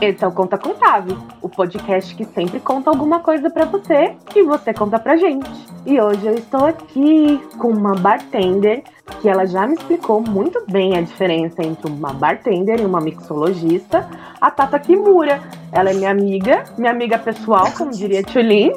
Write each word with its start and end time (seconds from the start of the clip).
Esse 0.00 0.24
é 0.24 0.28
o 0.28 0.32
Conta 0.32 0.56
Contável, 0.56 1.18
o 1.42 1.48
podcast 1.48 2.14
que 2.14 2.24
sempre 2.24 2.60
conta 2.60 2.88
alguma 2.88 3.18
coisa 3.18 3.50
para 3.50 3.64
você 3.64 4.14
e 4.34 4.44
você 4.44 4.72
conta 4.72 4.96
pra 4.96 5.16
gente. 5.16 5.50
E 5.84 6.00
hoje 6.00 6.24
eu 6.24 6.34
estou 6.34 6.66
aqui 6.66 7.40
com 7.58 7.70
uma 7.70 7.96
bartender 7.96 8.84
que 9.20 9.28
ela 9.28 9.44
já 9.44 9.66
me 9.66 9.74
explicou 9.74 10.20
muito 10.20 10.64
bem 10.70 10.96
a 10.96 11.00
diferença 11.00 11.64
entre 11.64 11.90
uma 11.90 12.12
bartender 12.12 12.80
e 12.80 12.84
uma 12.84 13.00
mixologista, 13.00 14.08
a 14.40 14.48
Tata 14.52 14.78
Kimura. 14.78 15.42
Ela 15.72 15.90
é 15.90 15.94
minha 15.94 16.12
amiga, 16.12 16.62
minha 16.78 16.92
amiga 16.92 17.18
pessoal, 17.18 17.72
como 17.76 17.90
diria 17.90 18.22
Tulin, 18.22 18.70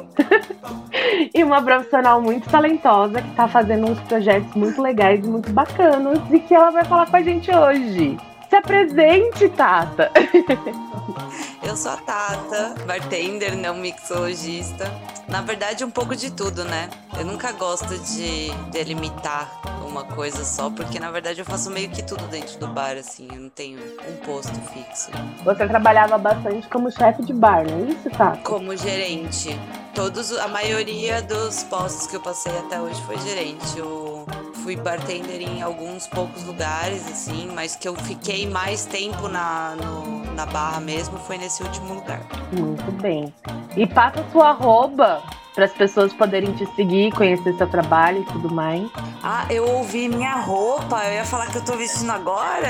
e 1.32 1.44
uma 1.44 1.62
profissional 1.62 2.20
muito 2.20 2.50
talentosa 2.50 3.22
que 3.22 3.30
está 3.30 3.46
fazendo 3.46 3.88
uns 3.88 4.00
projetos 4.00 4.52
muito 4.56 4.82
legais 4.82 5.24
e 5.24 5.30
muito 5.30 5.52
bacanas 5.52 6.18
e 6.32 6.40
que 6.40 6.52
ela 6.52 6.70
vai 6.70 6.84
falar 6.84 7.08
com 7.08 7.16
a 7.16 7.22
gente 7.22 7.48
hoje. 7.54 8.18
Se 8.52 8.56
apresente, 8.56 9.48
Tata. 9.48 10.12
Eu 11.64 11.74
sou 11.74 11.92
a 11.92 11.96
Tata, 11.96 12.74
bartender, 12.84 13.56
não 13.56 13.74
mixologista. 13.74 14.92
Na 15.26 15.40
verdade, 15.40 15.82
um 15.82 15.90
pouco 15.90 16.14
de 16.14 16.30
tudo, 16.30 16.62
né? 16.62 16.90
Eu 17.18 17.24
nunca 17.24 17.52
gosto 17.52 17.98
de 17.98 18.50
delimitar 18.70 19.50
uma 19.88 20.04
coisa 20.04 20.44
só, 20.44 20.68
porque 20.68 21.00
na 21.00 21.10
verdade 21.10 21.38
eu 21.38 21.46
faço 21.46 21.70
meio 21.70 21.88
que 21.88 22.02
tudo 22.02 22.26
dentro 22.26 22.58
do 22.58 22.66
bar, 22.66 22.98
assim. 22.98 23.26
Eu 23.32 23.40
não 23.40 23.48
tenho 23.48 23.78
um 24.06 24.16
posto 24.26 24.52
fixo. 24.72 25.10
Você 25.44 25.66
trabalhava 25.66 26.18
bastante 26.18 26.68
como 26.68 26.90
chefe 26.90 27.22
de 27.22 27.32
bar, 27.32 27.64
não 27.66 27.86
é 27.86 27.90
isso, 27.90 28.10
Tata? 28.10 28.36
Como 28.42 28.76
gerente. 28.76 29.58
Todos, 29.94 30.32
a 30.32 30.48
maioria 30.48 31.20
dos 31.20 31.62
postos 31.64 32.06
que 32.06 32.16
eu 32.16 32.20
passei 32.20 32.56
até 32.58 32.80
hoje 32.80 33.00
foi 33.02 33.18
gerente. 33.18 33.78
Eu 33.78 34.26
fui 34.62 34.74
bartender 34.74 35.42
em 35.42 35.62
alguns 35.62 36.06
poucos 36.06 36.44
lugares, 36.44 37.06
assim, 37.10 37.50
mas 37.54 37.76
que 37.76 37.86
eu 37.86 37.94
fiquei 37.94 38.48
mais 38.48 38.86
tempo 38.86 39.28
na, 39.28 39.74
no, 39.76 40.34
na 40.34 40.46
barra 40.46 40.80
mesmo 40.80 41.18
foi 41.18 41.36
nesse 41.36 41.62
último 41.62 41.94
lugar. 41.94 42.20
Muito 42.52 42.90
bem. 43.02 43.32
E 43.76 43.86
passa 43.86 44.24
sua 44.32 44.50
arroba 44.50 45.22
para 45.54 45.66
as 45.66 45.72
pessoas 45.72 46.12
poderem 46.12 46.52
te 46.54 46.66
seguir, 46.74 47.12
conhecer 47.12 47.54
seu 47.54 47.68
trabalho 47.68 48.22
e 48.22 48.24
tudo 48.24 48.52
mais. 48.52 48.90
Ah, 49.22 49.46
eu 49.50 49.64
ouvi 49.68 50.08
minha 50.08 50.36
roupa, 50.36 51.04
eu 51.04 51.14
ia 51.14 51.24
falar 51.24 51.46
que 51.50 51.58
eu 51.58 51.64
tô 51.64 51.76
vestindo 51.76 52.10
agora, 52.10 52.68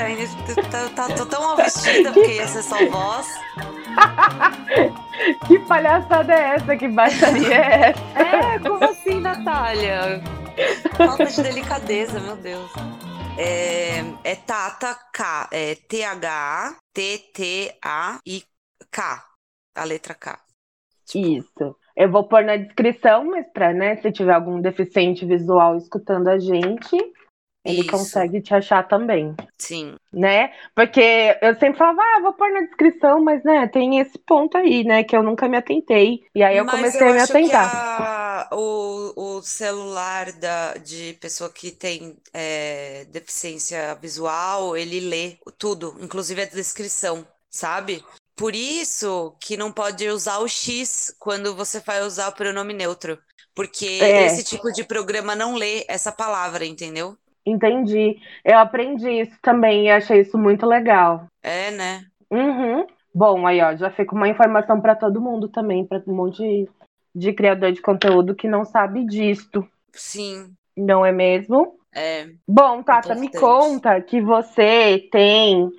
tá, 0.95 1.07
tô 1.15 1.25
tão 1.25 1.41
mal 1.41 1.55
vestida 1.63 2.11
porque 2.11 2.33
ia 2.33 2.47
ser 2.47 2.63
só 2.63 2.85
voz. 2.89 3.27
que 5.47 5.59
palhaçada 5.59 6.33
é 6.33 6.55
essa? 6.55 6.75
Que 6.75 6.87
baixaria 6.87 7.55
é 7.55 7.89
essa? 7.95 8.19
É, 8.19 8.59
como 8.59 8.83
assim, 8.83 9.19
Natália? 9.19 10.21
Falta 10.97 11.25
de 11.25 11.41
delicadeza, 11.41 12.19
meu 12.19 12.35
Deus. 12.35 12.69
É, 13.37 14.03
é 14.23 14.35
Tata 14.35 14.95
K, 15.11 15.49
é 15.51 15.75
T-H-T-T-A-I-K, 15.75 16.83
a 19.75 19.83
letra 19.83 20.13
K. 20.13 20.39
Tipo... 21.05 21.27
Isso. 21.27 21.75
Eu 21.95 22.09
vou 22.11 22.23
pôr 22.23 22.43
na 22.43 22.57
descrição, 22.57 23.25
mas 23.25 23.45
para, 23.53 23.71
né, 23.73 23.95
se 23.97 24.11
tiver 24.11 24.33
algum 24.33 24.59
deficiente 24.59 25.25
visual 25.25 25.77
escutando 25.77 26.27
a 26.27 26.39
gente, 26.39 26.97
ele 27.65 27.79
Isso. 27.79 27.91
consegue 27.91 28.41
te 28.41 28.53
achar 28.53 28.85
também. 28.87 29.33
Sim. 29.57 29.95
Né? 30.11 30.51
Porque 30.75 31.37
eu 31.41 31.55
sempre 31.55 31.77
falava, 31.77 32.01
ah, 32.01 32.21
vou 32.21 32.33
pôr 32.33 32.51
na 32.51 32.61
descrição, 32.61 33.23
mas, 33.23 33.41
né, 33.43 33.67
tem 33.67 33.99
esse 33.99 34.19
ponto 34.19 34.57
aí, 34.57 34.83
né, 34.83 35.03
que 35.03 35.15
eu 35.15 35.23
nunca 35.23 35.47
me 35.47 35.55
atentei. 35.55 36.23
E 36.35 36.43
aí 36.43 36.57
eu 36.57 36.65
mas 36.65 36.75
comecei 36.75 37.07
eu 37.07 37.11
a 37.11 37.13
me 37.13 37.19
atentar. 37.21 37.71
A, 37.73 38.49
o, 38.51 39.37
o 39.37 39.41
celular 39.41 40.33
da, 40.33 40.73
de 40.73 41.13
pessoa 41.21 41.49
que 41.49 41.71
tem 41.71 42.17
é, 42.33 43.05
deficiência 43.05 43.95
visual, 43.95 44.75
ele 44.75 44.99
lê 44.99 45.37
tudo, 45.57 45.95
inclusive 46.01 46.41
a 46.41 46.45
descrição, 46.45 47.25
sabe? 47.49 48.03
Por 48.35 48.55
isso 48.55 49.35
que 49.39 49.55
não 49.55 49.71
pode 49.71 50.07
usar 50.07 50.39
o 50.39 50.47
X 50.47 51.15
quando 51.19 51.55
você 51.55 51.79
vai 51.79 52.01
usar 52.01 52.29
o 52.29 52.33
pronome 52.33 52.73
neutro. 52.73 53.19
Porque 53.55 53.99
é. 54.01 54.25
esse 54.25 54.43
tipo 54.43 54.71
de 54.71 54.83
programa 54.83 55.35
não 55.35 55.55
lê 55.55 55.85
essa 55.87 56.11
palavra, 56.11 56.65
entendeu? 56.65 57.15
Entendi. 57.45 58.17
Eu 58.43 58.57
aprendi 58.57 59.09
isso 59.21 59.37
também 59.41 59.85
e 59.85 59.91
achei 59.91 60.21
isso 60.21 60.37
muito 60.37 60.65
legal. 60.65 61.27
É, 61.41 61.69
né? 61.71 62.05
Uhum. 62.31 62.87
Bom, 63.13 63.45
aí 63.45 63.61
ó, 63.61 63.75
já 63.75 63.91
fica 63.91 64.15
uma 64.15 64.27
informação 64.27 64.81
para 64.81 64.95
todo 64.95 65.21
mundo 65.21 65.47
também, 65.47 65.85
para 65.85 66.01
um 66.07 66.15
monte 66.15 66.37
de, 66.37 66.69
de 67.13 67.33
criador 67.33 67.71
de 67.71 67.81
conteúdo 67.81 68.33
que 68.33 68.47
não 68.47 68.65
sabe 68.65 69.05
disto. 69.05 69.67
Sim. 69.91 70.51
Não 70.75 71.05
é 71.05 71.11
mesmo? 71.11 71.75
É. 71.93 72.29
Bom, 72.47 72.81
Tata, 72.81 73.13
importante. 73.13 73.33
me 73.33 73.39
conta 73.39 74.01
que 74.01 74.19
você 74.19 75.07
tem 75.11 75.69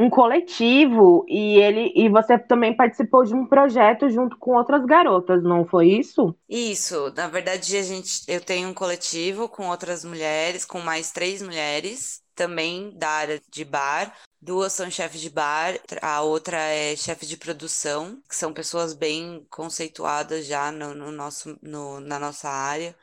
um 0.00 0.08
coletivo 0.08 1.26
e 1.28 1.58
ele 1.58 1.92
e 1.94 2.08
você 2.08 2.38
também 2.38 2.74
participou 2.74 3.22
de 3.22 3.34
um 3.34 3.44
projeto 3.44 4.08
junto 4.08 4.34
com 4.38 4.56
outras 4.56 4.82
garotas, 4.86 5.42
não 5.42 5.66
foi 5.66 5.88
isso? 5.88 6.34
Isso, 6.48 7.12
na 7.14 7.28
verdade 7.28 7.76
a 7.76 7.82
gente 7.82 8.22
eu 8.26 8.40
tenho 8.40 8.70
um 8.70 8.74
coletivo 8.74 9.46
com 9.46 9.68
outras 9.68 10.02
mulheres, 10.02 10.64
com 10.64 10.80
mais 10.80 11.12
três 11.12 11.42
mulheres, 11.42 12.22
também 12.34 12.96
da 12.96 13.10
área 13.10 13.42
de 13.50 13.62
bar. 13.62 14.16
Duas 14.40 14.72
são 14.72 14.90
chefes 14.90 15.20
de 15.20 15.28
bar, 15.28 15.78
a 16.00 16.22
outra 16.22 16.56
é 16.56 16.96
chefe 16.96 17.26
de 17.26 17.36
produção, 17.36 18.22
que 18.26 18.34
são 18.34 18.54
pessoas 18.54 18.94
bem 18.94 19.46
conceituadas 19.50 20.46
já 20.46 20.72
no, 20.72 20.94
no 20.94 21.12
nosso, 21.12 21.58
no, 21.60 22.00
na 22.00 22.18
nossa 22.18 22.48
área, 22.48 22.96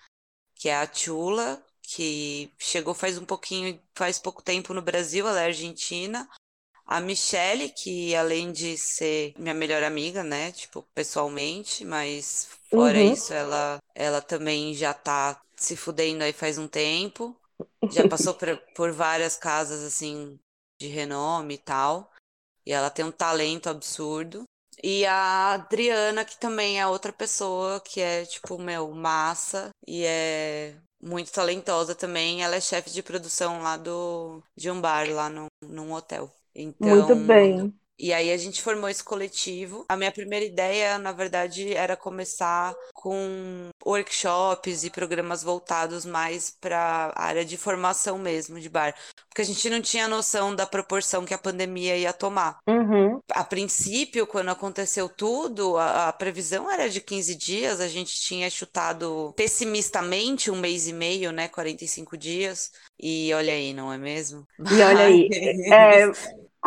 que 0.55 0.67
é 0.67 0.75
a 0.75 0.91
Chula, 0.91 1.61
que 1.83 2.51
chegou 2.57 2.95
faz 2.95 3.19
um 3.19 3.25
pouquinho, 3.25 3.79
faz 3.93 4.17
pouco 4.17 4.41
tempo 4.41 4.73
no 4.73 4.81
Brasil, 4.81 5.27
ela 5.27 5.41
é 5.41 5.45
argentina. 5.45 6.27
A 6.87 7.01
Michelle, 7.01 7.69
que 7.69 8.15
além 8.15 8.51
de 8.51 8.77
ser 8.77 9.33
minha 9.37 9.53
melhor 9.53 9.83
amiga, 9.83 10.23
né, 10.23 10.53
tipo, 10.53 10.83
pessoalmente, 10.95 11.83
mas 11.83 12.47
fora 12.69 12.97
uhum. 12.97 13.11
isso, 13.11 13.33
ela, 13.33 13.77
ela 13.93 14.21
também 14.21 14.73
já 14.73 14.93
tá 14.93 15.41
se 15.57 15.75
fudendo 15.75 16.23
aí 16.23 16.31
faz 16.31 16.57
um 16.57 16.67
tempo. 16.67 17.35
Já 17.91 18.07
passou 18.07 18.33
por, 18.33 18.57
por 18.75 18.91
várias 18.91 19.35
casas, 19.35 19.83
assim, 19.83 20.39
de 20.79 20.87
renome 20.87 21.55
e 21.55 21.57
tal. 21.57 22.11
E 22.65 22.71
ela 22.71 22.89
tem 22.89 23.03
um 23.03 23.11
talento 23.11 23.69
absurdo. 23.69 24.43
E 24.83 25.05
a 25.05 25.53
Adriana, 25.53 26.23
que 26.23 26.37
também 26.37 26.79
é 26.79 26.85
outra 26.87 27.11
pessoa 27.11 27.81
que 27.81 27.99
é, 27.99 28.25
tipo, 28.25 28.59
meu, 28.59 28.91
massa 28.91 29.69
e 29.87 30.05
é 30.05 30.75
muito 31.01 31.31
talentosa 31.31 31.95
também. 31.95 32.43
Ela 32.43 32.57
é 32.57 32.61
chefe 32.61 32.91
de 32.91 33.01
produção 33.01 33.61
lá 33.61 33.75
do, 33.75 34.43
de 34.55 34.69
um 34.69 34.79
bar, 34.79 35.09
lá 35.09 35.29
no, 35.29 35.47
num 35.63 35.91
hotel. 35.93 36.31
Então, 36.57 36.89
Muito 36.89 37.15
bem. 37.15 37.73
E 37.99 38.13
aí 38.13 38.31
a 38.31 38.37
gente 38.37 38.61
formou 38.61 38.89
esse 38.89 39.03
coletivo. 39.03 39.83
A 39.89 39.97
minha 39.97 40.11
primeira 40.11 40.45
ideia, 40.45 40.99
na 40.99 41.11
verdade, 41.11 41.73
era 41.73 41.97
começar 41.97 42.75
com 42.93 43.69
workshops 43.83 44.83
e 44.83 44.91
programas 44.91 45.41
voltados 45.41 46.05
mais 46.05 46.51
para 46.51 47.11
a 47.15 47.23
área 47.23 47.43
de 47.43 47.57
formação 47.57 48.19
mesmo 48.19 48.59
de 48.59 48.69
bar, 48.69 48.93
porque 49.27 49.41
a 49.41 49.45
gente 49.45 49.67
não 49.69 49.81
tinha 49.81 50.07
noção 50.07 50.55
da 50.55 50.65
proporção 50.65 51.25
que 51.25 51.33
a 51.33 51.39
pandemia 51.39 51.97
ia 51.97 52.13
tomar. 52.13 52.59
Uhum. 52.67 53.19
A 53.31 53.43
princípio, 53.43 54.27
quando 54.27 54.49
aconteceu 54.49 55.09
tudo, 55.09 55.77
a, 55.77 56.09
a, 56.09 56.13
previsão 56.13 56.69
era 56.69 56.87
de 56.89 57.01
15 57.01 57.35
dias, 57.35 57.81
a 57.81 57.87
gente 57.87 58.19
tinha 58.19 58.49
chutado 58.49 59.33
pessimistamente 59.35 60.51
um 60.51 60.59
mês 60.59 60.87
e 60.87 60.93
meio, 60.93 61.31
né, 61.31 61.47
45 61.47 62.15
dias. 62.15 62.71
E 62.99 63.33
olha 63.33 63.53
aí, 63.53 63.73
não 63.73 63.91
é 63.91 63.97
mesmo? 63.97 64.45
E 64.59 64.81
olha 64.81 65.05
aí, 65.05 65.29
é, 65.71 66.11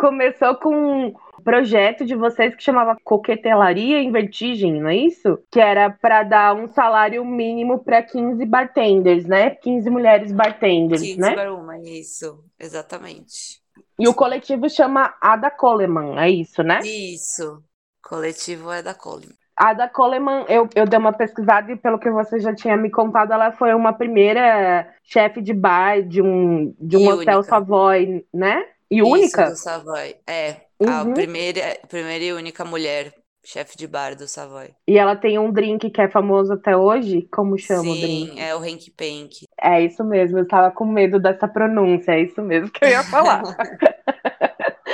começou 0.01 0.55
com 0.55 0.75
um 0.75 1.13
projeto 1.43 2.03
de 2.03 2.15
vocês 2.15 2.55
que 2.55 2.63
chamava 2.63 2.97
Coquetelaria 3.03 3.99
em 3.99 4.11
Vertigem, 4.11 4.81
não 4.81 4.89
é 4.89 4.95
isso? 4.95 5.37
Que 5.51 5.59
era 5.59 5.91
para 5.91 6.23
dar 6.23 6.55
um 6.55 6.67
salário 6.67 7.23
mínimo 7.23 7.83
para 7.83 8.01
15 8.01 8.43
bartenders, 8.47 9.25
né? 9.25 9.51
15 9.51 9.89
mulheres 9.91 10.31
bartenders, 10.31 11.03
15 11.03 11.19
né? 11.19 11.33
para 11.35 11.53
uma, 11.53 11.77
isso, 11.77 12.43
exatamente. 12.59 13.61
E 13.99 14.07
o 14.07 14.13
coletivo 14.15 14.67
chama 14.67 15.13
Ada 15.21 15.51
Coleman, 15.51 16.19
é 16.19 16.31
isso, 16.31 16.63
né? 16.63 16.79
Isso. 16.79 17.63
Coletivo 18.03 18.71
é 18.71 18.81
da 18.81 18.95
Coleman. 18.95 19.35
A 19.55 19.73
da 19.73 19.87
Coleman, 19.87 20.45
eu, 20.49 20.67
eu 20.73 20.87
dei 20.87 20.97
uma 20.97 21.13
pesquisada 21.13 21.71
e 21.71 21.77
pelo 21.77 21.99
que 21.99 22.09
você 22.09 22.39
já 22.39 22.55
tinha 22.55 22.75
me 22.75 22.89
contado, 22.89 23.33
ela 23.33 23.51
foi 23.51 23.75
uma 23.75 23.93
primeira 23.93 24.91
chefe 25.03 25.39
de 25.39 25.53
bar 25.53 26.01
de 26.01 26.19
um, 26.19 26.73
de 26.79 26.97
um 26.97 27.07
hotel 27.07 27.43
Savoy, 27.43 28.25
né? 28.33 28.65
E 28.91 28.97
Isso, 28.97 29.07
única? 29.07 29.49
do 29.49 29.55
Savoy. 29.55 30.15
É, 30.27 30.57
uhum. 30.79 30.89
a 30.89 31.13
primeira, 31.13 31.79
primeira 31.87 32.25
e 32.25 32.33
única 32.33 32.65
mulher 32.65 33.13
chefe 33.43 33.77
de 33.77 33.87
bar 33.87 34.15
do 34.15 34.27
Savoy. 34.27 34.75
E 34.85 34.97
ela 34.97 35.15
tem 35.15 35.39
um 35.39 35.51
drink 35.51 35.89
que 35.89 36.01
é 36.01 36.09
famoso 36.09 36.53
até 36.53 36.75
hoje? 36.75 37.27
Como 37.31 37.57
chama 37.57 37.83
Sim, 37.83 37.91
o 37.91 38.01
drink? 38.01 38.39
É 38.39 38.53
o 38.53 38.59
Hank 38.59 38.91
Pank. 38.91 39.45
É 39.59 39.81
isso 39.81 40.03
mesmo, 40.03 40.39
eu 40.39 40.47
tava 40.47 40.71
com 40.71 40.85
medo 40.85 41.19
dessa 41.19 41.47
pronúncia, 41.47 42.11
é 42.11 42.21
isso 42.21 42.41
mesmo 42.41 42.69
que 42.69 42.83
eu 42.83 42.89
ia 42.89 43.03
falar. 43.03 43.41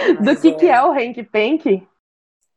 do 0.21 0.39
que, 0.39 0.49
é... 0.49 0.53
que 0.53 0.65
é 0.67 0.83
o 0.83 0.91
Hank 0.91 1.23
Pank? 1.23 1.88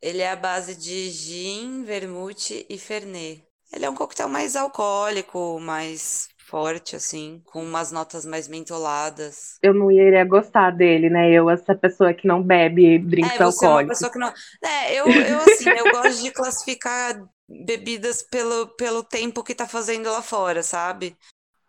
Ele 0.03 0.21
é 0.21 0.31
a 0.31 0.37
base 0.37 0.77
de 0.77 1.11
gin, 1.11 1.85
vermute 1.85 2.67
e 2.69 2.79
fernet. 2.79 3.43
Ele 3.73 3.85
é 3.85 3.91
um 3.91 3.95
coquetel 3.95 4.29
mais 4.29 4.57
alcoólico, 4.57 5.59
mais 5.61 6.29
forte, 6.51 6.97
assim, 6.97 7.41
com 7.47 7.63
umas 7.63 7.93
notas 7.93 8.27
mais 8.27 8.49
mentoladas. 8.49 9.57
Eu 9.63 9.73
não 9.73 9.91
iria 9.91 10.25
gostar 10.25 10.73
dele, 10.73 11.09
né? 11.09 11.31
Eu, 11.31 11.49
essa 11.49 11.77
pessoa 11.77 12.13
que 12.13 12.27
não 12.27 12.43
bebe 12.43 12.99
drinks 12.99 13.39
é, 13.39 13.43
alcoólicos. 13.45 13.63
É, 14.03 14.07
uma 14.07 14.11
pessoa 14.11 14.11
que 14.11 14.19
não... 14.19 14.33
É, 14.69 14.95
eu, 14.95 15.07
eu 15.07 15.39
assim, 15.39 15.71
eu 15.71 15.93
gosto 15.93 16.23
de 16.23 16.31
classificar 16.33 17.23
bebidas 17.49 18.23
pelo, 18.23 18.67
pelo 18.77 19.05
tempo 19.05 19.45
que 19.45 19.55
tá 19.55 19.67
fazendo 19.67 20.11
lá 20.11 20.21
fora, 20.21 20.63
sabe? 20.63 21.17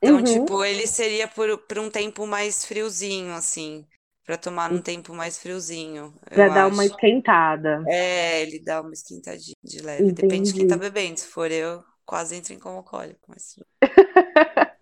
Então, 0.01 0.17
uhum. 0.17 0.23
tipo, 0.23 0.65
ele 0.65 0.87
seria 0.87 1.27
por, 1.27 1.59
por 1.59 1.77
um 1.77 1.89
tempo 1.89 2.25
mais 2.25 2.65
friozinho, 2.65 3.33
assim. 3.33 3.85
Pra 4.25 4.37
tomar 4.37 4.71
num 4.71 4.81
tempo 4.81 5.13
mais 5.13 5.37
friozinho. 5.37 6.13
Pra 6.29 6.47
dar 6.47 6.65
acho. 6.65 6.73
uma 6.73 6.85
esquentada. 6.85 7.83
É, 7.87 8.41
ele 8.41 8.59
dá 8.59 8.81
uma 8.81 8.93
esquentadinha 8.93 9.55
de 9.63 9.79
leve. 9.81 10.03
Entendi. 10.03 10.21
Depende 10.21 10.53
de 10.53 10.59
quem 10.59 10.67
tá 10.67 10.77
bebendo. 10.77 11.19
Se 11.19 11.27
for 11.27 11.51
eu, 11.51 11.83
quase 12.05 12.35
entro 12.35 12.53
em 12.53 12.59
como 12.59 12.77
alcoólico. 12.77 13.19
Mas... 13.27 13.55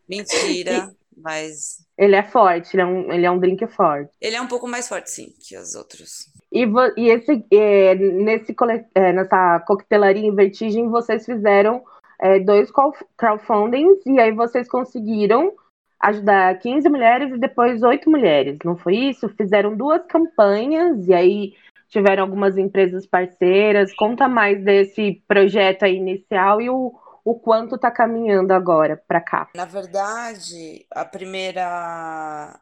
Mentira, 0.09 0.91
mas. 1.15 1.87
Ele 1.97 2.15
é 2.15 2.23
forte, 2.23 2.75
ele 2.75 2.81
é, 2.81 2.85
um, 2.85 3.11
ele 3.11 3.25
é 3.25 3.31
um 3.31 3.39
drink 3.39 3.67
forte. 3.67 4.09
Ele 4.21 4.35
é 4.35 4.41
um 4.41 4.47
pouco 4.47 4.67
mais 4.67 4.87
forte, 4.87 5.11
sim, 5.11 5.33
que 5.39 5.57
os 5.57 5.75
outros. 5.75 6.29
E, 6.51 6.65
e 6.97 7.09
esse, 7.09 7.45
é, 7.51 7.93
nesse, 7.95 8.55
é, 8.95 9.13
nessa 9.13 9.59
coquetelaria 9.67 10.25
em 10.25 10.33
Vertigem, 10.33 10.89
vocês 10.89 11.25
fizeram 11.25 11.83
é, 12.19 12.39
dois 12.39 12.71
crowdfundings 13.17 14.05
e 14.05 14.19
aí 14.19 14.31
vocês 14.31 14.67
conseguiram 14.67 15.53
ajudar 15.99 16.57
15 16.59 16.87
mulheres 16.89 17.33
e 17.33 17.37
depois 17.37 17.83
8 17.83 18.09
mulheres, 18.09 18.57
não 18.63 18.77
foi 18.77 18.95
isso? 18.95 19.29
Fizeram 19.29 19.75
duas 19.75 20.01
campanhas 20.07 21.07
e 21.07 21.13
aí 21.13 21.53
tiveram 21.89 22.23
algumas 22.23 22.57
empresas 22.57 23.05
parceiras. 23.05 23.93
Conta 23.93 24.27
mais 24.27 24.63
desse 24.63 25.21
projeto 25.27 25.83
aí 25.83 25.97
inicial 25.97 26.61
e 26.61 26.69
o, 26.69 26.93
o 27.23 27.39
quanto 27.39 27.75
está 27.75 27.91
caminhando 27.91 28.51
agora 28.51 29.01
para 29.07 29.21
cá. 29.21 29.49
Na 29.55 29.65
verdade, 29.65 30.85
a 30.91 31.05
primeira 31.05 32.59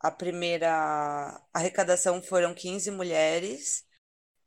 a 0.00 0.10
primeira 0.10 1.40
arrecadação 1.54 2.20
foram 2.20 2.52
15 2.52 2.90
mulheres 2.90 3.84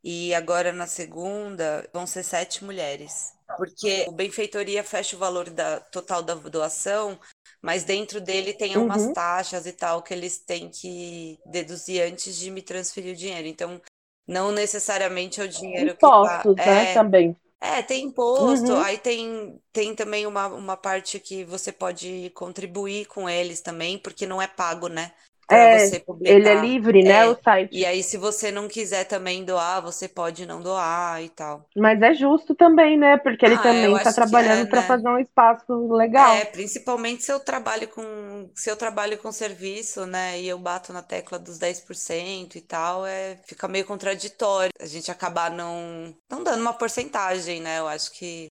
e 0.04 0.34
agora 0.34 0.72
na 0.72 0.86
segunda 0.86 1.88
vão 1.92 2.06
ser 2.06 2.22
sete 2.22 2.62
mulheres. 2.62 3.34
Porque 3.56 4.04
o 4.08 4.12
Benfeitoria 4.12 4.84
fecha 4.84 5.16
o 5.16 5.18
valor 5.18 5.48
da, 5.48 5.80
total 5.80 6.22
da 6.22 6.34
doação, 6.34 7.18
mas 7.62 7.84
dentro 7.84 8.20
dele 8.20 8.52
tem 8.52 8.76
umas 8.76 9.04
uhum. 9.04 9.12
taxas 9.12 9.66
e 9.66 9.72
tal 9.72 10.02
que 10.02 10.12
eles 10.12 10.38
têm 10.38 10.68
que 10.68 11.38
deduzir 11.46 12.02
antes 12.02 12.36
de 12.36 12.50
me 12.50 12.60
transferir 12.60 13.14
o 13.14 13.16
dinheiro. 13.16 13.48
Então, 13.48 13.80
não 14.26 14.52
necessariamente 14.52 15.40
é 15.40 15.44
o 15.44 15.48
dinheiro 15.48 15.92
Impostos, 15.92 16.54
que 16.54 16.62
tá... 16.62 16.66
né, 16.66 16.90
é, 16.90 16.94
também. 16.94 17.36
É, 17.60 17.82
tem 17.82 18.04
imposto, 18.04 18.72
uhum. 18.72 18.80
aí 18.80 18.98
tem, 18.98 19.60
tem 19.72 19.94
também 19.94 20.26
uma, 20.26 20.46
uma 20.46 20.76
parte 20.76 21.18
que 21.18 21.42
você 21.44 21.72
pode 21.72 22.30
contribuir 22.34 23.06
com 23.06 23.28
eles 23.28 23.60
também, 23.60 23.98
porque 23.98 24.26
não 24.26 24.40
é 24.40 24.46
pago, 24.46 24.88
né? 24.88 25.12
É, 25.54 25.78
você 25.78 26.00
publicar. 26.00 26.34
Ele 26.34 26.48
é 26.48 26.54
livre, 26.54 27.02
né, 27.02 27.24
é, 27.24 27.26
o 27.28 27.38
site. 27.42 27.70
E 27.72 27.86
aí, 27.86 28.02
se 28.02 28.16
você 28.16 28.50
não 28.50 28.66
quiser 28.66 29.04
também 29.04 29.44
doar, 29.44 29.80
você 29.80 30.08
pode 30.08 30.44
não 30.44 30.60
doar 30.60 31.22
e 31.22 31.28
tal. 31.28 31.68
Mas 31.76 32.02
é 32.02 32.12
justo 32.14 32.54
também, 32.54 32.96
né? 32.96 33.16
Porque 33.16 33.46
ele 33.46 33.54
ah, 33.54 33.62
também 33.62 33.94
está 33.94 34.12
trabalhando 34.12 34.66
é, 34.66 34.66
para 34.66 34.80
né? 34.80 34.86
fazer 34.86 35.08
um 35.08 35.18
espaço 35.18 35.92
legal. 35.92 36.34
É, 36.34 36.44
principalmente 36.44 37.22
se 37.22 37.32
eu 37.32 37.38
trabalho 37.38 37.86
com 37.88 38.50
se 38.54 38.70
eu 38.70 38.76
trabalho 38.76 39.18
com 39.18 39.30
serviço, 39.30 40.04
né? 40.06 40.40
E 40.40 40.48
eu 40.48 40.58
bato 40.58 40.92
na 40.92 41.02
tecla 41.02 41.38
dos 41.38 41.58
10% 41.58 42.56
e 42.56 42.60
tal, 42.60 43.06
é, 43.06 43.36
fica 43.46 43.68
meio 43.68 43.84
contraditório. 43.84 44.72
A 44.80 44.86
gente 44.86 45.10
acabar 45.10 45.50
não, 45.50 46.14
não 46.28 46.42
dando 46.42 46.60
uma 46.60 46.74
porcentagem, 46.74 47.60
né? 47.60 47.78
Eu 47.78 47.86
acho 47.86 48.12
que 48.12 48.48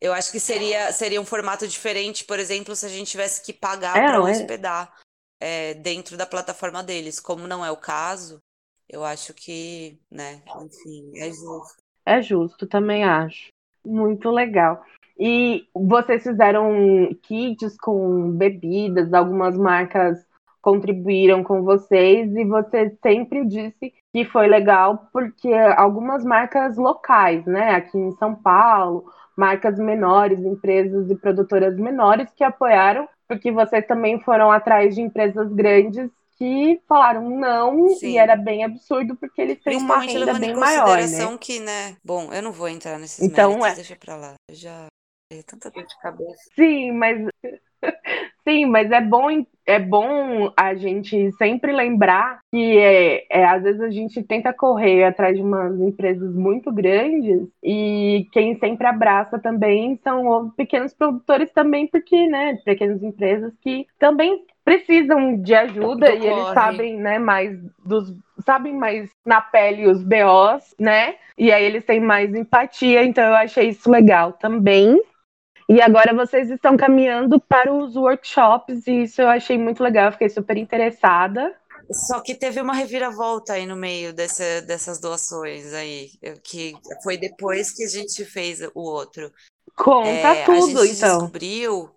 eu 0.00 0.12
acho 0.12 0.30
que 0.30 0.38
seria, 0.38 0.92
seria 0.92 1.20
um 1.20 1.24
formato 1.24 1.66
diferente, 1.66 2.24
por 2.24 2.38
exemplo, 2.38 2.74
se 2.76 2.86
a 2.86 2.88
gente 2.88 3.10
tivesse 3.10 3.42
que 3.42 3.52
pagar 3.52 3.96
é, 3.96 4.06
para 4.06 4.16
é? 4.16 4.18
hospedar 4.20 4.92
é, 5.40 5.74
dentro 5.74 6.16
da 6.16 6.26
plataforma 6.26 6.82
deles. 6.82 7.20
Como 7.20 7.46
não 7.46 7.64
é 7.64 7.70
o 7.70 7.76
caso, 7.76 8.40
eu 8.88 9.04
acho 9.04 9.34
que, 9.34 9.98
né, 10.10 10.42
enfim, 10.62 11.12
é 11.16 11.30
justo. 11.30 11.82
É 12.06 12.22
justo, 12.22 12.66
também 12.66 13.04
acho. 13.04 13.48
Muito 13.84 14.30
legal. 14.30 14.82
E 15.18 15.68
vocês 15.74 16.22
fizeram 16.22 16.72
kits 17.22 17.76
com 17.78 18.30
bebidas, 18.32 19.12
algumas 19.12 19.56
marcas 19.56 20.24
contribuíram 20.60 21.42
com 21.42 21.62
vocês 21.62 22.34
e 22.34 22.44
você 22.44 22.96
sempre 23.02 23.44
disse 23.44 23.92
que 24.12 24.24
foi 24.24 24.46
legal 24.46 25.08
porque 25.12 25.52
algumas 25.52 26.24
marcas 26.24 26.76
locais, 26.76 27.44
né, 27.46 27.70
aqui 27.70 27.96
em 27.96 28.12
São 28.12 28.34
Paulo, 28.34 29.04
marcas 29.36 29.78
menores, 29.78 30.38
empresas 30.40 31.10
e 31.10 31.16
produtoras 31.16 31.76
menores 31.76 32.30
que 32.34 32.44
apoiaram 32.44 33.08
porque 33.28 33.52
vocês 33.52 33.86
também 33.86 34.18
foram 34.20 34.50
atrás 34.50 34.94
de 34.94 35.02
empresas 35.02 35.52
grandes 35.52 36.10
que 36.38 36.80
falaram 36.88 37.28
não 37.28 37.88
Sim. 37.96 38.12
e 38.12 38.18
era 38.18 38.36
bem 38.36 38.64
absurdo 38.64 39.16
porque 39.16 39.42
eles 39.42 39.62
têm 39.62 39.76
uma 39.76 39.98
renda 39.98 40.34
bem 40.34 40.54
maior, 40.54 40.98
né? 40.98 41.38
que, 41.38 41.60
né? 41.60 41.96
Bom, 42.02 42.32
eu 42.32 42.42
não 42.42 42.52
vou 42.52 42.68
entrar 42.68 42.98
nesses 42.98 43.20
então, 43.20 43.50
méritos, 43.50 43.72
é... 43.72 43.74
deixa 43.74 43.96
pra 43.96 44.16
lá. 44.16 44.34
Eu 44.48 44.54
já 44.54 44.86
é 45.32 45.42
tanta 45.42 45.70
dor 45.70 45.84
de 45.84 45.98
cabeça. 45.98 46.38
Sim, 46.54 46.92
mas 46.92 47.18
Sim, 48.48 48.64
mas 48.64 48.90
é 48.90 49.02
bom, 49.02 49.44
é 49.66 49.78
bom 49.78 50.50
a 50.56 50.74
gente 50.74 51.30
sempre 51.32 51.70
lembrar 51.70 52.38
que 52.50 52.78
é, 52.78 53.26
é, 53.30 53.44
às 53.44 53.62
vezes 53.62 53.82
a 53.82 53.90
gente 53.90 54.22
tenta 54.22 54.54
correr 54.54 55.04
atrás 55.04 55.36
de 55.36 55.42
umas 55.42 55.78
empresas 55.78 56.34
muito 56.34 56.72
grandes 56.72 57.46
e 57.62 58.26
quem 58.32 58.58
sempre 58.58 58.86
abraça 58.86 59.38
também 59.38 60.00
são 60.02 60.48
pequenos 60.56 60.94
produtores 60.94 61.52
também, 61.52 61.86
porque, 61.86 62.26
né, 62.26 62.58
pequenas 62.64 63.02
empresas 63.02 63.52
que 63.60 63.86
também 63.98 64.46
precisam 64.64 65.36
de 65.36 65.54
ajuda 65.54 66.10
e 66.14 66.26
eles 66.26 66.48
sabem, 66.54 66.96
né, 66.96 67.18
mais 67.18 67.54
dos 67.84 68.16
sabem 68.46 68.72
mais 68.72 69.10
na 69.26 69.42
pele 69.42 69.88
os 69.88 70.02
BOs, 70.02 70.74
né? 70.78 71.16
E 71.36 71.52
aí 71.52 71.64
eles 71.64 71.84
têm 71.84 72.00
mais 72.00 72.34
empatia, 72.34 73.04
então 73.04 73.24
eu 73.24 73.34
achei 73.34 73.68
isso 73.68 73.90
legal 73.90 74.32
também. 74.32 74.98
E 75.68 75.82
agora 75.82 76.14
vocês 76.14 76.50
estão 76.50 76.76
caminhando 76.76 77.38
para 77.38 77.72
os 77.72 77.94
workshops, 77.94 78.86
e 78.86 79.02
isso 79.02 79.20
eu 79.20 79.28
achei 79.28 79.58
muito 79.58 79.82
legal, 79.82 80.10
fiquei 80.10 80.30
super 80.30 80.56
interessada. 80.56 81.54
Só 81.90 82.20
que 82.20 82.34
teve 82.34 82.60
uma 82.60 82.74
reviravolta 82.74 83.54
aí 83.54 83.66
no 83.66 83.76
meio 83.76 84.12
dessa, 84.12 84.62
dessas 84.62 84.98
doações 84.98 85.72
aí, 85.74 86.10
que 86.42 86.74
foi 87.02 87.16
depois 87.16 87.70
que 87.70 87.84
a 87.84 87.88
gente 87.88 88.24
fez 88.24 88.60
o 88.74 88.80
outro. 88.80 89.30
Conta 89.76 90.08
é, 90.08 90.44
tudo, 90.44 90.80
a 90.80 90.86
gente 90.86 90.96
então. 90.96 91.18
Descobriu, 91.18 91.90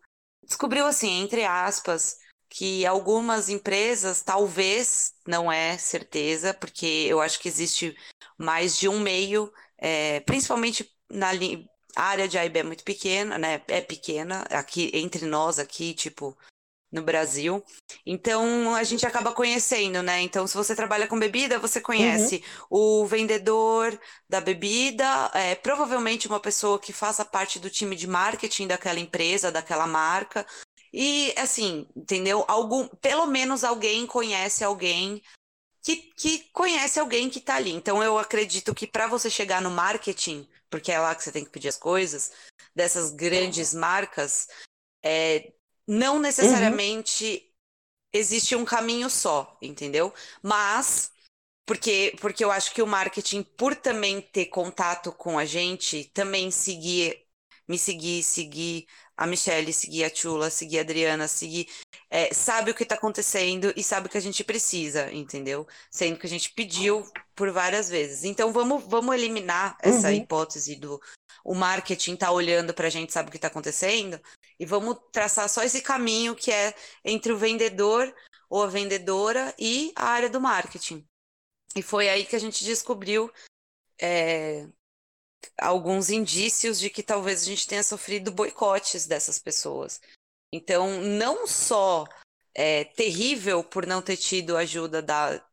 descobriu 0.43 0.85
assim, 0.85 1.21
entre 1.21 1.45
aspas, 1.45 2.17
que 2.49 2.85
algumas 2.85 3.47
empresas, 3.47 4.21
talvez, 4.21 5.13
não 5.25 5.51
é 5.51 5.77
certeza, 5.77 6.53
porque 6.53 7.05
eu 7.07 7.21
acho 7.21 7.39
que 7.39 7.47
existe 7.47 7.95
mais 8.37 8.77
de 8.77 8.89
um 8.89 8.99
meio, 8.99 9.51
é, 9.77 10.19
principalmente 10.21 10.89
na, 11.09 11.31
a 11.95 12.03
área 12.03 12.27
de 12.27 12.37
AIB 12.37 12.59
é 12.59 12.63
muito 12.63 12.83
pequena, 12.83 13.37
né? 13.37 13.61
É 13.67 13.81
pequena, 13.81 14.45
aqui 14.49 14.91
entre 14.93 15.25
nós 15.25 15.59
aqui, 15.59 15.93
tipo, 15.93 16.37
no 16.91 17.01
Brasil. 17.01 17.63
Então 18.05 18.75
a 18.75 18.83
gente 18.83 19.05
acaba 19.05 19.31
conhecendo, 19.31 20.03
né? 20.03 20.21
Então, 20.21 20.45
se 20.45 20.55
você 20.55 20.75
trabalha 20.75 21.07
com 21.07 21.17
bebida, 21.17 21.57
você 21.57 21.79
conhece 21.79 22.43
uhum. 22.69 23.01
o 23.01 23.05
vendedor 23.05 23.97
da 24.27 24.41
bebida, 24.41 25.31
é, 25.33 25.55
provavelmente 25.55 26.27
uma 26.27 26.39
pessoa 26.39 26.79
que 26.79 26.91
faça 26.91 27.23
parte 27.23 27.59
do 27.59 27.69
time 27.69 27.95
de 27.95 28.07
marketing 28.07 28.67
daquela 28.67 28.99
empresa, 28.99 29.51
daquela 29.51 29.87
marca. 29.87 30.45
E 30.93 31.33
assim, 31.37 31.87
entendeu? 31.95 32.43
Algum, 32.47 32.87
pelo 32.87 33.25
menos 33.25 33.63
alguém 33.63 34.05
conhece 34.05 34.63
alguém 34.63 35.21
que, 35.81 35.95
que 36.15 36.49
conhece 36.51 36.99
alguém 36.99 37.29
que 37.29 37.39
está 37.39 37.55
ali. 37.55 37.71
Então 37.71 38.03
eu 38.03 38.19
acredito 38.19 38.75
que 38.75 38.85
para 38.85 39.07
você 39.07 39.29
chegar 39.29 39.61
no 39.61 39.71
marketing, 39.71 40.47
porque 40.71 40.91
é 40.91 40.99
lá 40.99 41.13
que 41.13 41.23
você 41.23 41.31
tem 41.31 41.43
que 41.43 41.51
pedir 41.51 41.67
as 41.67 41.77
coisas, 41.77 42.31
dessas 42.73 43.11
grandes 43.11 43.73
marcas, 43.73 44.47
é, 45.03 45.51
não 45.87 46.17
necessariamente 46.17 47.25
uhum. 47.25 47.51
existe 48.13 48.55
um 48.55 48.65
caminho 48.65 49.09
só, 49.09 49.57
entendeu? 49.61 50.11
Mas 50.41 51.11
porque, 51.65 52.15
porque 52.19 52.43
eu 52.43 52.51
acho 52.51 52.73
que 52.73 52.81
o 52.81 52.87
marketing, 52.87 53.43
por 53.43 53.75
também 53.75 54.21
ter 54.21 54.47
contato 54.47 55.11
com 55.11 55.37
a 55.37 55.45
gente, 55.45 56.05
também 56.13 56.51
seguir, 56.51 57.25
me 57.67 57.77
seguir, 57.77 58.23
seguir 58.23 58.87
a 59.15 59.27
Michelle, 59.27 59.71
seguir 59.71 60.03
a 60.03 60.13
Chula, 60.13 60.49
seguir 60.49 60.79
a 60.79 60.81
Adriana, 60.81 61.27
seguir. 61.27 61.69
É, 62.09 62.33
sabe 62.33 62.71
o 62.71 62.73
que 62.73 62.83
está 62.83 62.95
acontecendo 62.95 63.71
e 63.75 63.83
sabe 63.83 64.07
o 64.07 64.09
que 64.09 64.17
a 64.17 64.21
gente 64.21 64.43
precisa, 64.43 65.11
entendeu? 65.13 65.65
Sendo 65.89 66.19
que 66.19 66.25
a 66.25 66.29
gente 66.29 66.51
pediu 66.51 67.05
por 67.41 67.49
várias 67.49 67.89
vezes. 67.89 68.23
Então 68.23 68.53
vamos, 68.53 68.83
vamos 68.85 69.15
eliminar 69.15 69.75
essa 69.81 70.09
uhum. 70.09 70.13
hipótese 70.13 70.75
do 70.75 71.01
o 71.43 71.55
marketing 71.55 72.15
tá 72.15 72.31
olhando 72.31 72.71
para 72.71 72.85
a 72.85 72.89
gente, 72.91 73.11
sabe 73.11 73.29
o 73.29 73.31
que 73.31 73.37
está 73.39 73.47
acontecendo, 73.47 74.21
e 74.59 74.63
vamos 74.63 74.95
traçar 75.11 75.49
só 75.49 75.63
esse 75.63 75.81
caminho 75.81 76.35
que 76.35 76.51
é 76.51 76.71
entre 77.03 77.31
o 77.31 77.37
vendedor 77.39 78.13
ou 78.47 78.61
a 78.61 78.67
vendedora 78.67 79.55
e 79.57 79.91
a 79.95 80.05
área 80.05 80.29
do 80.29 80.39
marketing. 80.39 81.03
E 81.75 81.81
foi 81.81 82.09
aí 82.09 82.27
que 82.27 82.35
a 82.35 82.39
gente 82.39 82.63
descobriu 82.63 83.33
é, 83.99 84.67
alguns 85.59 86.11
indícios 86.11 86.79
de 86.79 86.91
que 86.91 87.01
talvez 87.01 87.41
a 87.41 87.45
gente 87.45 87.67
tenha 87.67 87.81
sofrido 87.81 88.31
boicotes 88.31 89.07
dessas 89.07 89.39
pessoas. 89.39 89.99
Então, 90.53 91.01
não 91.01 91.47
só 91.47 92.05
é 92.53 92.83
terrível 92.83 93.63
por 93.63 93.87
não 93.87 93.99
ter 93.99 94.17
tido 94.17 94.55
ajuda 94.55 95.01
da 95.01 95.43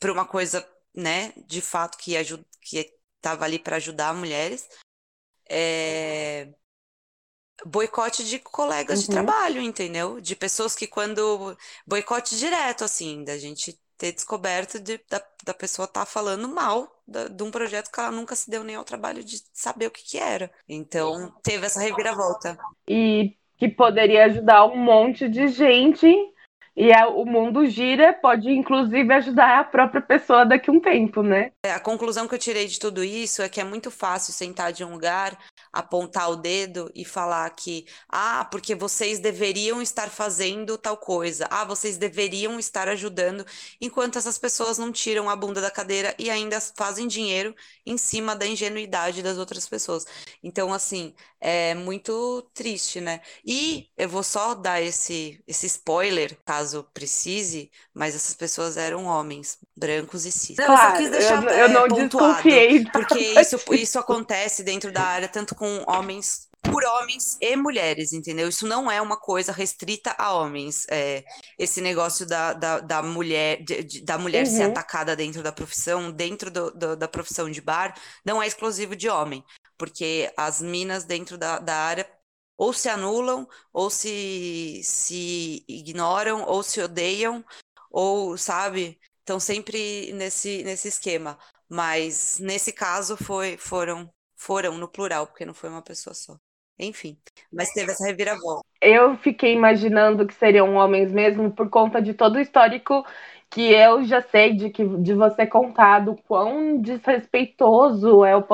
para 0.00 0.12
uma 0.12 0.26
coisa, 0.26 0.66
né, 0.94 1.32
de 1.46 1.60
fato 1.60 1.98
que 1.98 2.16
ajuda, 2.16 2.44
que 2.60 2.94
estava 3.16 3.44
ali 3.44 3.58
para 3.58 3.76
ajudar 3.76 4.14
mulheres, 4.14 4.68
é, 5.48 6.48
boicote 7.64 8.24
de 8.24 8.38
colegas 8.38 9.00
uhum. 9.00 9.06
de 9.06 9.10
trabalho, 9.10 9.60
entendeu? 9.60 10.20
De 10.20 10.34
pessoas 10.36 10.74
que 10.74 10.86
quando 10.86 11.56
boicote 11.86 12.36
direto 12.38 12.84
assim, 12.84 13.24
da 13.24 13.38
gente 13.38 13.78
ter 13.96 14.12
descoberto 14.12 14.80
de, 14.80 15.00
da, 15.08 15.22
da 15.44 15.54
pessoa 15.54 15.84
estar 15.86 16.00
tá 16.00 16.06
falando 16.06 16.48
mal 16.48 17.02
da, 17.06 17.28
de 17.28 17.42
um 17.42 17.50
projeto 17.50 17.90
que 17.90 18.00
ela 18.00 18.10
nunca 18.10 18.34
se 18.34 18.50
deu 18.50 18.64
nem 18.64 18.76
ao 18.76 18.84
trabalho 18.84 19.22
de 19.22 19.40
saber 19.52 19.86
o 19.86 19.90
que, 19.90 20.02
que 20.02 20.18
era. 20.18 20.50
Então, 20.68 21.32
teve 21.42 21.66
essa 21.66 21.80
reviravolta. 21.80 22.58
E 22.88 23.36
que 23.56 23.68
poderia 23.68 24.24
ajudar 24.26 24.66
um 24.66 24.76
monte 24.76 25.28
de 25.28 25.46
gente 25.48 26.06
e 26.76 26.92
a, 26.92 27.08
o 27.08 27.24
mundo 27.24 27.64
gira, 27.66 28.12
pode 28.12 28.50
inclusive 28.50 29.12
ajudar 29.12 29.60
a 29.60 29.64
própria 29.64 30.02
pessoa 30.02 30.44
daqui 30.44 30.70
a 30.70 30.72
um 30.72 30.80
tempo, 30.80 31.22
né? 31.22 31.52
É, 31.64 31.72
a 31.72 31.80
conclusão 31.80 32.26
que 32.26 32.34
eu 32.34 32.38
tirei 32.38 32.66
de 32.66 32.78
tudo 32.78 33.04
isso 33.04 33.42
é 33.42 33.48
que 33.48 33.60
é 33.60 33.64
muito 33.64 33.90
fácil 33.90 34.32
sentar 34.32 34.72
de 34.72 34.84
um 34.84 34.92
lugar, 34.92 35.38
apontar 35.74 36.30
o 36.30 36.36
dedo 36.36 36.90
e 36.94 37.04
falar 37.04 37.50
que, 37.50 37.86
ah, 38.08 38.44
porque 38.50 38.74
vocês 38.74 39.18
deveriam 39.18 39.82
estar 39.82 40.08
fazendo 40.08 40.78
tal 40.78 40.96
coisa, 40.96 41.46
ah, 41.50 41.64
vocês 41.64 41.96
deveriam 41.96 42.58
estar 42.58 42.88
ajudando, 42.88 43.44
enquanto 43.80 44.16
essas 44.18 44.38
pessoas 44.38 44.78
não 44.78 44.92
tiram 44.92 45.28
a 45.28 45.36
bunda 45.36 45.60
da 45.60 45.70
cadeira 45.70 46.14
e 46.18 46.30
ainda 46.30 46.60
fazem 46.60 47.08
dinheiro 47.08 47.54
em 47.84 47.98
cima 47.98 48.36
da 48.36 48.46
ingenuidade 48.46 49.22
das 49.22 49.36
outras 49.36 49.68
pessoas. 49.68 50.06
Então, 50.42 50.72
assim, 50.72 51.12
é 51.40 51.74
muito 51.74 52.42
triste, 52.54 53.00
né? 53.00 53.20
E 53.44 53.88
eu 53.98 54.08
vou 54.08 54.22
só 54.22 54.54
dar 54.54 54.80
esse, 54.80 55.42
esse 55.46 55.66
spoiler, 55.66 56.38
caso 56.44 56.88
precise, 56.94 57.70
mas 57.92 58.14
essas 58.14 58.34
pessoas 58.34 58.76
eram 58.76 59.04
homens, 59.04 59.58
brancos 59.76 60.24
e 60.24 60.32
cis. 60.32 60.56
Claro, 60.56 60.72
eu 60.72 60.78
só 60.78 60.96
quis 60.96 61.10
deixar 61.10 61.42
eu, 61.42 61.50
eu 61.50 61.68
não 61.68 61.88
pontuado, 61.88 62.34
desconfiei. 62.34 62.84
Porque 62.90 63.18
isso, 63.18 63.60
isso 63.72 63.98
acontece 63.98 64.62
dentro 64.62 64.90
da 64.90 65.02
área, 65.02 65.28
tanto 65.28 65.54
com 65.54 65.63
homens 65.86 66.48
por 66.62 66.82
homens 66.82 67.36
e 67.42 67.54
mulheres, 67.56 68.14
entendeu? 68.14 68.48
Isso 68.48 68.66
não 68.66 68.90
é 68.90 69.00
uma 69.00 69.18
coisa 69.18 69.52
restrita 69.52 70.14
a 70.16 70.32
homens. 70.32 70.86
É, 70.90 71.22
esse 71.58 71.82
negócio 71.82 72.26
da, 72.26 72.54
da, 72.54 72.80
da 72.80 73.02
mulher, 73.02 73.62
de, 73.62 74.02
da 74.02 74.16
mulher 74.16 74.46
uhum. 74.46 74.50
ser 74.50 74.62
atacada 74.64 75.14
dentro 75.14 75.42
da 75.42 75.52
profissão, 75.52 76.10
dentro 76.10 76.50
do, 76.50 76.70
do, 76.70 76.96
da 76.96 77.06
profissão 77.06 77.50
de 77.50 77.60
bar, 77.60 77.94
não 78.24 78.42
é 78.42 78.46
exclusivo 78.46 78.96
de 78.96 79.10
homem 79.10 79.44
porque 79.76 80.32
as 80.36 80.60
minas 80.60 81.04
dentro 81.04 81.36
da, 81.36 81.58
da 81.58 81.74
área 81.76 82.10
ou 82.56 82.72
se 82.72 82.88
anulam, 82.88 83.48
ou 83.72 83.90
se, 83.90 84.80
se 84.84 85.64
ignoram, 85.68 86.44
ou 86.44 86.62
se 86.62 86.80
odeiam, 86.80 87.44
ou, 87.90 88.38
sabe, 88.38 88.98
estão 89.18 89.40
sempre 89.40 90.12
nesse, 90.12 90.62
nesse 90.62 90.88
esquema. 90.88 91.36
Mas 91.68 92.38
nesse 92.38 92.72
caso 92.72 93.16
foi, 93.16 93.56
foram, 93.56 94.08
foram 94.44 94.76
no 94.76 94.86
plural, 94.86 95.26
porque 95.26 95.46
não 95.46 95.54
foi 95.54 95.70
uma 95.70 95.82
pessoa 95.82 96.14
só. 96.14 96.36
Enfim, 96.78 97.16
mas 97.52 97.70
teve 97.72 97.92
essa 97.92 98.04
reviravolta. 98.04 98.64
Eu 98.80 99.16
fiquei 99.16 99.52
imaginando 99.52 100.26
que 100.26 100.34
seriam 100.34 100.74
homens 100.74 101.12
mesmo 101.12 101.50
por 101.52 101.70
conta 101.70 102.02
de 102.02 102.12
todo 102.12 102.36
o 102.36 102.40
histórico 102.40 103.04
que 103.48 103.72
eu 103.72 104.02
já 104.04 104.20
sei 104.20 104.54
de, 104.54 104.70
que, 104.70 104.84
de 104.84 105.14
você 105.14 105.46
contar 105.46 106.00
do 106.00 106.16
quão 106.26 106.80
desrespeitoso 106.80 108.24
é 108.24 108.36
o, 108.36 108.44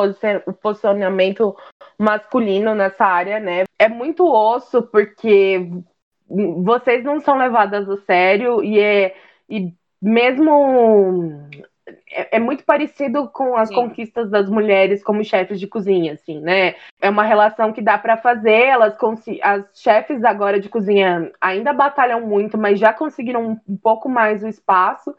o 0.47 0.52
posicionamento 0.52 1.56
masculino 1.99 2.75
nessa 2.75 3.06
área, 3.06 3.40
né? 3.40 3.64
É 3.78 3.88
muito 3.88 4.26
osso, 4.26 4.82
porque 4.82 5.66
vocês 6.28 7.02
não 7.02 7.18
são 7.20 7.38
levadas 7.38 7.88
a 7.88 7.97
sério 8.02 8.62
e, 8.62 8.78
é, 8.78 9.16
e 9.49 9.73
mesmo 10.00 11.49
é, 12.11 12.37
é, 12.37 12.40
muito 12.40 12.64
parecido 12.64 13.28
com 13.28 13.56
as 13.56 13.68
Sim. 13.68 13.75
conquistas 13.75 14.30
das 14.30 14.49
mulheres 14.49 15.02
como 15.02 15.25
chefes 15.25 15.59
de 15.59 15.66
cozinha, 15.66 16.14
assim, 16.14 16.40
né? 16.40 16.75
É 17.00 17.09
uma 17.09 17.25
relação 17.25 17.73
que 17.73 17.82
dá 17.82 17.99
para 17.99 18.16
fazer. 18.16 18.66
Elas 18.66 18.97
as 19.42 19.64
chefes 19.75 20.25
agora 20.25 20.61
de 20.61 20.68
cozinha 20.68 21.32
ainda 21.40 21.73
batalham 21.73 22.20
muito, 22.26 22.56
mas 22.59 22.78
já 22.78 22.92
conseguiram 22.92 23.59
um, 23.68 23.76
pouco 23.76 24.09
mais 24.09 24.42
o 24.42 24.49
espaço. 24.49 25.14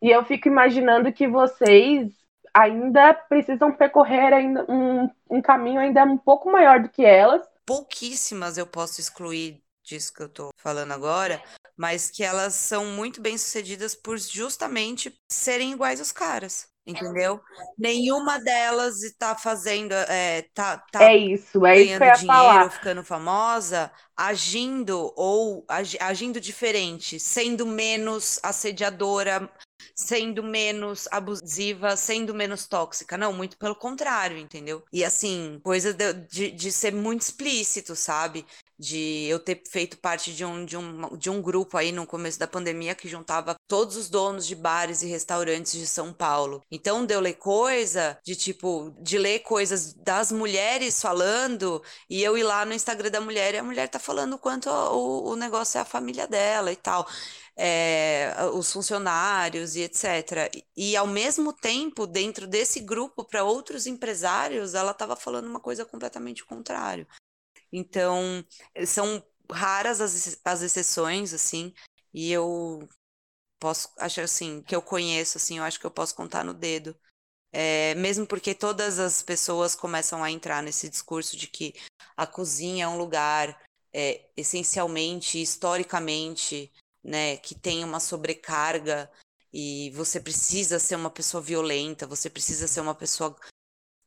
E 0.00 0.10
eu 0.10 0.24
fico 0.24 0.48
imaginando 0.48 1.12
que 1.12 1.28
vocês 1.28 2.10
ainda 2.52 3.14
precisam 3.14 3.72
percorrer 3.72 4.32
ainda 4.32 4.64
um, 4.68 5.08
um 5.30 5.40
caminho 5.40 5.80
ainda 5.80 6.04
um 6.04 6.18
pouco 6.18 6.50
maior 6.50 6.80
do 6.80 6.88
que 6.88 7.04
elas. 7.04 7.42
Pouquíssimas 7.64 8.58
eu 8.58 8.66
posso 8.66 9.00
excluir 9.00 9.62
disso 9.82 10.12
que 10.14 10.22
eu 10.22 10.28
tô 10.28 10.50
falando 10.56 10.92
agora, 10.92 11.42
mas 11.76 12.10
que 12.10 12.22
elas 12.22 12.54
são 12.54 12.86
muito 12.86 13.20
bem 13.20 13.36
sucedidas 13.38 13.94
por 13.94 14.18
justamente 14.18 15.14
serem 15.30 15.72
iguais 15.72 16.00
aos 16.00 16.12
caras. 16.12 16.72
Entendeu? 16.84 17.40
Nenhuma 17.78 18.40
delas 18.40 19.04
está 19.04 19.36
fazendo. 19.36 19.92
É, 19.92 20.42
tá, 20.52 20.78
tá 20.90 21.04
é 21.04 21.16
isso, 21.16 21.64
é 21.64 21.80
isso 21.80 21.96
que 21.96 22.02
eu 22.02 22.06
ia 22.08 22.12
dinheiro, 22.14 22.26
falar. 22.26 22.70
ficando 22.70 23.04
famosa, 23.04 23.92
agindo 24.16 25.12
ou 25.16 25.64
agindo 26.00 26.40
diferente, 26.40 27.20
sendo 27.20 27.64
menos 27.64 28.40
assediadora, 28.42 29.48
sendo 29.94 30.42
menos 30.42 31.06
abusiva, 31.12 31.96
sendo 31.96 32.34
menos 32.34 32.66
tóxica. 32.66 33.16
Não, 33.16 33.32
muito 33.32 33.56
pelo 33.58 33.76
contrário, 33.76 34.36
entendeu? 34.36 34.82
E 34.92 35.04
assim, 35.04 35.60
coisa 35.62 35.94
de, 35.94 36.12
de, 36.12 36.50
de 36.50 36.72
ser 36.72 36.92
muito 36.92 37.20
explícito, 37.20 37.94
sabe? 37.94 38.44
De 38.82 39.26
eu 39.28 39.38
ter 39.38 39.62
feito 39.70 39.96
parte 39.96 40.34
de 40.34 40.44
um, 40.44 40.64
de, 40.64 40.76
um, 40.76 41.16
de 41.16 41.30
um 41.30 41.40
grupo 41.40 41.76
aí 41.76 41.92
no 41.92 42.04
começo 42.04 42.36
da 42.36 42.48
pandemia 42.48 42.96
que 42.96 43.08
juntava 43.08 43.54
todos 43.68 43.96
os 43.96 44.10
donos 44.10 44.44
de 44.44 44.56
bares 44.56 45.02
e 45.02 45.06
restaurantes 45.06 45.72
de 45.72 45.86
São 45.86 46.12
Paulo. 46.12 46.60
Então 46.70 47.06
deu 47.06 47.20
ler 47.20 47.34
coisa 47.34 48.18
de 48.24 48.34
tipo, 48.34 48.92
de 49.00 49.18
ler 49.18 49.38
coisas 49.40 49.94
das 49.94 50.32
mulheres 50.32 51.00
falando 51.00 51.80
e 52.10 52.22
eu 52.22 52.36
ir 52.36 52.42
lá 52.42 52.64
no 52.64 52.74
Instagram 52.74 53.10
da 53.10 53.20
mulher 53.20 53.54
e 53.54 53.58
a 53.58 53.62
mulher 53.62 53.88
tá 53.88 54.00
falando 54.00 54.34
o 54.34 54.38
quanto 54.38 54.68
o, 54.68 55.30
o 55.30 55.36
negócio 55.36 55.78
é 55.78 55.80
a 55.80 55.84
família 55.84 56.26
dela 56.26 56.72
e 56.72 56.76
tal 56.76 57.06
é, 57.56 58.34
os 58.54 58.72
funcionários 58.72 59.76
e 59.76 59.82
etc. 59.82 60.50
E, 60.76 60.96
ao 60.96 61.06
mesmo 61.06 61.52
tempo, 61.52 62.06
dentro 62.06 62.46
desse 62.46 62.80
grupo, 62.80 63.24
para 63.24 63.44
outros 63.44 63.86
empresários, 63.86 64.74
ela 64.74 64.92
estava 64.92 65.16
falando 65.16 65.46
uma 65.46 65.60
coisa 65.60 65.84
completamente 65.84 66.44
contrária. 66.44 67.06
Então, 67.72 68.44
são 68.86 69.22
raras 69.50 70.00
as, 70.00 70.40
as 70.44 70.62
exceções, 70.62 71.32
assim, 71.32 71.72
e 72.12 72.30
eu 72.30 72.88
posso, 73.58 73.90
acho 73.98 74.20
assim, 74.20 74.62
que 74.62 74.74
eu 74.74 74.82
conheço, 74.82 75.38
assim, 75.38 75.58
eu 75.58 75.64
acho 75.64 75.80
que 75.80 75.86
eu 75.86 75.90
posso 75.90 76.14
contar 76.14 76.44
no 76.44 76.54
dedo. 76.54 76.96
É, 77.52 77.94
mesmo 77.96 78.26
porque 78.26 78.54
todas 78.54 78.98
as 78.98 79.22
pessoas 79.22 79.74
começam 79.74 80.24
a 80.24 80.30
entrar 80.30 80.62
nesse 80.62 80.88
discurso 80.88 81.36
de 81.36 81.46
que 81.46 81.74
a 82.16 82.26
cozinha 82.26 82.84
é 82.86 82.88
um 82.88 82.98
lugar 82.98 83.60
é, 83.92 84.26
essencialmente, 84.36 85.40
historicamente, 85.40 86.72
né, 87.04 87.36
que 87.36 87.54
tem 87.54 87.84
uma 87.84 88.00
sobrecarga 88.00 89.10
e 89.52 89.90
você 89.90 90.18
precisa 90.20 90.78
ser 90.78 90.96
uma 90.96 91.10
pessoa 91.10 91.42
violenta, 91.42 92.06
você 92.06 92.30
precisa 92.30 92.66
ser 92.66 92.80
uma 92.80 92.94
pessoa 92.94 93.36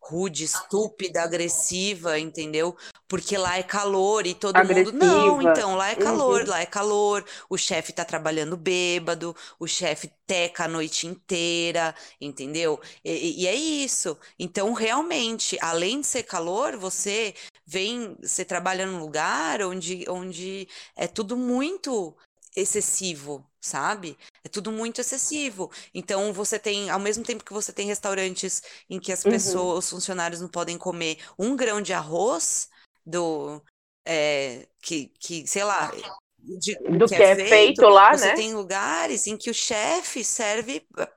rude, 0.07 0.43
estúpida, 0.43 1.23
agressiva, 1.23 2.19
entendeu? 2.19 2.75
Porque 3.07 3.37
lá 3.37 3.57
é 3.57 3.63
calor 3.63 4.27
e 4.27 4.35
todo 4.35 4.55
agressiva. 4.55 4.91
mundo. 4.91 5.05
Não, 5.05 5.41
então, 5.41 5.75
lá 5.75 5.89
é 5.89 5.95
calor, 5.95 6.41
uhum. 6.41 6.49
lá 6.49 6.61
é 6.61 6.65
calor. 6.65 7.25
O 7.49 7.57
chefe 7.57 7.91
tá 7.91 8.05
trabalhando 8.05 8.55
bêbado, 8.55 9.35
o 9.59 9.67
chefe 9.67 10.11
teca 10.27 10.65
a 10.65 10.67
noite 10.67 11.07
inteira, 11.07 11.95
entendeu? 12.21 12.79
E, 13.03 13.43
e, 13.43 13.47
é 13.47 13.55
isso. 13.55 14.17
Então, 14.37 14.73
realmente, 14.73 15.57
além 15.59 16.01
de 16.01 16.07
ser 16.07 16.23
calor, 16.23 16.77
você 16.77 17.33
vem, 17.65 18.15
você 18.21 18.45
trabalha 18.45 18.85
num 18.85 18.99
lugar 18.99 19.61
onde, 19.63 20.05
onde 20.07 20.67
é 20.95 21.07
tudo 21.07 21.35
muito 21.35 22.15
excessivo, 22.55 23.45
sabe? 23.65 24.17
É 24.43 24.49
tudo 24.49 24.71
muito 24.71 25.01
excessivo. 25.01 25.71
Então 25.93 26.31
você 26.31 26.59
tem, 26.59 26.89
ao 26.89 26.99
mesmo 26.99 27.23
tempo 27.23 27.43
que 27.43 27.53
você 27.53 27.73
tem 27.73 27.87
restaurantes 27.87 28.61
em 28.89 28.99
que 28.99 29.11
as 29.11 29.23
uhum. 29.25 29.31
pessoas, 29.31 29.85
os 29.85 29.89
funcionários 29.89 30.41
não 30.41 30.47
podem 30.47 30.77
comer 30.77 31.17
um 31.37 31.55
grão 31.55 31.81
de 31.81 31.93
arroz 31.93 32.69
do 33.05 33.61
é, 34.05 34.67
que, 34.81 35.11
que, 35.19 35.47
sei 35.47 35.63
lá, 35.63 35.91
de, 36.39 36.75
do 36.97 37.07
que, 37.07 37.15
que 37.15 37.23
é, 37.23 37.31
é, 37.31 37.35
feito, 37.35 37.49
feito 37.49 37.81
lá, 37.87 38.15
você 38.15 38.27
né? 38.27 38.35
tem 38.35 38.53
lugares 38.53 39.25
em 39.25 39.35
que 39.35 39.49
o 39.49 39.53
chefe 39.53 40.23
serve 40.23 40.87
eh, 40.97 41.09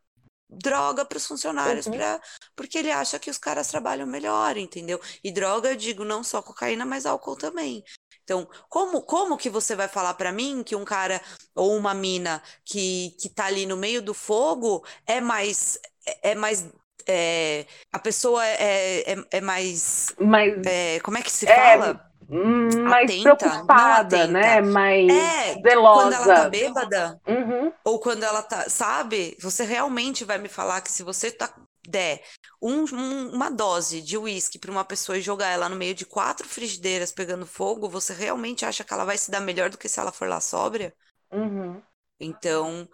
droga 0.49 1.05
para 1.05 1.19
os 1.19 1.27
funcionários 1.27 1.87
uhum. 1.87 1.93
Pra, 1.93 2.21
porque 2.57 2.79
ele 2.79 2.91
acha 2.91 3.19
que 3.19 3.31
os 3.31 3.37
caras 3.37 3.69
trabalham 3.69 4.07
melhor, 4.07 4.57
entendeu? 4.57 4.99
E 5.23 5.31
droga, 5.31 5.71
eu 5.71 5.77
digo, 5.77 6.05
não 6.05 6.25
só 6.25 6.41
cocaína, 6.41 6.87
mas 6.87 7.05
álcool 7.05 7.37
também. 7.37 7.85
Então, 8.29 8.47
como, 8.69 9.01
como 9.01 9.39
que 9.39 9.49
você 9.49 9.75
vai 9.75 9.89
falar 9.89 10.13
para 10.13 10.31
mim 10.31 10.63
que 10.63 10.77
um 10.77 10.85
cara 10.85 11.19
ou 11.55 11.75
uma 11.75 11.95
mina 11.95 12.43
que, 12.63 13.17
que 13.19 13.27
tá 13.27 13.47
ali 13.47 13.65
no 13.65 13.75
meio 13.75 14.03
do 14.03 14.13
fogo 14.13 14.85
é 15.07 15.19
mais 15.19 15.79
é, 16.07 16.33
é 16.33 16.35
mais 16.35 16.67
é, 17.07 17.65
a 17.91 17.99
pessoa 17.99 18.45
é, 18.47 19.13
é, 19.13 19.17
é 19.31 19.41
mais, 19.41 20.15
Mas, 20.21 20.61
é, 20.67 21.01
como 21.01 21.17
é 21.17 21.23
que 21.23 21.31
se 21.31 21.47
fala? 21.47 22.05
hum, 22.29 22.83
mais 22.83 23.11
atenta, 23.11 23.37
preocupada, 23.37 24.27
né? 24.27 24.61
Mais 24.61 25.09
é, 25.09 25.55
zelosa. 25.63 26.03
Quando 26.03 26.13
ela 26.13 26.43
tá 26.43 26.49
bêbada, 26.51 27.21
uhum. 27.27 27.73
ou 27.83 27.99
quando 27.99 28.25
ela 28.25 28.43
tá, 28.43 28.69
sabe? 28.69 29.39
Você 29.41 29.65
realmente 29.65 30.23
vai 30.23 30.37
me 30.37 30.51
falar 30.51 30.83
que 30.83 30.93
se 30.93 31.03
você 31.03 31.31
tá, 31.31 31.51
der 31.89 32.23
um, 32.61 32.85
um, 32.93 33.31
uma 33.33 33.51
dose 33.51 34.01
de 34.01 34.17
uísque 34.17 34.59
para 34.59 34.71
uma 34.71 34.85
pessoa 34.85 35.19
e 35.19 35.23
jogar 35.23 35.49
ela 35.49 35.69
no 35.69 35.77
meio 35.77 35.95
de 35.95 36.05
quatro 36.05 36.47
frigideiras 36.47 37.13
pegando 37.13 37.47
fogo, 37.47 37.89
você 37.89 38.13
realmente 38.13 38.65
acha 38.65 38.85
que 38.85 38.93
ela 38.93 39.05
vai 39.05 39.17
se 39.17 39.31
dar 39.31 39.41
melhor 39.41 39.71
do 39.71 39.79
que 39.79 39.89
se 39.89 39.99
ela 39.99 40.13
for 40.13 40.29
lá 40.29 40.41
sóbria? 40.41 40.95
Uhum. 41.33 41.83
Então, 42.21 42.89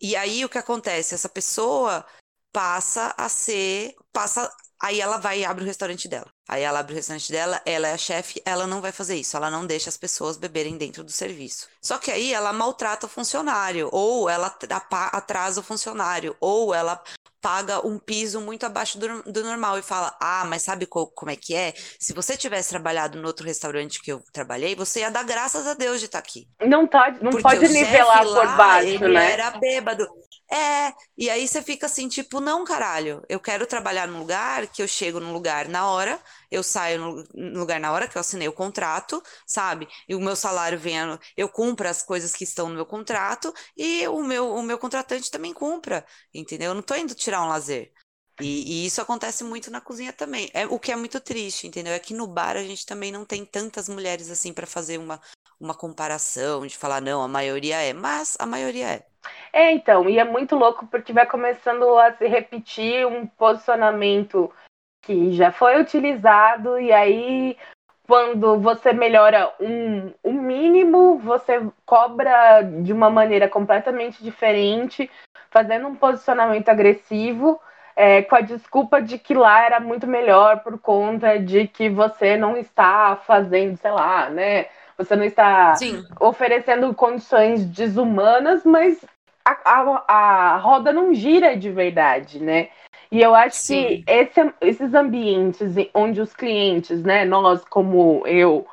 e 0.00 0.14
aí 0.16 0.44
o 0.44 0.48
que 0.48 0.58
acontece? 0.58 1.14
Essa 1.14 1.28
pessoa 1.28 2.04
passa 2.52 3.14
a 3.16 3.28
ser, 3.28 3.94
passa 4.12 4.50
Aí 4.84 5.00
ela 5.00 5.16
vai 5.16 5.40
e 5.40 5.44
abre 5.46 5.64
o 5.64 5.66
restaurante 5.66 6.06
dela. 6.06 6.26
Aí 6.46 6.62
ela 6.62 6.80
abre 6.80 6.92
o 6.92 6.96
restaurante 6.96 7.32
dela, 7.32 7.58
ela 7.64 7.88
é 7.88 7.94
a 7.94 7.98
chefe, 7.98 8.42
ela 8.44 8.66
não 8.66 8.82
vai 8.82 8.92
fazer 8.92 9.16
isso, 9.16 9.34
ela 9.34 9.50
não 9.50 9.66
deixa 9.66 9.88
as 9.88 9.96
pessoas 9.96 10.36
beberem 10.36 10.76
dentro 10.76 11.02
do 11.02 11.10
serviço. 11.10 11.68
Só 11.80 11.96
que 11.96 12.10
aí 12.10 12.34
ela 12.34 12.52
maltrata 12.52 13.06
o 13.06 13.08
funcionário, 13.08 13.88
ou 13.92 14.28
ela 14.28 14.54
atrasa 15.12 15.60
o 15.60 15.62
funcionário, 15.62 16.36
ou 16.38 16.74
ela 16.74 17.02
paga 17.44 17.86
um 17.86 17.98
piso 17.98 18.40
muito 18.40 18.64
abaixo 18.64 18.98
do, 18.98 19.22
do 19.24 19.44
normal 19.44 19.78
e 19.78 19.82
fala: 19.82 20.16
Ah, 20.18 20.46
mas 20.48 20.62
sabe 20.62 20.86
co 20.86 21.08
como 21.08 21.30
é 21.30 21.36
que 21.36 21.54
é? 21.54 21.74
Se 21.98 22.14
você 22.14 22.38
tivesse 22.38 22.70
trabalhado 22.70 23.20
no 23.20 23.26
outro 23.26 23.44
restaurante 23.44 24.00
que 24.00 24.10
eu 24.10 24.22
trabalhei, 24.32 24.74
você 24.74 25.00
ia 25.00 25.10
dar 25.10 25.24
graças 25.24 25.66
a 25.66 25.74
Deus 25.74 26.00
de 26.00 26.06
estar 26.06 26.22
tá 26.22 26.26
aqui. 26.26 26.48
Não, 26.66 26.86
tá, 26.86 27.14
não 27.20 27.32
pode 27.32 27.68
nivelar 27.68 28.24
por 28.24 28.46
lá, 28.46 28.56
baixo, 28.56 28.88
ele 28.88 29.08
né? 29.08 29.32
Era 29.32 29.50
bêbado. 29.50 30.08
É, 30.50 30.92
e 31.18 31.28
aí 31.28 31.46
você 31.46 31.60
fica 31.60 31.86
assim, 31.86 32.08
tipo, 32.08 32.40
não, 32.40 32.64
caralho, 32.64 33.22
eu 33.28 33.40
quero 33.40 33.66
trabalhar 33.66 34.06
num 34.06 34.18
lugar 34.18 34.66
que 34.66 34.82
eu 34.82 34.88
chego 34.88 35.18
num 35.18 35.32
lugar 35.32 35.68
na 35.68 35.86
hora, 35.86 36.18
eu 36.54 36.62
saio 36.62 37.24
no 37.34 37.58
lugar 37.58 37.80
na 37.80 37.92
hora 37.92 38.08
que 38.08 38.16
eu 38.16 38.20
assinei 38.20 38.48
o 38.48 38.52
contrato, 38.52 39.22
sabe? 39.46 39.88
E 40.08 40.14
o 40.14 40.20
meu 40.20 40.36
salário 40.36 40.78
vem, 40.78 40.94
eu 41.36 41.48
cumpro 41.48 41.88
as 41.88 42.02
coisas 42.02 42.32
que 42.32 42.44
estão 42.44 42.68
no 42.68 42.74
meu 42.74 42.86
contrato 42.86 43.52
e 43.76 44.06
o 44.08 44.22
meu, 44.22 44.54
o 44.54 44.62
meu 44.62 44.78
contratante 44.78 45.30
também 45.30 45.52
cumpra, 45.52 46.04
entendeu? 46.32 46.70
Eu 46.70 46.74
não 46.74 46.82
tô 46.82 46.94
indo 46.94 47.14
tirar 47.14 47.42
um 47.42 47.48
lazer. 47.48 47.92
E, 48.40 48.82
e, 48.82 48.86
isso 48.86 49.00
acontece 49.00 49.44
muito 49.44 49.70
na 49.70 49.80
cozinha 49.80 50.12
também. 50.12 50.50
É 50.52 50.66
o 50.66 50.78
que 50.78 50.90
é 50.90 50.96
muito 50.96 51.20
triste, 51.20 51.66
entendeu? 51.66 51.92
É 51.92 51.98
que 52.00 52.12
no 52.14 52.26
bar 52.26 52.56
a 52.56 52.62
gente 52.62 52.84
também 52.84 53.12
não 53.12 53.24
tem 53.24 53.44
tantas 53.44 53.88
mulheres 53.88 54.30
assim 54.30 54.52
para 54.52 54.66
fazer 54.66 54.98
uma, 54.98 55.20
uma 55.60 55.74
comparação 55.74 56.66
de 56.66 56.76
falar 56.76 57.00
não, 57.00 57.22
a 57.22 57.28
maioria 57.28 57.80
é, 57.80 57.92
mas 57.92 58.36
a 58.40 58.46
maioria 58.46 58.88
é. 58.88 59.06
É, 59.52 59.72
então, 59.72 60.08
e 60.08 60.18
é 60.18 60.24
muito 60.24 60.56
louco 60.56 60.86
porque 60.88 61.12
vai 61.12 61.26
começando 61.26 61.96
a 61.96 62.12
se 62.12 62.26
repetir 62.26 63.06
um 63.06 63.26
posicionamento 63.26 64.52
que 65.04 65.32
já 65.32 65.52
foi 65.52 65.80
utilizado, 65.80 66.78
e 66.78 66.92
aí 66.92 67.56
quando 68.06 68.58
você 68.58 68.92
melhora 68.92 69.52
um, 69.60 70.12
um 70.22 70.32
mínimo, 70.32 71.18
você 71.18 71.62
cobra 71.86 72.62
de 72.62 72.92
uma 72.92 73.08
maneira 73.08 73.48
completamente 73.48 74.22
diferente, 74.22 75.10
fazendo 75.50 75.88
um 75.88 75.94
posicionamento 75.94 76.68
agressivo, 76.68 77.58
é, 77.96 78.22
com 78.22 78.36
a 78.36 78.40
desculpa 78.40 79.00
de 79.00 79.18
que 79.18 79.34
lá 79.34 79.64
era 79.64 79.80
muito 79.80 80.06
melhor 80.06 80.60
por 80.60 80.78
conta 80.78 81.38
de 81.38 81.66
que 81.66 81.88
você 81.88 82.36
não 82.36 82.56
está 82.56 83.16
fazendo, 83.16 83.76
sei 83.76 83.90
lá, 83.90 84.28
né? 84.28 84.66
Você 84.98 85.16
não 85.16 85.24
está 85.24 85.74
Sim. 85.74 86.04
oferecendo 86.20 86.92
condições 86.94 87.64
desumanas, 87.64 88.64
mas 88.64 89.04
a, 89.44 89.56
a, 89.64 90.04
a 90.08 90.56
roda 90.56 90.92
não 90.92 91.14
gira 91.14 91.56
de 91.56 91.70
verdade, 91.70 92.40
né? 92.40 92.68
E 93.10 93.20
eu 93.20 93.34
acho 93.34 93.56
Sim. 93.56 94.02
que 94.04 94.04
esse, 94.06 94.54
esses 94.60 94.94
ambientes 94.94 95.74
onde 95.92 96.20
os 96.20 96.34
clientes, 96.34 97.02
né, 97.02 97.24
nós 97.24 97.64
como 97.64 98.26
eu, 98.26 98.66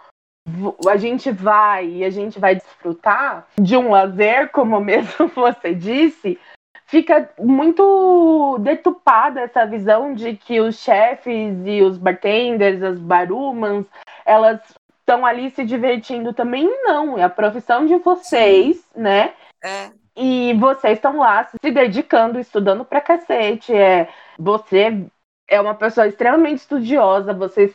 a 0.90 0.98
gente 0.98 1.32
vai 1.32 1.88
e 1.88 2.04
a 2.04 2.10
gente 2.10 2.40
vai 2.40 2.56
desfrutar 2.56 3.48
de 3.60 3.78
um 3.78 3.92
lazer, 3.92 4.50
como 4.52 4.80
mesmo 4.82 5.28
você 5.28 5.74
disse, 5.74 6.40
fica 6.88 7.30
muito 7.40 8.58
detupada 8.60 9.42
essa 9.42 9.66
visão 9.66 10.14
de 10.14 10.36
que 10.36 10.60
os 10.60 10.76
chefes 10.78 11.56
e 11.66 11.82
os 11.82 11.98
bartenders, 11.98 12.82
as 12.84 13.00
barumans, 13.00 13.86
elas 14.26 14.60
estão 15.00 15.26
ali 15.26 15.50
se 15.52 15.64
divertindo 15.64 16.34
também. 16.34 16.68
Não, 16.84 17.18
é 17.18 17.24
a 17.24 17.30
profissão 17.30 17.86
de 17.86 17.96
vocês, 17.98 18.78
Sim. 18.78 19.02
né? 19.02 19.34
É. 19.64 20.01
E 20.16 20.54
vocês 20.56 20.98
estão 20.98 21.18
lá 21.18 21.46
se 21.46 21.72
dedicando, 21.72 22.40
estudando 22.40 22.84
pra 22.84 23.02
cacete. 23.02 23.74
É, 23.74 24.10
você 24.38 25.06
é 25.48 25.60
uma 25.60 25.76
pessoa 25.76 26.08
extremamente 26.08 26.60
estudiosa. 26.60 27.34
Vocês, 27.34 27.74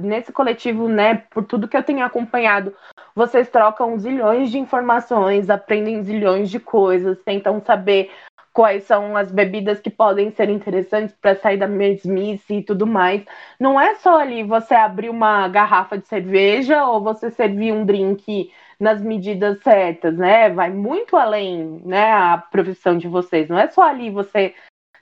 nesse 0.00 0.32
coletivo, 0.32 0.88
né, 0.88 1.24
por 1.30 1.44
tudo 1.44 1.68
que 1.68 1.76
eu 1.76 1.82
tenho 1.82 2.04
acompanhado, 2.04 2.74
vocês 3.14 3.48
trocam 3.48 3.98
zilhões 3.98 4.50
de 4.50 4.58
informações, 4.58 5.50
aprendem 5.50 6.02
zilhões 6.02 6.50
de 6.50 6.60
coisas, 6.60 7.22
tentam 7.22 7.60
saber 7.60 8.10
quais 8.52 8.84
são 8.84 9.16
as 9.16 9.30
bebidas 9.30 9.80
que 9.80 9.90
podem 9.90 10.32
ser 10.32 10.48
interessantes 10.48 11.14
para 11.20 11.36
sair 11.36 11.56
da 11.58 11.68
mesmice 11.68 12.54
e 12.54 12.62
tudo 12.62 12.86
mais. 12.86 13.24
Não 13.58 13.80
é 13.80 13.94
só 13.96 14.18
ali 14.18 14.42
você 14.42 14.74
abrir 14.74 15.10
uma 15.10 15.46
garrafa 15.48 15.96
de 15.96 16.08
cerveja 16.08 16.84
ou 16.84 17.00
você 17.00 17.30
servir 17.30 17.72
um 17.72 17.84
drink 17.84 18.50
nas 18.80 19.00
medidas 19.02 19.60
certas, 19.62 20.16
né? 20.16 20.50
Vai 20.50 20.70
muito 20.70 21.16
além, 21.16 21.80
né, 21.84 22.12
a 22.12 22.38
profissão 22.38 22.96
de 22.96 23.08
vocês. 23.08 23.48
Não 23.48 23.58
é 23.58 23.68
só 23.68 23.82
ali 23.82 24.10
você 24.10 24.54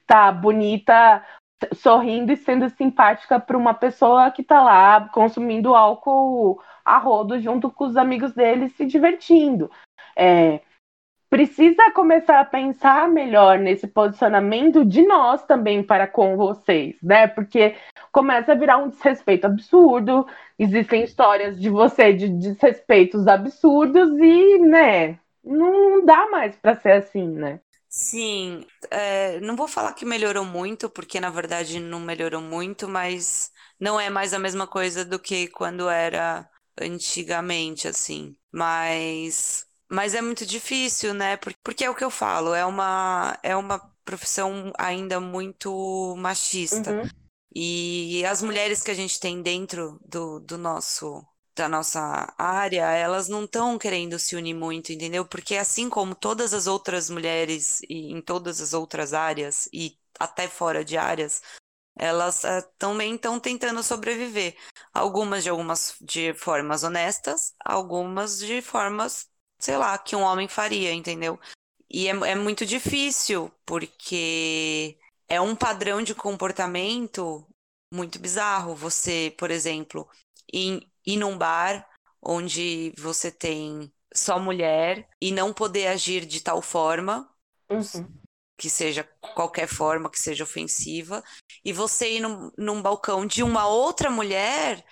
tá 0.07 0.31
bonita, 0.33 1.25
sorrindo 1.75 2.33
e 2.33 2.37
sendo 2.37 2.69
simpática 2.71 3.41
para 3.41 3.57
uma 3.57 3.75
pessoa 3.75 4.31
que 4.31 4.43
tá 4.43 4.62
lá 4.62 5.09
consumindo 5.09 5.75
álcool 5.75 6.61
a 6.85 6.99
rodo 6.99 7.41
junto 7.41 7.71
com 7.71 7.85
os 7.85 7.97
amigos 7.97 8.33
dele 8.33 8.69
se 8.71 8.87
divertindo. 8.87 9.71
É, 10.15 10.61
precisa 11.29 11.91
começar 11.93 12.41
a 12.41 12.45
pensar 12.45 13.09
melhor 13.09 13.59
nesse 13.59 13.87
posicionamento 13.87 14.85
de 14.85 15.03
nós 15.07 15.45
também 15.45 15.83
para 15.83 16.07
com 16.07 16.37
vocês, 16.37 16.97
né? 17.03 17.27
Porque 17.27 17.75
começa 18.12 18.53
a 18.53 18.55
virar 18.55 18.79
um 18.79 18.89
desrespeito 18.89 19.47
absurdo, 19.47 20.27
existem 20.59 21.03
histórias 21.05 21.59
de 21.61 21.69
você 21.69 22.12
de 22.12 22.29
desrespeitos 22.29 23.27
absurdos 23.27 24.19
e, 24.19 24.59
né, 24.59 25.19
não 25.45 26.05
dá 26.05 26.29
mais 26.31 26.57
para 26.57 26.77
ser 26.77 26.93
assim, 26.93 27.29
né? 27.29 27.61
Sim, 27.89 28.67
é, 28.91 29.41
não 29.41 29.57
vou 29.57 29.67
falar 29.69 29.95
que 29.95 30.05
melhorou 30.05 30.45
muito, 30.45 30.91
porque 30.91 31.19
na 31.21 31.31
verdade 31.31 31.81
não 31.81 32.01
melhorou 32.01 32.43
muito, 32.43 32.89
mas 32.89 33.51
não 33.81 33.99
é 33.99 34.11
mais 34.11 34.35
a 34.35 34.39
mesma 34.39 34.67
coisa 34.67 35.05
do 35.05 35.19
que 35.19 35.49
quando 35.49 35.89
era 35.89 36.49
antigamente, 36.79 37.89
assim. 37.89 38.37
Mas 38.53 39.67
mas 39.90 40.14
é 40.14 40.20
muito 40.20 40.44
difícil, 40.44 41.14
né? 41.14 41.37
Porque 41.62 41.85
é 41.85 41.90
o 41.90 41.94
que 41.94 42.05
eu 42.05 42.11
falo, 42.11 42.55
é 42.55 42.64
uma, 42.64 43.38
é 43.42 43.57
uma 43.57 43.79
profissão 44.05 44.72
ainda 44.79 45.20
muito 45.20 46.14
machista. 46.16 46.92
Uhum. 46.92 47.09
E 47.55 48.25
as 48.27 48.42
mulheres 48.42 48.83
que 48.83 48.90
a 48.90 48.94
gente 48.94 49.18
tem 49.18 49.42
dentro 49.42 49.99
do, 50.05 50.40
do 50.40 50.59
nosso 50.59 51.27
da 51.57 51.70
nossa 51.70 52.35
área, 52.37 52.90
elas 52.92 53.29
não 53.29 53.44
estão 53.44 53.79
querendo 53.79 54.18
se 54.18 54.37
unir 54.37 54.53
muito, 54.53 54.92
entendeu? 54.92 55.25
Porque 55.25 55.57
assim 55.57 55.88
como 55.88 56.14
todas 56.14 56.53
as 56.53 56.66
outras 56.66 57.09
mulheres 57.09 57.81
e 57.88 58.12
em 58.12 58.20
todas 58.20 58.61
as 58.61 58.75
outras 58.75 59.14
áreas 59.14 59.66
e 59.72 59.99
até 60.20 60.49
fora 60.49 60.85
de 60.85 60.99
áreas, 60.99 61.40
elas 61.99 62.44
uh, 62.44 62.62
também 62.79 63.14
estão 63.14 63.40
tentando 63.40 63.83
sobreviver. 63.83 64.55
Algumas 64.92 65.44
de 65.44 65.49
algumas 65.51 65.96
de 66.01 66.35
formas 66.35 66.85
honestas, 66.85 67.55
algumas 67.64 68.38
de 68.38 68.61
formas 68.61 69.27
sei 69.59 69.77
lá, 69.77 69.97
que 69.99 70.14
um 70.14 70.23
homem 70.23 70.49
faria, 70.49 70.92
entendeu? 70.92 71.38
E 71.88 72.09
é, 72.09 72.11
é 72.11 72.35
muito 72.35 72.66
difícil, 72.66 73.51
porque 73.64 74.99
é 75.29 75.40
um 75.40 75.55
padrão 75.55 76.03
de 76.03 76.14
comportamento 76.14 77.47
muito 77.92 78.19
bizarro. 78.19 78.75
Você, 78.75 79.35
por 79.38 79.51
exemplo, 79.51 80.09
ir, 80.53 80.87
ir 81.07 81.16
num 81.16 81.37
bar 81.38 81.88
onde 82.21 82.92
você 82.99 83.31
tem 83.31 83.92
só 84.12 84.38
mulher 84.38 85.09
e 85.21 85.31
não 85.31 85.53
poder 85.53 85.88
agir 85.88 86.27
de 86.27 86.40
tal 86.40 86.61
forma. 86.61 87.31
Uhum. 87.71 88.09
Que 88.59 88.71
seja 88.71 89.05
qualquer 89.35 89.66
forma 89.66 90.11
que 90.11 90.19
seja 90.19 90.45
ofensiva, 90.45 91.23
e 91.62 91.75
você 91.75 92.12
ir 92.12 92.21
num, 92.21 92.51
num 92.57 92.81
balcão 92.81 93.27
de 93.27 93.42
uma 93.42 93.66
outra 93.69 94.11
mulher 94.11 94.83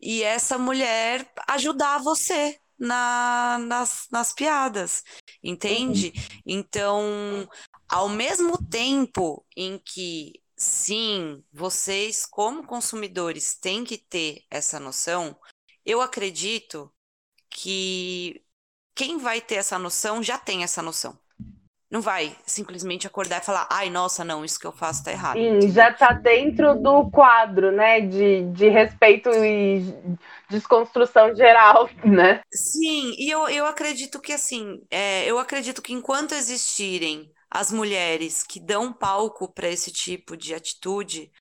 e 0.00 0.22
essa 0.22 0.56
mulher 0.56 1.30
ajudar 1.46 1.98
você 1.98 2.58
na, 2.80 3.58
nas, 3.58 4.08
nas 4.10 4.32
piadas, 4.32 5.04
entende? 5.42 6.12
Uhum. 6.16 6.40
Então, 6.46 7.48
ao 7.86 8.08
mesmo 8.08 8.56
tempo 8.66 9.46
em 9.54 9.78
que, 9.78 10.42
sim, 10.56 11.44
vocês, 11.52 12.24
como 12.24 12.66
consumidores, 12.66 13.54
têm 13.54 13.84
que 13.84 13.98
ter 13.98 14.44
essa 14.50 14.80
noção, 14.80 15.38
eu 15.84 16.00
acredito 16.00 16.90
que 17.50 18.42
quem 18.94 19.18
vai 19.18 19.40
ter 19.40 19.56
essa 19.56 19.78
noção 19.78 20.22
já 20.22 20.38
tem 20.38 20.62
essa 20.62 20.80
noção. 20.82 21.18
Não 21.90 22.00
vai 22.00 22.36
simplesmente 22.46 23.06
acordar 23.06 23.42
e 23.42 23.44
falar, 23.44 23.66
ai, 23.68 23.90
nossa, 23.90 24.24
não, 24.24 24.44
isso 24.44 24.60
que 24.60 24.66
eu 24.66 24.72
faço 24.72 25.02
tá 25.02 25.10
errado. 25.10 25.36
Sim, 25.36 25.70
já 25.72 25.92
tá 25.92 26.12
dentro 26.12 26.74
do 26.76 27.10
quadro, 27.10 27.72
né, 27.72 28.00
de, 28.00 28.44
de 28.52 28.68
respeito 28.68 29.28
e 29.30 29.92
desconstrução 30.48 31.34
geral, 31.34 31.90
né? 32.06 32.42
Sim, 32.52 33.12
e 33.18 33.28
eu, 33.28 33.48
eu 33.48 33.66
acredito 33.66 34.20
que, 34.20 34.32
assim, 34.32 34.80
é, 34.88 35.24
eu 35.26 35.38
acredito 35.38 35.82
que 35.82 35.92
enquanto 35.92 36.32
existirem 36.32 37.32
as 37.50 37.72
mulheres 37.72 38.44
que 38.44 38.60
dão 38.60 38.92
palco 38.92 39.52
para 39.52 39.68
esse 39.68 39.90
tipo 39.90 40.36
de 40.36 40.54
atitude, 40.54 41.32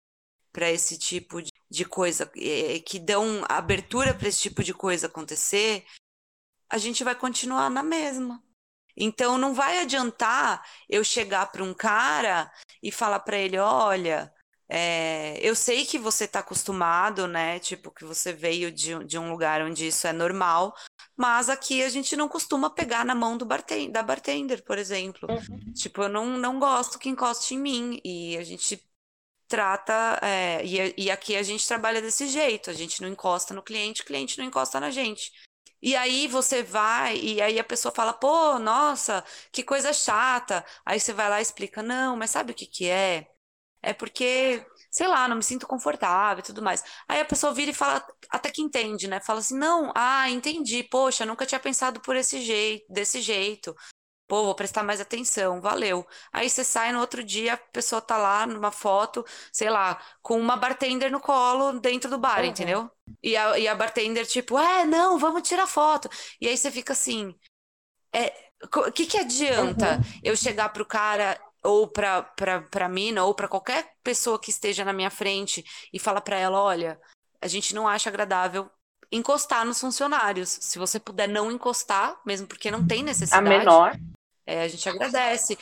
para 0.51 0.71
esse 0.71 0.97
tipo 0.97 1.43
de, 1.43 1.51
de 1.69 1.85
coisa, 1.85 2.29
é, 2.35 2.79
que 2.79 2.97
dão 2.97 3.43
abertura 3.47 4.15
para 4.15 4.27
esse 4.27 4.41
tipo 4.41 4.63
de 4.63 4.73
coisa 4.73 5.05
acontecer, 5.05 5.85
a 6.67 6.79
gente 6.79 7.03
vai 7.03 7.13
continuar 7.13 7.69
na 7.69 7.83
mesma. 7.83 8.41
Então 8.99 9.37
não 9.37 9.53
vai 9.53 9.79
adiantar 9.79 10.61
eu 10.89 11.03
chegar 11.03 11.51
para 11.51 11.63
um 11.63 11.73
cara 11.73 12.51
e 12.83 12.91
falar 12.91 13.21
para 13.21 13.37
ele, 13.37 13.57
olha, 13.57 14.31
é, 14.71 15.39
eu 15.41 15.55
sei 15.55 15.83
que 15.83 15.97
você 15.97 16.25
está 16.25 16.39
acostumado, 16.39 17.27
né? 17.27 17.57
Tipo, 17.57 17.89
que 17.89 18.05
você 18.05 18.31
veio 18.31 18.71
de, 18.71 19.03
de 19.05 19.17
um 19.17 19.31
lugar 19.31 19.63
onde 19.63 19.87
isso 19.87 20.05
é 20.05 20.13
normal, 20.13 20.75
mas 21.17 21.49
aqui 21.49 21.81
a 21.81 21.89
gente 21.89 22.15
não 22.15 22.29
costuma 22.29 22.69
pegar 22.69 23.03
na 23.03 23.15
mão 23.15 23.35
do 23.35 23.45
bartender, 23.45 23.91
da 23.91 24.03
bartender, 24.03 24.63
por 24.63 24.77
exemplo. 24.77 25.27
Uhum. 25.27 25.73
Tipo, 25.73 26.03
eu 26.03 26.09
não, 26.09 26.37
não 26.37 26.59
gosto 26.59 26.99
que 26.99 27.09
encoste 27.09 27.55
em 27.55 27.59
mim. 27.59 27.99
E 28.05 28.37
a 28.37 28.43
gente 28.43 28.79
trata. 29.47 30.19
É, 30.21 30.63
e, 30.63 31.05
e 31.05 31.11
aqui 31.11 31.35
a 31.35 31.41
gente 31.41 31.67
trabalha 31.67 31.99
desse 31.99 32.27
jeito. 32.27 32.69
A 32.69 32.73
gente 32.73 33.01
não 33.01 33.09
encosta 33.09 33.55
no 33.55 33.63
cliente, 33.63 34.03
o 34.03 34.05
cliente 34.05 34.37
não 34.37 34.45
encosta 34.45 34.79
na 34.79 34.91
gente. 34.91 35.31
E 35.81 35.95
aí 35.95 36.27
você 36.27 36.61
vai, 36.63 37.17
e 37.17 37.41
aí 37.41 37.59
a 37.59 37.63
pessoa 37.63 37.93
fala, 37.93 38.13
pô, 38.13 38.59
nossa, 38.59 39.23
que 39.51 39.63
coisa 39.63 39.93
chata. 39.93 40.65
Aí 40.85 40.99
você 40.99 41.13
vai 41.13 41.29
lá 41.29 41.39
e 41.39 41.43
explica, 41.43 41.81
não, 41.81 42.17
mas 42.17 42.31
sabe 42.31 42.51
o 42.51 42.55
que 42.55 42.65
que 42.65 42.87
é? 42.89 43.27
É 43.81 43.93
porque, 43.93 44.65
sei 44.91 45.07
lá, 45.07 45.27
não 45.27 45.37
me 45.37 45.43
sinto 45.43 45.65
confortável 45.67 46.41
e 46.41 46.45
tudo 46.45 46.61
mais. 46.61 46.83
Aí 47.07 47.21
a 47.21 47.25
pessoa 47.25 47.53
vira 47.53 47.71
e 47.71 47.73
fala, 47.73 48.05
até 48.29 48.51
que 48.51 48.61
entende, 48.61 49.07
né? 49.07 49.21
Fala 49.21 49.39
assim, 49.39 49.57
não, 49.57 49.91
ah, 49.95 50.29
entendi, 50.29 50.83
poxa, 50.83 51.25
nunca 51.25 51.45
tinha 51.45 51.59
pensado 51.59 52.01
por 52.01 52.15
esse 52.15 52.41
jeito, 52.41 52.85
desse 52.91 53.21
jeito. 53.21 53.75
Pô, 54.27 54.43
vou 54.43 54.55
prestar 54.55 54.83
mais 54.83 55.01
atenção, 55.01 55.59
valeu. 55.59 56.07
Aí 56.31 56.49
você 56.49 56.63
sai 56.63 56.91
no 56.91 56.99
outro 56.99 57.23
dia, 57.23 57.53
a 57.53 57.57
pessoa 57.57 57.99
tá 58.01 58.15
lá 58.17 58.45
numa 58.45 58.71
foto, 58.71 59.25
sei 59.51 59.69
lá, 59.71 59.99
com 60.21 60.39
uma 60.39 60.55
bartender 60.55 61.11
no 61.11 61.19
colo 61.19 61.79
dentro 61.79 62.09
do 62.11 62.17
bar, 62.19 62.41
uhum. 62.41 62.45
entendeu? 62.45 62.91
E 63.21 63.35
a, 63.35 63.59
e 63.59 63.67
a 63.67 63.75
bartender, 63.75 64.25
tipo, 64.25 64.57
é, 64.57 64.85
não, 64.85 65.17
vamos 65.17 65.47
tirar 65.47 65.67
foto. 65.67 66.09
E 66.39 66.47
aí 66.47 66.57
você 66.57 66.71
fica 66.71 66.93
assim, 66.93 67.35
é, 68.13 68.33
o 68.63 68.91
que 68.91 69.05
que 69.05 69.17
adianta 69.17 69.95
uhum. 69.95 70.19
eu 70.23 70.35
chegar 70.35 70.69
pro 70.69 70.85
cara 70.85 71.39
ou 71.63 71.87
pra, 71.87 72.23
pra, 72.23 72.61
pra 72.61 72.89
mina, 72.89 73.23
ou 73.25 73.33
pra 73.33 73.47
qualquer 73.47 73.93
pessoa 74.03 74.39
que 74.39 74.49
esteja 74.49 74.85
na 74.85 74.93
minha 74.93 75.09
frente 75.09 75.63
e 75.91 75.99
falar 75.99 76.21
pra 76.21 76.37
ela, 76.37 76.61
olha, 76.61 76.99
a 77.41 77.47
gente 77.47 77.75
não 77.75 77.87
acha 77.87 78.09
agradável 78.09 78.69
encostar 79.11 79.65
nos 79.65 79.79
funcionários. 79.79 80.49
Se 80.49 80.77
você 80.77 80.99
puder 80.99 81.27
não 81.27 81.51
encostar, 81.51 82.19
mesmo 82.25 82.47
porque 82.47 82.71
não 82.71 82.85
tem 82.85 83.03
necessidade. 83.03 83.45
A 83.45 83.49
menor. 83.49 83.99
É, 84.45 84.63
a 84.63 84.67
gente 84.67 84.87
agradece. 84.87 85.57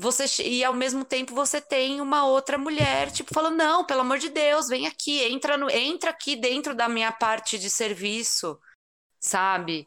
Você, 0.00 0.42
e 0.42 0.64
ao 0.64 0.72
mesmo 0.72 1.04
tempo 1.04 1.34
você 1.34 1.60
tem 1.60 2.00
uma 2.00 2.24
outra 2.24 2.56
mulher, 2.56 3.10
tipo, 3.12 3.34
falando: 3.34 3.56
não, 3.56 3.84
pelo 3.84 4.00
amor 4.00 4.18
de 4.18 4.30
Deus, 4.30 4.68
vem 4.68 4.86
aqui, 4.86 5.22
entra, 5.24 5.58
no, 5.58 5.70
entra 5.70 6.10
aqui 6.10 6.36
dentro 6.36 6.74
da 6.74 6.88
minha 6.88 7.12
parte 7.12 7.58
de 7.58 7.68
serviço, 7.68 8.58
sabe? 9.20 9.86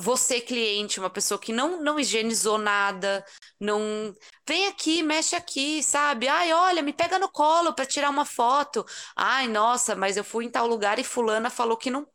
Você, 0.00 0.40
cliente, 0.40 1.00
uma 1.00 1.10
pessoa 1.10 1.38
que 1.38 1.52
não, 1.52 1.82
não 1.82 1.98
higienizou 1.98 2.56
nada, 2.56 3.24
não. 3.60 4.14
Vem 4.46 4.68
aqui, 4.68 5.02
mexe 5.02 5.36
aqui, 5.36 5.82
sabe? 5.82 6.28
Ai, 6.28 6.52
olha, 6.52 6.80
me 6.80 6.92
pega 6.92 7.18
no 7.18 7.28
colo 7.28 7.74
para 7.74 7.84
tirar 7.84 8.08
uma 8.08 8.24
foto. 8.24 8.86
Ai, 9.16 9.48
nossa, 9.48 9.94
mas 9.96 10.16
eu 10.16 10.24
fui 10.24 10.44
em 10.44 10.50
tal 10.50 10.66
lugar 10.66 10.98
e 10.98 11.04
Fulana 11.04 11.50
falou 11.50 11.76
que 11.76 11.90
não 11.90 12.06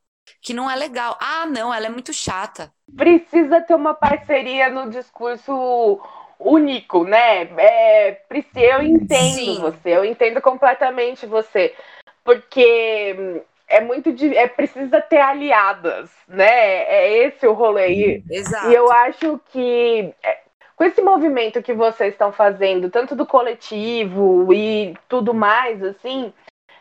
que 0.41 0.53
não 0.53 0.69
é 0.69 0.75
legal. 0.75 1.17
Ah, 1.19 1.45
não, 1.45 1.73
ela 1.73 1.87
é 1.87 1.89
muito 1.89 2.13
chata. 2.13 2.73
Precisa 2.95 3.61
ter 3.61 3.75
uma 3.75 3.93
parceria 3.93 4.69
no 4.69 4.89
discurso 4.89 5.99
único, 6.39 7.03
né? 7.03 7.43
É, 7.57 8.21
eu 8.55 8.81
entendo 8.81 9.35
Sim. 9.35 9.61
você, 9.61 9.89
eu 9.89 10.05
entendo 10.05 10.41
completamente 10.41 11.25
você, 11.25 11.75
porque 12.23 13.43
é 13.67 13.81
muito 13.81 14.11
de, 14.13 14.35
é 14.35 14.47
precisa 14.47 15.01
ter 15.01 15.19
aliadas, 15.19 16.09
né? 16.27 16.83
É 16.83 17.17
esse 17.25 17.45
o 17.45 17.53
rolê. 17.53 18.23
Exato. 18.29 18.69
E 18.69 18.73
eu 18.73 18.91
acho 18.91 19.39
que 19.51 20.13
é, 20.23 20.39
com 20.75 20.83
esse 20.85 21.01
movimento 21.01 21.61
que 21.61 21.73
vocês 21.73 22.13
estão 22.13 22.31
fazendo, 22.31 22.89
tanto 22.89 23.15
do 23.15 23.25
coletivo 23.25 24.53
e 24.53 24.95
tudo 25.09 25.33
mais, 25.33 25.83
assim, 25.83 26.33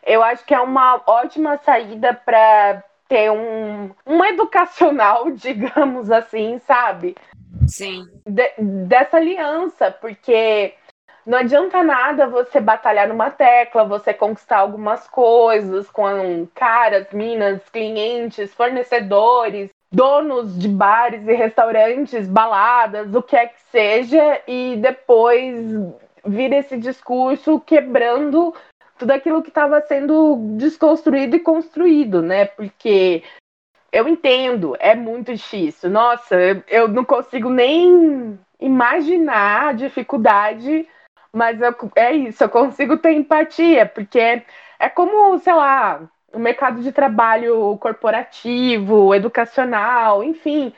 eu 0.06 0.22
acho 0.22 0.44
que 0.46 0.54
é 0.54 0.60
uma 0.60 1.02
ótima 1.04 1.58
saída 1.58 2.14
para 2.14 2.82
ter 3.08 3.30
um, 3.30 3.90
um 4.06 4.24
educacional, 4.24 5.30
digamos 5.34 6.10
assim, 6.10 6.60
sabe? 6.60 7.16
Sim. 7.66 8.06
De, 8.26 8.50
dessa 8.86 9.16
aliança, 9.16 9.90
porque 9.90 10.74
não 11.26 11.38
adianta 11.38 11.82
nada 11.82 12.26
você 12.26 12.60
batalhar 12.60 13.08
numa 13.08 13.30
tecla, 13.30 13.84
você 13.84 14.14
conquistar 14.14 14.58
algumas 14.58 15.06
coisas 15.08 15.90
com 15.90 16.46
caras, 16.54 17.06
minas, 17.12 17.60
clientes, 17.68 18.54
fornecedores, 18.54 19.70
donos 19.92 20.58
de 20.58 20.68
bares 20.68 21.26
e 21.26 21.34
restaurantes, 21.34 22.26
baladas, 22.26 23.14
o 23.14 23.22
que 23.22 23.36
é 23.36 23.46
que 23.46 23.60
seja, 23.70 24.40
e 24.46 24.76
depois 24.80 25.54
vir 26.24 26.52
esse 26.52 26.76
discurso 26.76 27.60
quebrando 27.60 28.54
tudo 28.98 29.10
aquilo 29.12 29.42
que 29.42 29.48
estava 29.48 29.80
sendo 29.82 30.56
desconstruído 30.56 31.36
e 31.36 31.40
construído, 31.40 32.20
né? 32.20 32.46
Porque 32.46 33.22
eu 33.92 34.06
entendo, 34.08 34.76
é 34.78 34.94
muito 34.94 35.34
difícil. 35.34 35.90
Nossa, 35.90 36.36
eu, 36.68 36.88
não 36.88 37.04
consigo 37.04 37.48
nem 37.50 38.38
imaginar 38.60 39.68
a 39.68 39.72
dificuldade, 39.72 40.86
mas 41.32 41.60
eu, 41.60 41.74
é 41.96 42.12
isso, 42.12 42.42
eu 42.44 42.48
consigo 42.48 42.98
ter 42.98 43.12
empatia, 43.12 43.86
porque 43.86 44.18
é, 44.18 44.44
é 44.78 44.88
como, 44.88 45.38
sei 45.38 45.54
lá, 45.54 46.02
o 46.32 46.38
mercado 46.38 46.82
de 46.82 46.92
trabalho 46.92 47.76
corporativo, 47.78 49.14
educacional, 49.14 50.22
enfim. 50.22 50.72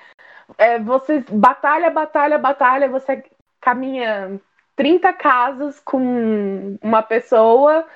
É, 0.59 0.79
você 0.79 1.25
batalha, 1.31 1.91
batalha, 1.91 2.39
batalha, 2.39 2.89
você 2.89 3.25
caminha 3.61 4.41
30 4.77 5.13
casas 5.13 5.81
com 5.81 6.79
uma 6.83 7.03
pessoa 7.03 7.87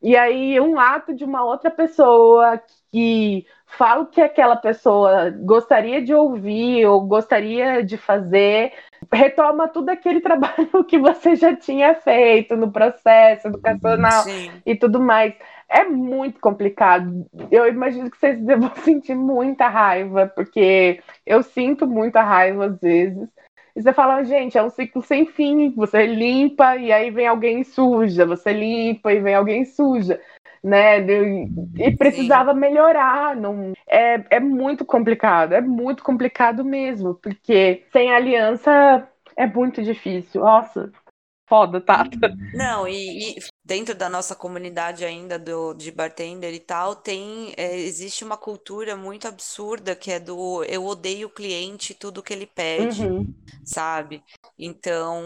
e 0.00 0.16
aí, 0.16 0.60
um 0.60 0.78
ato 0.78 1.14
de 1.14 1.24
uma 1.24 1.44
outra 1.44 1.70
pessoa 1.70 2.60
que 2.90 3.44
fala 3.66 4.02
o 4.02 4.06
que 4.06 4.20
aquela 4.20 4.56
pessoa 4.56 5.30
gostaria 5.30 6.00
de 6.00 6.14
ouvir 6.14 6.86
ou 6.86 7.00
gostaria 7.00 7.84
de 7.84 7.96
fazer, 7.96 8.72
retoma 9.12 9.68
tudo 9.68 9.90
aquele 9.90 10.20
trabalho 10.22 10.84
que 10.86 10.98
você 10.98 11.34
já 11.34 11.54
tinha 11.54 11.94
feito 11.94 12.56
no 12.56 12.70
processo 12.70 13.48
educacional 13.48 14.22
Sim. 14.22 14.50
e 14.64 14.74
tudo 14.76 15.00
mais. 15.00 15.34
É 15.68 15.84
muito 15.84 16.40
complicado. 16.40 17.26
Eu 17.50 17.68
imagino 17.68 18.10
que 18.10 18.16
vocês 18.16 18.40
devam 18.42 18.74
sentir 18.76 19.14
muita 19.14 19.68
raiva, 19.68 20.26
porque 20.34 21.02
eu 21.26 21.42
sinto 21.42 21.86
muita 21.86 22.22
raiva 22.22 22.66
às 22.66 22.80
vezes. 22.80 23.28
E 23.78 23.82
você 23.82 23.92
fala, 23.92 24.24
gente, 24.24 24.58
é 24.58 24.62
um 24.62 24.70
ciclo 24.70 25.00
sem 25.00 25.24
fim. 25.24 25.70
Você 25.76 26.04
limpa 26.04 26.74
e 26.74 26.90
aí 26.90 27.12
vem 27.12 27.28
alguém 27.28 27.62
suja. 27.62 28.26
Você 28.26 28.52
limpa 28.52 29.12
e 29.12 29.20
vem 29.20 29.36
alguém 29.36 29.64
suja. 29.64 30.20
Né? 30.64 30.98
E 31.76 31.92
precisava 31.92 32.52
Sim. 32.52 32.58
melhorar. 32.58 33.36
Não... 33.36 33.72
É, 33.88 34.20
é 34.30 34.40
muito 34.40 34.84
complicado, 34.84 35.52
é 35.52 35.60
muito 35.60 36.02
complicado 36.02 36.64
mesmo, 36.64 37.14
porque 37.14 37.84
sem 37.92 38.12
aliança 38.12 39.08
é 39.36 39.46
muito 39.46 39.80
difícil. 39.80 40.40
Nossa, 40.40 40.90
foda, 41.48 41.80
Tata. 41.80 42.36
Não, 42.54 42.86
e, 42.86 43.30
e, 43.30 43.38
dentro 43.64 43.94
da 43.94 44.08
nossa 44.08 44.34
comunidade 44.34 45.04
ainda 45.04 45.38
do, 45.38 45.74
de 45.74 45.90
bartender 45.90 46.52
e 46.54 46.60
tal, 46.60 46.94
tem 46.94 47.54
é, 47.56 47.76
existe 47.76 48.24
uma 48.24 48.36
cultura 48.36 48.96
muito 48.96 49.26
absurda 49.26 49.96
que 49.96 50.10
é 50.10 50.20
do 50.20 50.62
eu 50.64 50.84
odeio 50.84 51.28
o 51.28 51.30
cliente 51.30 51.94
tudo 51.94 52.22
que 52.22 52.32
ele 52.32 52.46
pede, 52.46 53.02
uhum. 53.02 53.34
sabe? 53.64 54.22
Então 54.58 55.22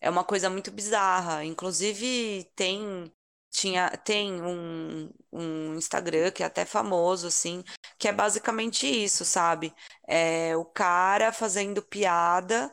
é 0.00 0.10
uma 0.10 0.24
coisa 0.24 0.50
muito 0.50 0.70
bizarra. 0.70 1.44
Inclusive 1.44 2.48
tem 2.54 3.10
tinha 3.50 3.90
tem 3.98 4.42
um, 4.42 5.10
um 5.32 5.74
Instagram 5.74 6.30
que 6.30 6.42
é 6.42 6.46
até 6.46 6.64
famoso 6.64 7.26
assim, 7.26 7.62
que 7.98 8.08
é 8.08 8.12
basicamente 8.12 8.86
isso, 8.86 9.24
sabe? 9.24 9.72
É 10.06 10.56
o 10.56 10.64
cara 10.64 11.32
fazendo 11.32 11.82
piada 11.82 12.72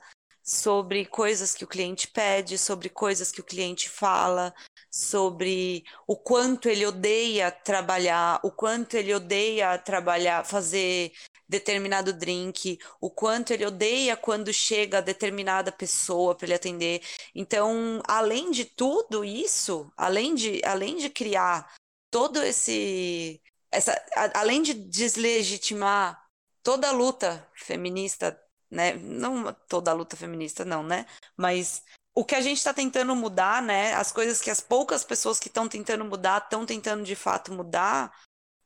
sobre 0.50 1.06
coisas 1.06 1.54
que 1.54 1.64
o 1.64 1.68
cliente 1.68 2.08
pede, 2.08 2.58
sobre 2.58 2.90
coisas 2.90 3.32
que 3.32 3.40
o 3.40 3.44
cliente 3.44 3.88
fala, 3.88 4.52
sobre 4.90 5.84
o 6.08 6.18
quanto 6.18 6.68
ele 6.68 6.88
odeia 6.88 7.52
trabalhar, 7.52 8.40
o 8.44 8.52
quanto 8.52 8.96
ele 8.96 9.14
odeia 9.14 9.78
trabalhar, 9.78 10.44
fazer 10.44 11.12
determinado 11.48 12.12
drink, 12.12 12.80
o 13.00 13.12
quanto 13.12 13.54
ele 13.54 13.64
odeia 13.64 14.18
quando 14.18 14.52
chega 14.52 15.04
determinada 15.04 15.72
pessoa 15.72 16.34
para 16.34 16.48
ele 16.48 16.56
atender. 16.56 17.04
Então, 17.36 18.02
além 18.08 18.50
de 18.50 18.66
tudo 18.66 19.24
isso, 19.24 19.92
além 19.96 20.34
de, 20.34 20.62
além 20.66 20.98
de 20.98 21.12
criar 21.12 21.72
todo 22.10 22.42
esse 22.42 23.40
essa, 23.72 23.94
a, 24.16 24.40
além 24.40 24.64
de 24.64 24.74
deslegitimar 24.74 26.20
toda 26.64 26.90
a 26.90 26.92
luta 26.92 27.48
feminista, 27.54 28.36
né? 28.70 28.94
Não 28.94 29.54
toda 29.68 29.92
a 29.92 29.94
luta 29.94 30.16
feminista, 30.16 30.64
não, 30.66 30.84
né? 30.84 31.06
Mas 31.36 31.84
o 32.14 32.26
que 32.26 32.36
a 32.36 32.42
gente 32.42 32.58
está 32.58 32.74
tentando 32.74 33.16
mudar, 33.16 33.62
né? 33.62 33.94
As 33.94 34.12
coisas 34.12 34.42
que 34.42 34.50
as 34.50 34.60
poucas 34.60 35.04
pessoas 35.04 35.40
que 35.40 35.48
estão 35.48 35.68
tentando 35.68 36.06
mudar 36.06 36.42
estão 36.44 36.66
tentando 36.66 37.04
de 37.04 37.16
fato 37.16 37.54
mudar. 37.54 38.14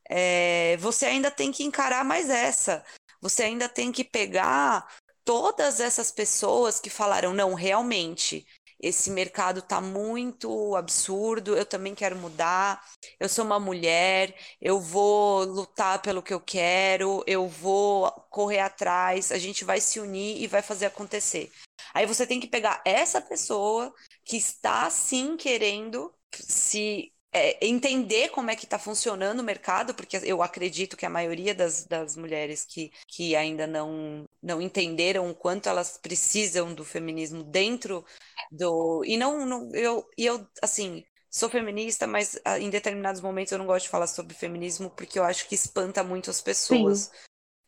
É, 0.10 0.78
você 0.78 1.06
ainda 1.06 1.32
tem 1.32 1.52
que 1.52 1.64
encarar 1.64 2.04
mais 2.04 2.30
essa. 2.30 2.84
Você 3.22 3.44
ainda 3.44 3.70
tem 3.70 3.92
que 3.92 4.04
pegar 4.04 4.88
todas 5.24 5.80
essas 5.80 6.12
pessoas 6.12 6.80
que 6.80 6.90
falaram, 6.90 7.34
não, 7.34 7.54
realmente, 7.54 8.46
esse 8.84 9.10
mercado 9.10 9.60
está 9.60 9.80
muito 9.80 10.76
absurdo, 10.76 11.56
eu 11.56 11.66
também 11.66 11.96
quero 11.96 12.16
mudar, 12.18 12.84
eu 13.20 13.30
sou 13.30 13.46
uma 13.46 13.60
mulher, 13.60 14.36
eu 14.62 14.80
vou 14.80 15.46
lutar 15.46 16.02
pelo 16.02 16.22
que 16.22 16.34
eu 16.34 16.42
quero, 16.42 17.24
eu 17.26 17.48
vou 17.48 18.12
correr 18.30 18.60
atrás, 18.60 19.32
a 19.32 19.38
gente 19.38 19.64
vai 19.64 19.80
se 19.80 20.00
unir 20.00 20.42
e 20.42 20.48
vai 20.48 20.62
fazer 20.62 20.86
acontecer. 20.88 21.52
Aí 21.94 22.06
você 22.06 22.28
tem 22.28 22.40
que 22.40 22.48
pegar 22.48 22.82
essa 22.86 23.22
pessoa 23.22 23.94
que 24.26 24.36
está 24.38 24.90
sim 24.90 25.38
querendo 25.38 26.14
se 26.34 27.13
é, 27.34 27.66
entender 27.66 28.30
como 28.30 28.52
é 28.52 28.56
que 28.56 28.66
está 28.66 28.78
funcionando 28.78 29.40
o 29.40 29.44
mercado, 29.44 29.94
porque 29.94 30.18
eu 30.24 30.44
acredito 30.44 30.96
que 30.96 31.06
a 31.06 31.10
maioria 31.10 31.56
das, 31.56 31.84
das 31.86 32.16
mulheres 32.16 32.64
que, 32.64 32.92
que 33.08 33.36
ainda 33.36 33.66
não, 33.66 34.26
não 34.42 34.62
entenderam 34.62 35.30
o 35.30 35.36
quanto 35.36 35.68
elas 35.68 35.98
precisam 35.98 36.74
do 36.74 36.86
feminismo 36.86 37.44
dentro 37.44 38.06
do. 38.52 39.04
E 39.04 39.18
não, 39.18 39.46
não 39.46 39.74
eu, 39.74 40.08
e 40.16 40.26
eu, 40.26 40.48
assim, 40.62 41.04
sou 41.30 41.50
feminista, 41.50 42.06
mas 42.06 42.40
ah, 42.46 42.60
em 42.60 42.70
determinados 42.70 43.20
momentos 43.20 43.52
eu 43.52 43.58
não 43.58 43.66
gosto 43.66 43.86
de 43.86 43.90
falar 43.90 44.06
sobre 44.06 44.36
feminismo 44.36 44.92
porque 44.92 45.18
eu 45.18 45.24
acho 45.24 45.48
que 45.48 45.56
espanta 45.56 46.04
muito 46.04 46.30
as 46.30 46.40
pessoas. 46.40 47.00
Sim. 47.06 47.12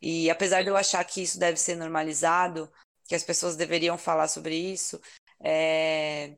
E 0.00 0.30
apesar 0.30 0.62
de 0.62 0.68
eu 0.68 0.76
achar 0.76 1.02
que 1.04 1.22
isso 1.22 1.38
deve 1.38 1.58
ser 1.58 1.74
normalizado, 1.74 2.70
que 3.04 3.14
as 3.14 3.24
pessoas 3.24 3.56
deveriam 3.56 3.98
falar 3.98 4.28
sobre 4.28 4.54
isso, 4.54 5.00
é, 5.40 6.36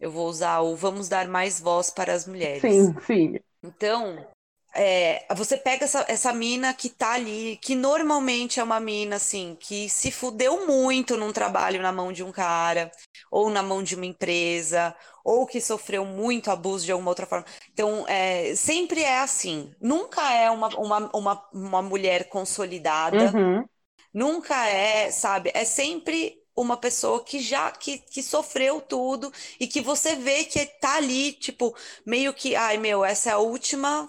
eu 0.00 0.10
vou 0.10 0.26
usar 0.28 0.60
o 0.60 0.74
vamos 0.74 1.08
dar 1.08 1.28
mais 1.28 1.60
voz 1.60 1.90
para 1.90 2.12
as 2.12 2.26
mulheres. 2.26 2.60
Sim, 2.60 2.94
sim. 3.06 3.40
Então, 3.62 4.26
é, 4.74 5.26
você 5.34 5.56
pega 5.56 5.84
essa, 5.84 6.04
essa 6.08 6.32
mina 6.32 6.72
que 6.72 6.88
tá 6.88 7.12
ali, 7.12 7.58
que 7.60 7.74
normalmente 7.74 8.58
é 8.58 8.64
uma 8.64 8.80
mina, 8.80 9.16
assim, 9.16 9.56
que 9.60 9.88
se 9.88 10.10
fudeu 10.10 10.66
muito 10.66 11.16
num 11.16 11.32
trabalho 11.32 11.82
na 11.82 11.92
mão 11.92 12.12
de 12.12 12.24
um 12.24 12.32
cara, 12.32 12.90
ou 13.30 13.50
na 13.50 13.62
mão 13.62 13.82
de 13.82 13.94
uma 13.94 14.06
empresa, 14.06 14.94
ou 15.22 15.46
que 15.46 15.60
sofreu 15.60 16.04
muito 16.06 16.50
abuso 16.50 16.86
de 16.86 16.92
alguma 16.92 17.10
outra 17.10 17.26
forma. 17.26 17.44
Então, 17.72 18.06
é, 18.08 18.54
sempre 18.56 19.02
é 19.02 19.18
assim. 19.18 19.74
Nunca 19.80 20.32
é 20.32 20.50
uma, 20.50 20.68
uma, 20.68 21.10
uma, 21.14 21.48
uma 21.52 21.82
mulher 21.82 22.28
consolidada. 22.28 23.30
Uhum. 23.36 23.64
Nunca 24.12 24.66
é, 24.66 25.10
sabe? 25.10 25.50
É 25.54 25.64
sempre 25.64 26.41
uma 26.54 26.76
pessoa 26.76 27.24
que 27.24 27.40
já 27.40 27.70
que, 27.70 27.98
que 27.98 28.22
sofreu 28.22 28.80
tudo 28.80 29.32
e 29.58 29.66
que 29.66 29.80
você 29.80 30.16
vê 30.16 30.44
que 30.44 30.64
tá 30.66 30.96
ali, 30.96 31.32
tipo, 31.32 31.74
meio 32.04 32.32
que, 32.34 32.54
ai 32.54 32.76
meu, 32.76 33.04
essa 33.04 33.30
é 33.30 33.32
a 33.32 33.38
última 33.38 34.08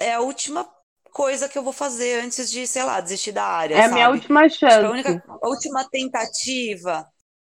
é 0.00 0.14
a 0.14 0.20
última 0.20 0.68
coisa 1.12 1.48
que 1.48 1.56
eu 1.56 1.62
vou 1.62 1.72
fazer 1.72 2.20
antes 2.22 2.50
de, 2.50 2.66
sei 2.66 2.84
lá, 2.84 3.00
desistir 3.00 3.32
da 3.32 3.44
área, 3.44 3.74
É 3.74 3.84
a 3.84 3.88
minha 3.88 4.10
última 4.10 4.48
chance. 4.50 4.76
Tipo, 4.76 4.86
a, 4.86 4.90
única, 4.90 5.24
a 5.42 5.48
última 5.48 5.88
tentativa. 5.88 7.06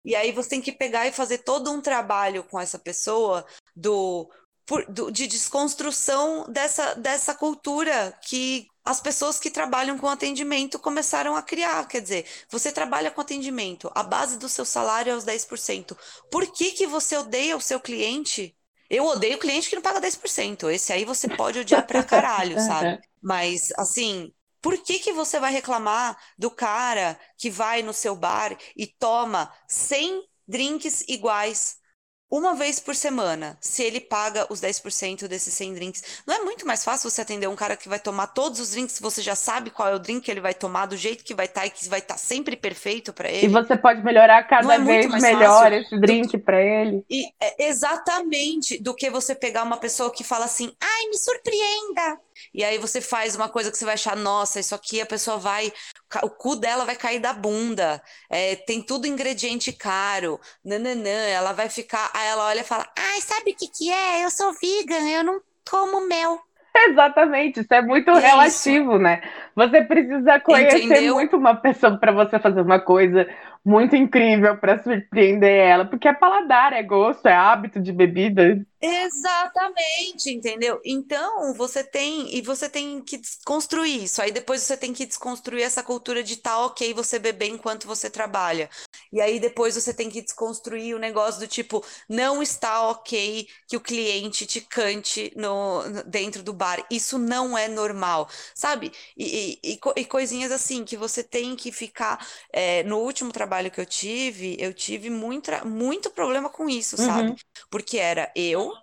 E 0.04 0.14
aí 0.14 0.32
você 0.32 0.50
tem 0.50 0.60
que 0.60 0.70
pegar 0.70 1.06
e 1.06 1.12
fazer 1.12 1.38
todo 1.38 1.70
um 1.70 1.80
trabalho 1.80 2.44
com 2.44 2.60
essa 2.60 2.78
pessoa 2.78 3.46
do, 3.74 4.28
por, 4.66 4.84
do 4.86 5.10
de 5.10 5.26
desconstrução 5.26 6.44
dessa, 6.50 6.94
dessa 6.94 7.34
cultura 7.34 8.12
que 8.28 8.66
as 8.84 9.00
pessoas 9.00 9.38
que 9.40 9.50
trabalham 9.50 9.98
com 9.98 10.08
atendimento 10.08 10.78
começaram 10.78 11.34
a 11.34 11.42
criar. 11.42 11.88
Quer 11.88 12.00
dizer, 12.00 12.26
você 12.50 12.70
trabalha 12.70 13.10
com 13.10 13.20
atendimento, 13.20 13.90
a 13.94 14.02
base 14.02 14.38
do 14.38 14.48
seu 14.48 14.64
salário 14.64 15.12
é 15.12 15.16
os 15.16 15.24
10%. 15.24 15.96
Por 16.30 16.46
que, 16.46 16.72
que 16.72 16.86
você 16.86 17.16
odeia 17.16 17.56
o 17.56 17.60
seu 17.60 17.80
cliente? 17.80 18.54
Eu 18.90 19.06
odeio 19.06 19.36
o 19.36 19.40
cliente 19.40 19.68
que 19.68 19.74
não 19.74 19.82
paga 19.82 20.00
10%. 20.00 20.70
Esse 20.70 20.92
aí 20.92 21.04
você 21.04 21.28
pode 21.28 21.60
odiar 21.60 21.86
pra 21.86 22.02
caralho, 22.02 22.60
sabe? 22.60 23.00
Mas, 23.22 23.72
assim, 23.78 24.30
por 24.60 24.76
que, 24.76 24.98
que 24.98 25.12
você 25.12 25.40
vai 25.40 25.50
reclamar 25.50 26.16
do 26.38 26.50
cara 26.50 27.18
que 27.38 27.50
vai 27.50 27.82
no 27.82 27.94
seu 27.94 28.14
bar 28.14 28.56
e 28.76 28.86
toma 28.86 29.50
100 29.66 30.22
drinks 30.46 31.02
iguais 31.08 31.78
uma 32.36 32.52
vez 32.52 32.80
por 32.80 32.96
semana, 32.96 33.56
se 33.60 33.84
ele 33.84 34.00
paga 34.00 34.44
os 34.50 34.60
10% 34.60 35.28
desses 35.28 35.54
100 35.54 35.74
drinks, 35.74 36.02
não 36.26 36.34
é 36.34 36.38
muito 36.40 36.66
mais 36.66 36.84
fácil 36.84 37.08
você 37.08 37.20
atender 37.20 37.46
um 37.46 37.54
cara 37.54 37.76
que 37.76 37.88
vai 37.88 38.00
tomar 38.00 38.26
todos 38.26 38.58
os 38.58 38.72
drinks, 38.72 38.98
você 38.98 39.22
já 39.22 39.36
sabe 39.36 39.70
qual 39.70 39.88
é 39.88 39.94
o 39.94 40.00
drink 40.00 40.24
que 40.24 40.32
ele 40.32 40.40
vai 40.40 40.52
tomar, 40.52 40.86
do 40.86 40.96
jeito 40.96 41.22
que 41.22 41.32
vai 41.32 41.46
estar 41.46 41.60
tá, 41.60 41.66
e 41.68 41.70
que 41.70 41.88
vai 41.88 42.00
estar 42.00 42.14
tá 42.14 42.18
sempre 42.18 42.56
perfeito 42.56 43.12
para 43.12 43.30
ele. 43.30 43.46
E 43.46 43.48
você 43.48 43.76
pode 43.76 44.02
melhorar 44.02 44.42
cada 44.48 44.74
é 44.74 44.78
vez 44.80 45.06
melhor 45.22 45.72
esse 45.72 45.96
drink 45.96 46.36
para 46.38 46.60
ele. 46.60 47.04
E, 47.08 47.26
é, 47.40 47.68
exatamente, 47.68 48.82
do 48.82 48.94
que 48.94 49.08
você 49.10 49.32
pegar 49.32 49.62
uma 49.62 49.76
pessoa 49.76 50.10
que 50.10 50.24
fala 50.24 50.46
assim, 50.46 50.72
ai, 50.80 51.06
me 51.10 51.16
surpreenda. 51.16 52.18
E 52.52 52.64
aí 52.64 52.78
você 52.78 53.00
faz 53.00 53.34
uma 53.36 53.48
coisa 53.48 53.70
que 53.70 53.78
você 53.78 53.84
vai 53.84 53.94
achar, 53.94 54.16
nossa, 54.16 54.60
isso 54.60 54.74
aqui 54.74 55.00
a 55.00 55.06
pessoa 55.06 55.38
vai 55.38 55.72
o 56.22 56.30
cu 56.30 56.56
dela 56.56 56.84
vai 56.84 56.96
cair 56.96 57.18
da 57.18 57.32
bunda, 57.32 58.00
é, 58.30 58.56
tem 58.56 58.80
tudo 58.82 59.06
ingrediente 59.06 59.72
caro, 59.72 60.38
nananã, 60.64 61.08
ela 61.08 61.52
vai 61.52 61.68
ficar, 61.68 62.10
aí 62.14 62.28
ela 62.28 62.46
olha 62.46 62.60
e 62.60 62.64
fala, 62.64 62.86
ai, 62.96 63.20
sabe 63.20 63.50
o 63.50 63.56
que 63.56 63.66
que 63.68 63.90
é? 63.90 64.24
Eu 64.24 64.30
sou 64.30 64.52
vegan, 64.52 65.08
eu 65.08 65.24
não 65.24 65.40
como 65.68 66.06
mel. 66.06 66.38
Exatamente, 66.76 67.60
isso 67.60 67.72
é 67.72 67.80
muito 67.80 68.10
e 68.10 68.20
relativo, 68.20 68.92
é 68.92 68.94
isso. 68.94 68.98
né? 68.98 69.22
Você 69.54 69.82
precisa 69.82 70.40
conhecer 70.40 70.82
Entendeu? 70.82 71.14
muito 71.14 71.36
uma 71.36 71.54
pessoa 71.54 71.96
para 71.96 72.10
você 72.10 72.38
fazer 72.38 72.60
uma 72.60 72.80
coisa 72.80 73.28
muito 73.64 73.94
incrível 73.94 74.56
para 74.56 74.82
surpreender 74.82 75.50
ela, 75.50 75.84
porque 75.84 76.08
é 76.08 76.12
paladar, 76.12 76.72
é 76.72 76.82
gosto, 76.82 77.26
é 77.26 77.32
hábito 77.32 77.80
de 77.80 77.92
bebida. 77.92 78.60
Exatamente, 78.86 80.30
entendeu? 80.30 80.78
Então, 80.84 81.54
você 81.54 81.82
tem 81.82 82.36
e 82.36 82.42
você 82.42 82.68
tem 82.68 83.00
que 83.00 83.16
desconstruir 83.16 84.04
isso. 84.04 84.20
Aí 84.20 84.30
depois 84.30 84.60
você 84.60 84.76
tem 84.76 84.92
que 84.92 85.06
desconstruir 85.06 85.62
essa 85.62 85.82
cultura 85.82 86.22
de 86.22 86.36
tá 86.36 86.58
OK 86.66 86.92
você 86.92 87.18
beber 87.18 87.48
enquanto 87.48 87.86
você 87.86 88.10
trabalha. 88.10 88.68
E 89.10 89.22
aí 89.22 89.40
depois 89.40 89.74
você 89.74 89.94
tem 89.94 90.10
que 90.10 90.20
desconstruir 90.20 90.94
o 90.94 90.98
negócio 90.98 91.40
do 91.40 91.46
tipo, 91.46 91.82
não 92.06 92.42
está 92.42 92.86
OK 92.90 93.48
que 93.66 93.76
o 93.76 93.80
cliente 93.80 94.44
te 94.44 94.60
cante 94.60 95.32
no, 95.34 95.82
dentro 96.04 96.42
do 96.42 96.52
bar. 96.52 96.84
Isso 96.90 97.18
não 97.18 97.56
é 97.56 97.68
normal, 97.68 98.28
sabe? 98.54 98.92
E, 99.16 99.58
e, 99.64 99.80
e 99.96 100.04
coisinhas 100.04 100.52
assim 100.52 100.84
que 100.84 100.96
você 100.96 101.22
tem 101.24 101.56
que 101.56 101.72
ficar. 101.72 102.26
É, 102.52 102.82
no 102.82 102.98
último 102.98 103.32
trabalho 103.32 103.70
que 103.70 103.80
eu 103.80 103.86
tive, 103.86 104.56
eu 104.60 104.74
tive 104.74 105.08
muito, 105.08 105.50
muito 105.66 106.10
problema 106.10 106.50
com 106.50 106.68
isso, 106.68 107.00
uhum. 107.00 107.06
sabe? 107.06 107.36
Porque 107.70 107.96
era 107.96 108.30
eu 108.36 108.73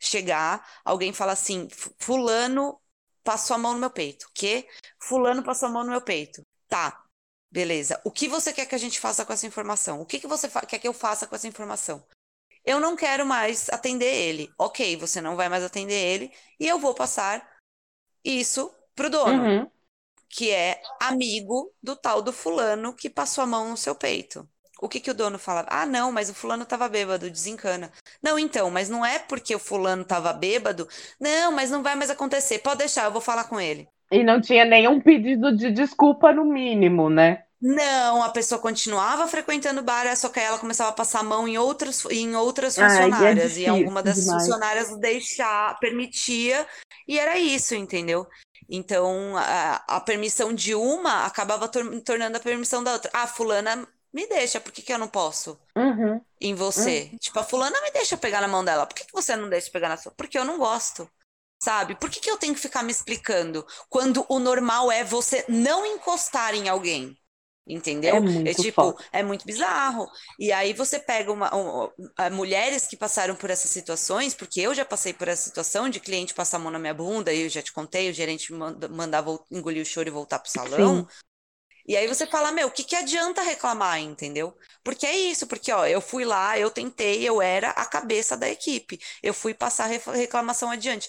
chegar, 0.00 0.66
alguém 0.84 1.12
fala 1.12 1.32
assim: 1.32 1.68
Fulano 1.98 2.80
passou 3.22 3.54
a 3.54 3.58
mão 3.58 3.74
no 3.74 3.78
meu 3.78 3.90
peito. 3.90 4.28
Que? 4.34 4.66
Fulano 4.98 5.42
passou 5.42 5.68
a 5.68 5.72
mão 5.72 5.84
no 5.84 5.90
meu 5.90 6.00
peito. 6.00 6.42
Tá, 6.66 7.04
beleza. 7.50 8.00
O 8.04 8.10
que 8.10 8.26
você 8.26 8.52
quer 8.52 8.66
que 8.66 8.74
a 8.74 8.78
gente 8.78 8.98
faça 8.98 9.24
com 9.24 9.32
essa 9.32 9.46
informação? 9.46 10.00
O 10.00 10.06
que, 10.06 10.18
que 10.18 10.26
você 10.26 10.48
quer 10.66 10.78
que 10.78 10.88
eu 10.88 10.94
faça 10.94 11.26
com 11.26 11.34
essa 11.34 11.46
informação? 11.46 12.04
Eu 12.64 12.80
não 12.80 12.96
quero 12.96 13.24
mais 13.26 13.68
atender 13.68 14.12
ele. 14.12 14.50
Ok, 14.58 14.96
você 14.96 15.20
não 15.20 15.36
vai 15.36 15.48
mais 15.48 15.62
atender 15.62 15.94
ele 15.94 16.32
e 16.58 16.66
eu 16.66 16.78
vou 16.78 16.94
passar 16.94 17.46
isso 18.24 18.72
pro 18.94 19.08
dono, 19.08 19.42
uhum. 19.42 19.70
que 20.28 20.50
é 20.50 20.80
amigo 21.00 21.72
do 21.82 21.96
tal 21.96 22.20
do 22.20 22.32
fulano 22.32 22.94
que 22.94 23.08
passou 23.08 23.42
a 23.42 23.46
mão 23.46 23.70
no 23.70 23.76
seu 23.76 23.94
peito. 23.94 24.46
O 24.80 24.88
que 24.88 24.98
que 24.98 25.10
o 25.10 25.14
dono 25.14 25.38
fala? 25.38 25.66
Ah, 25.68 25.84
não, 25.84 26.10
mas 26.10 26.30
o 26.30 26.34
fulano 26.34 26.64
tava 26.64 26.88
bêbado, 26.88 27.30
desencana. 27.30 27.92
Não, 28.22 28.38
então, 28.38 28.70
mas 28.70 28.88
não 28.88 29.04
é 29.04 29.18
porque 29.18 29.54
o 29.54 29.58
fulano 29.58 30.04
tava 30.04 30.32
bêbado. 30.32 30.88
Não, 31.20 31.52
mas 31.52 31.70
não 31.70 31.82
vai 31.82 31.94
mais 31.94 32.10
acontecer. 32.10 32.60
Pode 32.60 32.78
deixar, 32.78 33.04
eu 33.04 33.12
vou 33.12 33.20
falar 33.20 33.44
com 33.44 33.60
ele. 33.60 33.86
E 34.10 34.24
não 34.24 34.40
tinha 34.40 34.64
nenhum 34.64 35.00
pedido 35.00 35.54
de 35.54 35.70
desculpa 35.70 36.32
no 36.32 36.44
mínimo, 36.44 37.10
né? 37.10 37.44
Não, 37.60 38.22
a 38.22 38.30
pessoa 38.30 38.58
continuava 38.58 39.28
frequentando 39.28 39.80
o 39.80 39.84
bar, 39.84 40.16
só 40.16 40.30
que 40.30 40.40
aí 40.40 40.46
ela 40.46 40.58
começava 40.58 40.88
a 40.88 40.94
passar 40.94 41.20
a 41.20 41.22
mão 41.22 41.46
em 41.46 41.58
outras, 41.58 42.02
em 42.06 42.34
outras 42.34 42.74
funcionárias. 42.74 43.56
Ai, 43.56 43.64
é 43.64 43.66
e 43.66 43.68
alguma 43.68 44.02
das 44.02 44.16
demais. 44.16 44.42
funcionárias 44.42 44.98
deixar, 44.98 45.78
permitia, 45.78 46.66
e 47.06 47.18
era 47.18 47.38
isso, 47.38 47.74
entendeu? 47.74 48.26
Então, 48.66 49.36
a, 49.36 49.82
a 49.86 50.00
permissão 50.00 50.54
de 50.54 50.74
uma 50.74 51.26
acabava 51.26 51.68
tor 51.68 51.84
tornando 52.00 52.38
a 52.38 52.40
permissão 52.40 52.82
da 52.82 52.94
outra. 52.94 53.10
Ah, 53.12 53.26
fulana 53.26 53.86
me 54.12 54.26
deixa, 54.28 54.60
por 54.60 54.72
que, 54.72 54.82
que 54.82 54.92
eu 54.92 54.98
não 54.98 55.08
posso? 55.08 55.58
Uhum. 55.76 56.20
Em 56.40 56.54
você. 56.54 57.10
Uhum. 57.12 57.18
Tipo, 57.18 57.38
a 57.40 57.44
fulana 57.44 57.80
me 57.82 57.90
deixa 57.90 58.16
pegar 58.16 58.40
na 58.40 58.48
mão 58.48 58.64
dela. 58.64 58.86
Por 58.86 58.94
que, 58.96 59.04
que 59.04 59.12
você 59.12 59.36
não 59.36 59.48
deixa 59.48 59.70
pegar 59.70 59.88
na 59.88 59.96
sua? 59.96 60.12
Porque 60.12 60.38
eu 60.38 60.44
não 60.44 60.58
gosto. 60.58 61.08
Sabe? 61.62 61.94
Por 61.94 62.08
que, 62.10 62.20
que 62.20 62.30
eu 62.30 62.38
tenho 62.38 62.54
que 62.54 62.60
ficar 62.60 62.82
me 62.82 62.90
explicando 62.90 63.66
quando 63.88 64.24
o 64.30 64.38
normal 64.38 64.90
é 64.90 65.04
você 65.04 65.44
não 65.48 65.84
encostar 65.84 66.54
em 66.54 66.68
alguém? 66.68 67.16
Entendeu? 67.66 68.16
É 68.16 68.20
muito 68.20 68.48
é 68.48 68.54
tipo, 68.54 68.74
foda. 68.74 69.04
é 69.12 69.22
muito 69.22 69.44
bizarro. 69.46 70.08
E 70.38 70.50
aí 70.50 70.72
você 70.72 70.98
pega 70.98 71.30
uma, 71.30 71.54
um- 71.54 71.84
um- 71.86 72.30
mulheres 72.32 72.86
que 72.86 72.96
passaram 72.96 73.36
por 73.36 73.50
essas 73.50 73.70
situações, 73.70 74.34
porque 74.34 74.60
eu 74.60 74.74
já 74.74 74.84
passei 74.84 75.12
por 75.12 75.28
essa 75.28 75.44
situação 75.44 75.88
de 75.88 76.00
cliente 76.00 76.34
passar 76.34 76.56
a 76.56 76.60
mão 76.60 76.72
na 76.72 76.78
minha 76.78 76.94
bunda, 76.94 77.32
e 77.32 77.42
eu 77.42 77.48
já 77.48 77.62
te 77.62 77.72
contei, 77.72 78.10
o 78.10 78.14
gerente 78.14 78.52
manda, 78.52 78.88
mandava 78.88 79.38
engolir 79.50 79.82
o 79.82 79.86
choro 79.86 80.08
e 80.08 80.10
voltar 80.10 80.38
pro 80.40 80.50
salão. 80.50 81.06
Sim. 81.08 81.29
E 81.86 81.96
aí 81.96 82.06
você 82.06 82.26
fala, 82.26 82.52
meu, 82.52 82.68
o 82.68 82.70
que 82.70 82.84
que 82.84 82.96
adianta 82.96 83.42
reclamar, 83.42 83.98
entendeu? 84.00 84.56
Porque 84.84 85.06
é 85.06 85.16
isso, 85.16 85.46
porque 85.46 85.72
ó, 85.72 85.86
eu 85.86 86.00
fui 86.00 86.24
lá, 86.24 86.58
eu 86.58 86.70
tentei, 86.70 87.22
eu 87.28 87.40
era 87.42 87.70
a 87.70 87.84
cabeça 87.86 88.36
da 88.36 88.48
equipe. 88.48 88.98
Eu 89.22 89.34
fui 89.34 89.54
passar 89.54 89.84
a 89.84 90.12
reclamação 90.12 90.70
adiante. 90.70 91.08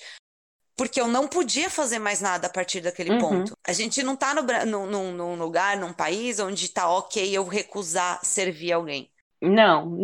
Porque 0.75 0.99
eu 0.99 1.07
não 1.07 1.27
podia 1.27 1.69
fazer 1.69 1.99
mais 1.99 2.21
nada 2.21 2.47
a 2.47 2.49
partir 2.49 2.81
daquele 2.81 3.11
Uhum. 3.11 3.19
ponto. 3.19 3.53
A 3.67 3.73
gente 3.73 4.01
não 4.01 4.15
tá 4.15 4.33
no, 4.33 4.43
Bra- 4.43 4.65
num, 4.65 4.87
num- 4.87 5.35
lugar, 5.35 5.77
num 5.77 5.93
país 5.93 6.39
onde 6.39 6.69
tá 6.69 6.89
ok 6.89 7.31
eu 7.31 7.45
recusar 7.45 8.19
servir 8.23 8.71
alguém. 8.71 9.11
Não, 9.41 9.97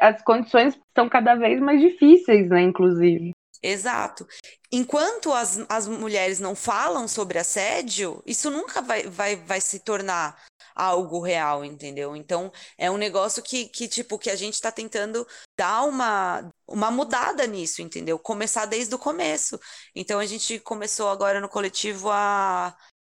as 0.00 0.22
condições 0.22 0.74
estão 0.74 1.08
cada 1.08 1.34
vez 1.34 1.60
mais 1.60 1.80
difíceis, 1.80 2.48
né, 2.48 2.62
inclusive. 2.62 3.32
Exato. 3.62 4.26
Enquanto 4.70 5.32
as, 5.32 5.58
as 5.68 5.88
mulheres 5.88 6.38
não 6.38 6.54
falam 6.54 7.08
sobre 7.08 7.38
assédio, 7.38 8.22
isso 8.26 8.50
nunca 8.50 8.80
vai, 8.80 9.04
vai, 9.04 9.36
vai 9.36 9.60
se 9.60 9.80
tornar 9.80 10.40
algo 10.78 11.20
real, 11.20 11.64
entendeu? 11.64 12.14
Então, 12.14 12.52
é 12.78 12.88
um 12.88 12.96
negócio 12.96 13.42
que, 13.42 13.68
que 13.68 13.88
tipo, 13.88 14.16
que 14.16 14.30
a 14.30 14.36
gente 14.36 14.60
tá 14.60 14.70
tentando 14.70 15.26
dar 15.58 15.82
uma, 15.82 16.48
uma 16.68 16.90
mudada 16.90 17.44
nisso, 17.46 17.82
entendeu? 17.82 18.16
Começar 18.16 18.64
desde 18.64 18.94
o 18.94 18.98
começo. 18.98 19.58
Então, 19.94 20.20
a 20.20 20.26
gente 20.26 20.60
começou 20.60 21.08
agora 21.08 21.40
no 21.40 21.48
coletivo 21.48 22.10
a 22.10 22.76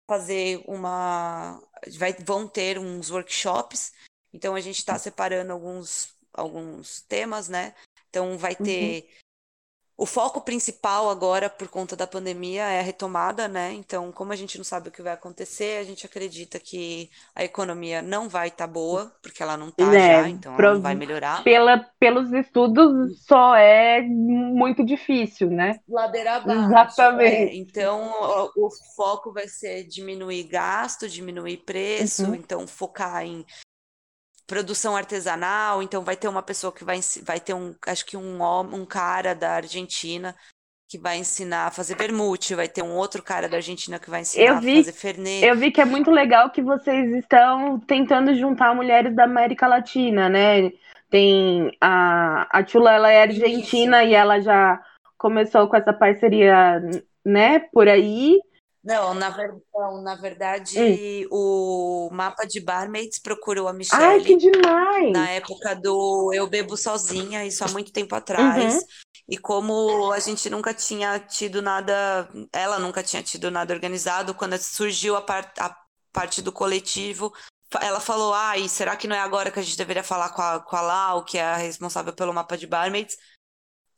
fazer 0.09 0.63
uma... 0.65 1.61
Vai, 1.97 2.13
vão 2.13 2.47
ter 2.47 2.79
uns 2.79 3.11
workshops. 3.11 3.91
Então, 4.31 4.55
a 4.55 4.61
gente 4.61 4.85
tá 4.85 4.97
separando 4.97 5.51
alguns, 5.51 6.15
alguns 6.33 7.01
temas, 7.01 7.49
né? 7.49 7.75
Então, 8.09 8.37
vai 8.37 8.55
ter... 8.55 9.09
O 10.01 10.05
foco 10.05 10.39
principal 10.39 11.09
agora, 11.09 11.49
por 11.49 11.67
conta 11.67 11.93
da 11.93 12.07
pandemia, 12.07 12.63
é 12.63 12.79
a 12.79 12.81
retomada, 12.81 13.49
né? 13.49 13.73
Então, 13.73 14.13
como 14.13 14.31
a 14.31 14.35
gente 14.37 14.57
não 14.57 14.63
sabe 14.63 14.87
o 14.87 14.91
que 14.93 15.01
vai 15.01 15.11
acontecer, 15.11 15.77
a 15.77 15.83
gente 15.83 16.05
acredita 16.05 16.57
que 16.57 17.09
a 17.35 17.43
economia 17.43 18.01
não 18.01 18.29
vai 18.29 18.47
estar 18.47 18.65
boa, 18.65 19.11
porque 19.21 19.43
ela 19.43 19.57
não 19.57 19.69
tá 19.69 19.87
Né, 19.87 20.21
já, 20.21 20.29
então 20.29 20.53
ela 20.57 20.73
não 20.75 20.81
vai 20.81 20.95
melhorar. 20.95 21.43
Pela, 21.43 21.85
pelos 21.99 22.31
estudos, 22.31 23.25
só 23.25 23.53
é 23.57 24.01
muito 24.01 24.85
difícil, 24.85 25.49
né? 25.49 25.81
Ladeira 25.89 26.37
abaixo. 26.37 26.61
Exatamente. 26.65 27.35
é. 27.35 27.55
Então, 27.57 28.09
o, 28.55 28.67
o 28.67 28.69
foco 28.95 29.33
vai 29.33 29.49
ser 29.49 29.83
diminuir 29.83 30.43
gasto, 30.43 31.09
diminuir 31.09 31.57
preço, 31.57 32.23
Uhum. 32.23 32.35
então 32.35 32.65
focar 32.65 33.25
em 33.25 33.45
produção 34.49 34.97
artesanal. 34.97 35.81
Então, 35.81 36.03
vai 36.03 36.17
ter 36.17 36.27
uma 36.27 36.41
pessoa 36.41 36.73
que 36.73 36.83
vai, 36.83 36.99
vai 37.23 37.39
ter 37.39 37.53
um, 37.53 37.73
acho 37.87 38.05
que 38.05 38.17
um, 38.17 38.43
um 38.73 38.85
cara 38.85 39.33
da 39.33 39.51
Argentina 39.51 40.35
que 40.89 40.97
vai 40.97 41.19
ensinar 41.19 41.67
a 41.67 41.71
fazer 41.71 41.95
vermute, 41.95 42.55
vai 42.55 42.67
ter 42.67 42.81
um 42.81 42.95
outro 42.95 43.21
cara 43.21 43.47
da 43.47 43.57
Argentina 43.57 43.99
que 43.99 44.09
vai 44.09 44.21
ensinar 44.21 44.45
Eu 44.47 44.55
a 44.55 44.59
vi- 44.59 44.77
fazer 44.77 44.91
fernet. 44.91 45.45
Eu 45.45 45.55
vi 45.55 45.71
que 45.71 45.79
é 45.79 45.85
muito 45.85 46.09
legal 46.09 46.49
que 46.49 46.63
vocês 46.63 47.13
estão 47.13 47.79
tentando 47.79 48.33
juntar 48.33 48.73
mulheres 48.73 49.15
da 49.15 49.25
América 49.25 49.67
Latina, 49.67 50.27
né? 50.27 50.71
Tem 51.11 51.71
a, 51.79 52.47
a 52.49 52.63
Tula, 52.63 52.91
ela 52.91 53.11
é 53.11 53.21
argentina 53.21 54.03
e 54.03 54.15
ela 54.15 54.39
já 54.39 54.81
começou 55.15 55.67
com 55.67 55.75
essa 55.77 55.93
parceria, 55.93 56.81
né, 57.23 57.59
por 57.71 57.87
aí. 57.87 58.39
Não, 58.83 59.13
na, 59.13 59.29
ver- 59.29 59.53
não, 59.73 60.01
na 60.01 60.15
verdade, 60.15 60.79
Hum. 60.79 61.27
o 61.31 62.09
mapa 62.13 62.45
de 62.47 62.61
barmaids 62.61 63.19
procurou 63.19 63.67
a 63.67 63.71
Ai, 63.71 63.77
Michelle. 63.77 64.23
que 64.23 64.37
demais! 64.37 65.11
na 65.11 65.29
época 65.31 65.75
do 65.75 66.31
Eu 66.33 66.47
Bebo 66.47 66.77
Sozinha, 66.77 67.45
isso 67.45 67.63
há 67.63 67.67
muito 67.67 67.91
tempo 67.91 68.15
atrás. 68.15 68.75
Uhum. 68.75 68.79
E 69.27 69.37
como 69.37 70.11
a 70.11 70.19
gente 70.19 70.49
nunca 70.49 70.73
tinha 70.73 71.19
tido 71.19 71.61
nada, 71.61 72.27
ela 72.53 72.79
nunca 72.79 73.03
tinha 73.03 73.21
tido 73.21 73.51
nada 73.51 73.73
organizado, 73.73 74.33
quando 74.33 74.57
surgiu 74.57 75.15
a, 75.15 75.21
par- 75.21 75.53
a 75.59 75.75
parte 76.11 76.41
do 76.41 76.51
coletivo, 76.51 77.31
ela 77.81 77.99
falou: 77.99 78.33
Ai, 78.33 78.67
será 78.69 78.95
que 78.95 79.07
não 79.07 79.15
é 79.15 79.19
agora 79.19 79.51
que 79.51 79.59
a 79.59 79.61
gente 79.61 79.77
deveria 79.77 80.03
falar 80.03 80.29
com 80.29 80.41
a, 80.41 80.59
com 80.59 80.75
a 80.75 80.81
Lau, 80.81 81.23
que 81.25 81.37
é 81.37 81.43
a 81.43 81.57
responsável 81.57 82.13
pelo 82.13 82.33
mapa 82.33 82.57
de 82.57 82.65
barmaids? 82.65 83.15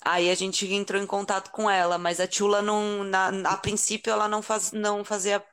Aí 0.03 0.29
a 0.29 0.35
gente 0.35 0.71
entrou 0.73 1.01
em 1.01 1.05
contato 1.05 1.51
com 1.51 1.69
ela, 1.69 1.97
mas 1.97 2.19
a 2.19 2.27
Tula 2.27 2.61
não, 2.61 3.03
na, 3.03 3.29
a 3.51 3.57
princípio 3.57 4.11
ela 4.11 4.27
não, 4.27 4.41
faz, 4.41 4.71
não 4.71 5.03
fazia. 5.05 5.43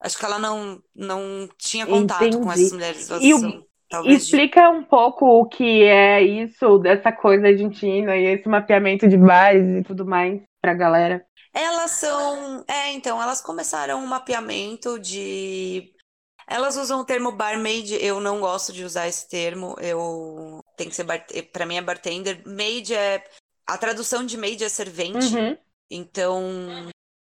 Acho 0.00 0.18
que 0.18 0.24
ela 0.24 0.38
não, 0.38 0.82
não 0.94 1.48
tinha 1.56 1.86
contato 1.86 2.18
com 2.20 2.26
Entendi. 2.26 2.50
essas 2.50 2.72
mulheres. 2.72 3.08
E 3.20 3.34
o- 3.34 3.64
talvez 3.88 4.18
de 4.18 4.24
Explica 4.24 4.70
um 4.70 4.82
pouco 4.82 5.24
o 5.24 5.46
que 5.46 5.84
é 5.84 6.20
isso, 6.20 6.78
dessa 6.78 7.12
coisa 7.12 7.46
argentina 7.46 8.16
e 8.16 8.24
esse 8.24 8.48
mapeamento 8.48 9.06
de 9.08 9.16
bares 9.16 9.64
e 9.80 9.82
tudo 9.84 10.04
mais 10.04 10.40
pra 10.60 10.74
galera. 10.74 11.24
Elas 11.54 11.92
são. 11.92 12.64
É, 12.66 12.90
então, 12.92 13.22
elas 13.22 13.40
começaram 13.40 13.98
um 14.02 14.06
mapeamento 14.06 14.98
de. 14.98 15.92
Elas 16.48 16.76
usam 16.76 17.00
o 17.00 17.04
termo 17.04 17.30
barmaid, 17.30 17.94
eu 18.00 18.20
não 18.20 18.40
gosto 18.40 18.72
de 18.72 18.84
usar 18.84 19.06
esse 19.06 19.28
termo, 19.28 19.76
eu. 19.78 20.60
Tem 20.76 20.88
que 20.88 20.94
ser. 20.96 21.04
Bar... 21.04 21.24
Pra 21.52 21.66
mim 21.66 21.76
é 21.76 21.82
bartender. 21.82 22.42
Maid 22.46 22.94
é. 22.94 23.22
A 23.66 23.78
tradução 23.78 24.24
de 24.24 24.36
maid 24.36 24.62
é 24.62 24.68
servente. 24.68 25.34
Uhum. 25.34 25.56
Então, 25.90 26.42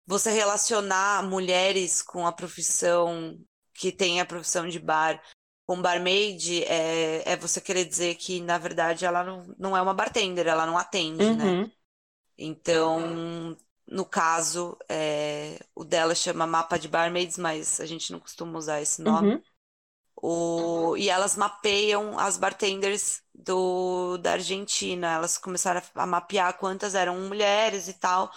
você 0.06 0.32
relacionar 0.32 1.24
mulheres 1.24 2.02
com 2.02 2.26
a 2.26 2.32
profissão 2.32 3.40
que 3.74 3.92
tem 3.92 4.20
a 4.20 4.26
profissão 4.26 4.68
de 4.68 4.80
bar 4.80 5.22
com 5.68 5.82
barmaid 5.82 6.64
é, 6.64 7.30
é 7.30 7.36
você 7.36 7.60
querer 7.60 7.84
dizer 7.84 8.16
que, 8.16 8.40
na 8.40 8.58
verdade, 8.58 9.06
ela 9.06 9.24
não, 9.24 9.54
não 9.60 9.78
é 9.78 9.82
uma 9.82 9.94
bartender, 9.94 10.48
ela 10.48 10.66
não 10.66 10.78
atende, 10.78 11.36
né? 11.36 11.44
Uhum. 11.44 11.72
Então, 12.38 13.58
no 13.86 14.06
caso, 14.06 14.78
é, 14.88 15.60
o 15.76 15.84
dela 15.84 16.16
chama 16.16 16.48
Mapa 16.48 16.78
de 16.78 16.88
Barmaids, 16.88 17.38
mas 17.38 17.82
a 17.82 17.86
gente 17.86 18.12
não 18.12 18.20
costuma 18.20 18.58
usar 18.58 18.82
esse 18.82 19.02
nome. 19.02 19.36
Uhum. 19.36 19.42
O, 20.22 20.96
e 20.98 21.10
elas 21.10 21.36
mapeiam 21.38 22.18
as 22.20 22.38
bartenders 22.38 23.22
do, 23.34 24.18
da 24.18 24.34
Argentina. 24.34 25.14
Elas 25.16 25.38
começaram 25.38 25.82
a, 25.96 26.06
mapear 26.08 26.58
quantas 26.58 26.96
eram 26.96 27.20
mulheres 27.22 27.88
e 27.88 27.94
tal. 27.94 28.32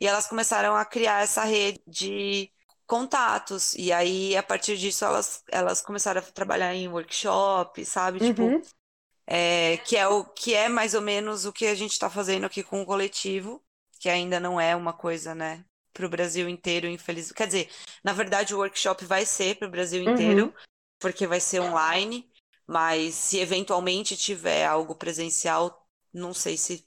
E 0.00 0.06
elas 0.06 0.26
começaram 0.26 0.76
a 0.76 0.84
criar 0.84 1.22
essa 1.22 1.44
rede 1.44 1.82
de 1.86 2.50
contatos. 2.86 3.74
E 3.74 3.92
aí, 3.92 4.36
a 4.36 4.42
partir 4.42 4.76
disso, 4.78 5.04
elas, 5.04 5.44
elas 5.50 5.80
começaram 5.82 6.20
a 6.20 6.24
trabalhar 6.24 6.74
em 6.74 6.88
workshop, 6.88 7.84
sabe? 7.84 8.20
Tipo, 8.20 8.44
Uhum. 8.44 8.62
é, 9.26 9.76
que 9.78 9.96
é 9.96 10.08
o 10.08 10.24
que 10.24 10.54
é 10.54 10.68
mais 10.68 10.94
ou 10.94 11.02
menos 11.02 11.44
o 11.44 11.52
que 11.52 11.66
a 11.66 11.74
gente 11.74 11.92
está 11.92 12.08
fazendo 12.08 12.46
aqui 12.46 12.62
com 12.62 12.80
o 12.82 12.86
coletivo, 12.86 13.62
que 14.00 14.08
ainda 14.08 14.40
não 14.40 14.60
é 14.60 14.74
uma 14.74 14.92
coisa, 14.92 15.34
né, 15.34 15.64
para 15.92 16.06
o 16.06 16.08
Brasil 16.08 16.48
inteiro, 16.48 16.86
infelizmente. 16.86 17.34
Quer 17.34 17.46
dizer, 17.46 17.70
na 18.02 18.12
verdade, 18.12 18.54
o 18.54 18.58
workshop 18.58 19.04
vai 19.04 19.26
ser 19.26 19.56
para 19.58 19.68
o 19.68 19.70
Brasil 19.70 20.02
Uhum. 20.04 20.52
Porque 21.00 21.26
vai 21.26 21.40
ser 21.40 21.60
online, 21.60 22.28
mas 22.66 23.14
se 23.14 23.38
eventualmente 23.38 24.16
tiver 24.16 24.66
algo 24.66 24.94
presencial, 24.94 25.86
não 26.12 26.34
sei 26.34 26.56
se 26.56 26.84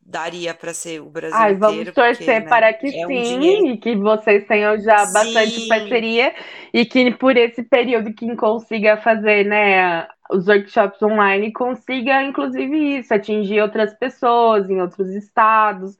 daria 0.00 0.52
para 0.54 0.74
ser 0.74 1.00
o 1.00 1.10
Brasil 1.10 1.38
Ai, 1.38 1.54
vamos 1.54 1.82
inteiro, 1.82 1.94
torcer 1.94 2.26
porque, 2.26 2.40
né, 2.40 2.48
para 2.48 2.72
que 2.72 2.88
é 2.88 3.06
um 3.06 3.08
sim, 3.08 3.22
dinheiro. 3.22 3.66
e 3.72 3.78
que 3.78 3.94
vocês 3.96 4.46
tenham 4.46 4.78
já 4.80 5.06
bastante 5.06 5.60
Sim. 5.60 5.68
parceria 5.68 6.34
e 6.74 6.84
que 6.84 7.12
por 7.12 7.36
esse 7.36 7.62
período 7.62 8.12
quem 8.14 8.34
consiga 8.34 8.96
fazer, 8.96 9.44
né, 9.46 10.08
os 10.32 10.48
workshops 10.48 11.00
online 11.02 11.52
consiga, 11.52 12.22
inclusive 12.22 12.98
isso, 12.98 13.14
atingir 13.14 13.60
outras 13.60 13.94
pessoas 13.94 14.68
em 14.68 14.80
outros 14.80 15.10
estados, 15.14 15.96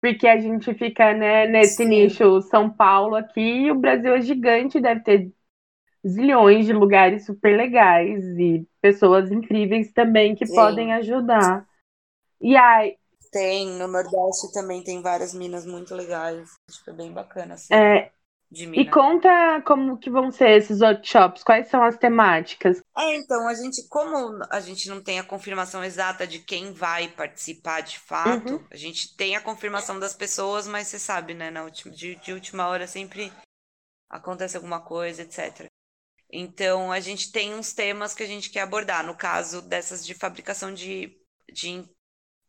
porque 0.00 0.26
a 0.26 0.40
gente 0.40 0.74
fica, 0.74 1.12
né, 1.14 1.46
nesse 1.46 1.84
Sim. 1.84 1.88
nicho 1.88 2.40
São 2.42 2.68
Paulo 2.68 3.14
aqui 3.14 3.40
e 3.40 3.70
o 3.70 3.78
Brasil 3.78 4.14
é 4.14 4.20
gigante, 4.20 4.80
deve 4.80 5.00
ter 5.02 5.32
zilhões 6.06 6.66
de 6.66 6.72
lugares 6.72 7.26
super 7.26 7.56
legais 7.56 8.24
e 8.38 8.66
pessoas 8.80 9.30
incríveis 9.32 9.92
também 9.92 10.34
que 10.34 10.46
Sim. 10.46 10.46
podem 10.46 10.92
ajudar. 10.94 11.66
E 12.40 12.56
aí, 12.56 12.96
Tem, 13.32 13.66
no 13.78 13.88
Nordeste 13.88 14.52
também 14.52 14.84
tem 14.84 15.02
várias 15.02 15.34
minas 15.34 15.66
muito 15.66 15.92
legais. 15.92 16.48
Acho 16.70 16.84
que 16.84 16.90
é 16.90 16.92
bem 16.92 17.12
bacana, 17.12 17.54
assim, 17.54 17.74
é, 17.74 18.10
E 18.76 18.86
conta 18.86 19.62
como 19.66 19.98
que 19.98 20.10
vão 20.10 20.30
ser 20.30 20.50
esses 20.50 20.80
workshops, 20.82 21.42
quais 21.44 21.68
são 21.68 21.82
as 21.82 21.98
temáticas? 21.98 22.82
É, 22.96 23.16
então, 23.16 23.48
a 23.48 23.54
gente, 23.54 23.86
como 23.88 24.38
a 24.50 24.60
gente 24.60 24.88
não 24.88 25.02
tem 25.02 25.18
a 25.18 25.24
confirmação 25.24 25.82
exata 25.82 26.26
de 26.26 26.38
quem 26.40 26.72
vai 26.72 27.08
participar 27.08 27.80
de 27.80 27.98
fato, 27.98 28.60
Uhum. 28.60 28.66
a 28.70 28.76
gente 28.76 29.16
tem 29.16 29.34
a 29.34 29.40
confirmação 29.40 29.98
das 29.98 30.14
pessoas, 30.14 30.66
mas 30.66 30.88
você 30.88 30.98
sabe, 30.98 31.32
né, 31.32 31.50
na 31.50 31.64
última, 31.64 31.94
de, 31.94 32.16
de 32.16 32.32
última 32.34 32.66
hora 32.68 32.86
sempre 32.86 33.32
acontece 34.10 34.56
alguma 34.56 34.80
coisa, 34.82 35.22
etc. 35.22 35.70
Então, 36.32 36.90
a 36.90 36.98
gente 37.00 37.30
tem 37.30 37.54
uns 37.54 37.72
temas 37.72 38.14
que 38.14 38.22
a 38.22 38.26
gente 38.26 38.50
quer 38.50 38.60
abordar. 38.62 39.04
No 39.06 39.16
caso 39.16 39.62
dessas 39.62 40.04
de 40.04 40.14
fabricação 40.14 40.72
de, 40.74 41.16
de 41.52 41.68
in- 41.70 41.88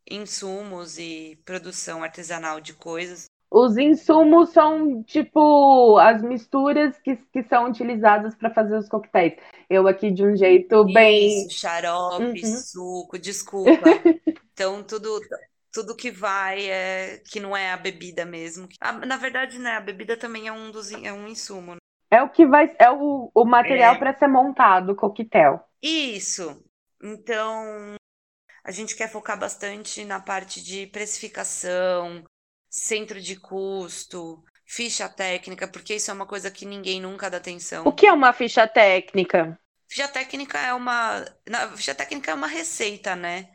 insumos 0.09 0.97
e 0.99 1.41
produção 1.45 2.03
artesanal 2.03 2.61
de 2.61 2.73
coisas, 2.73 3.27
Os 3.51 3.77
insumos 3.77 4.49
são 4.49 5.03
tipo 5.03 5.97
as 5.99 6.21
misturas 6.23 6.97
que, 6.99 7.15
que 7.15 7.43
são 7.43 7.69
utilizadas 7.69 8.35
para 8.35 8.53
fazer 8.53 8.77
os 8.77 8.89
coquetéis. 8.89 9.35
Eu 9.69 9.87
aqui 9.87 10.11
de 10.11 10.25
um 10.25 10.35
jeito 10.35 10.83
bem. 10.85 11.29
Isso, 11.29 11.49
xarope, 11.49 12.45
uhum. 12.45 12.45
suco, 12.45 13.17
desculpa. 13.17 14.03
então, 14.53 14.83
tudo, 14.83 15.19
tudo 15.71 15.95
que 15.95 16.11
vai 16.11 16.69
é 16.69 17.19
que 17.29 17.39
não 17.39 17.55
é 17.55 17.71
a 17.71 17.77
bebida 17.77 18.25
mesmo. 18.25 18.67
na 19.05 19.17
verdade, 19.17 19.57
né, 19.59 19.71
a 19.77 19.81
bebida 19.81 20.17
também 20.17 20.47
é 20.47 20.51
um 20.51 20.71
dos 20.71 20.91
é 20.91 21.13
um 21.13 21.27
insumo. 21.27 21.77
É 22.13 22.21
o 22.21 22.29
que 22.29 22.45
vai 22.45 22.75
é 22.77 22.91
o, 22.91 23.31
o 23.33 23.43
material 23.43 23.95
é. 23.95 23.97
para 23.97 24.13
ser 24.13 24.27
montado 24.27 24.91
o 24.91 24.95
coquetel. 24.95 25.59
Isso. 25.81 26.63
Então, 27.01 27.95
a 28.63 28.71
gente 28.71 28.95
quer 28.95 29.09
focar 29.11 29.39
bastante 29.39 30.05
na 30.05 30.19
parte 30.19 30.63
de 30.63 30.85
precificação, 30.85 32.23
centro 32.69 33.19
de 33.19 33.35
custo, 33.35 34.43
ficha 34.63 35.09
técnica, 35.09 35.67
porque 35.67 35.95
isso 35.95 36.11
é 36.11 36.13
uma 36.13 36.27
coisa 36.27 36.51
que 36.51 36.67
ninguém 36.67 37.01
nunca 37.01 37.31
dá 37.31 37.37
atenção. 37.37 37.83
O 37.87 37.91
que 37.91 38.05
é 38.05 38.13
uma 38.13 38.31
ficha 38.31 38.67
técnica? 38.67 39.59
Ficha 39.89 40.07
técnica 40.07 40.59
é 40.59 40.71
uma. 40.71 41.25
Na, 41.49 41.75
ficha 41.75 41.95
técnica 41.95 42.29
é 42.29 42.35
uma 42.35 42.47
receita, 42.47 43.15
né? 43.15 43.49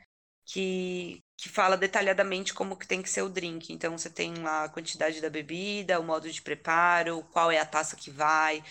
Que, 0.44 1.22
que 1.38 1.48
fala 1.48 1.76
detalhadamente 1.76 2.52
como 2.52 2.76
que 2.76 2.86
tem 2.86 3.00
que 3.00 3.08
ser 3.08 3.22
o 3.22 3.28
drink. 3.28 3.72
Então 3.72 3.96
você 3.96 4.10
tem 4.10 4.34
lá 4.34 4.64
a 4.64 4.68
quantidade 4.68 5.20
da 5.20 5.30
bebida, 5.30 6.00
o 6.00 6.04
modo 6.04 6.28
de 6.28 6.42
preparo, 6.42 7.22
qual 7.32 7.52
é 7.52 7.60
a 7.60 7.64
taça 7.64 7.94
que 7.94 8.10
vai, 8.10 8.62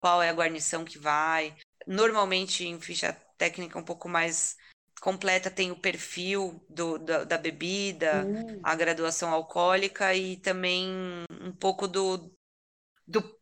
qual 0.00 0.20
é 0.20 0.28
a 0.28 0.32
guarnição 0.32 0.84
que 0.84 0.98
vai. 0.98 1.54
Normalmente 1.86 2.66
em 2.66 2.80
ficha 2.80 3.16
técnica 3.38 3.78
um 3.78 3.84
pouco 3.84 4.08
mais 4.08 4.56
completa 5.00 5.50
tem 5.52 5.70
o 5.70 5.76
perfil 5.76 6.60
do, 6.68 6.98
da, 6.98 7.22
da 7.22 7.38
bebida, 7.38 8.24
hum. 8.26 8.60
a 8.60 8.74
graduação 8.74 9.32
alcoólica 9.32 10.12
e 10.12 10.36
também 10.36 10.88
um 11.30 11.52
pouco 11.52 11.86
do, 11.86 12.32
do 13.06 13.38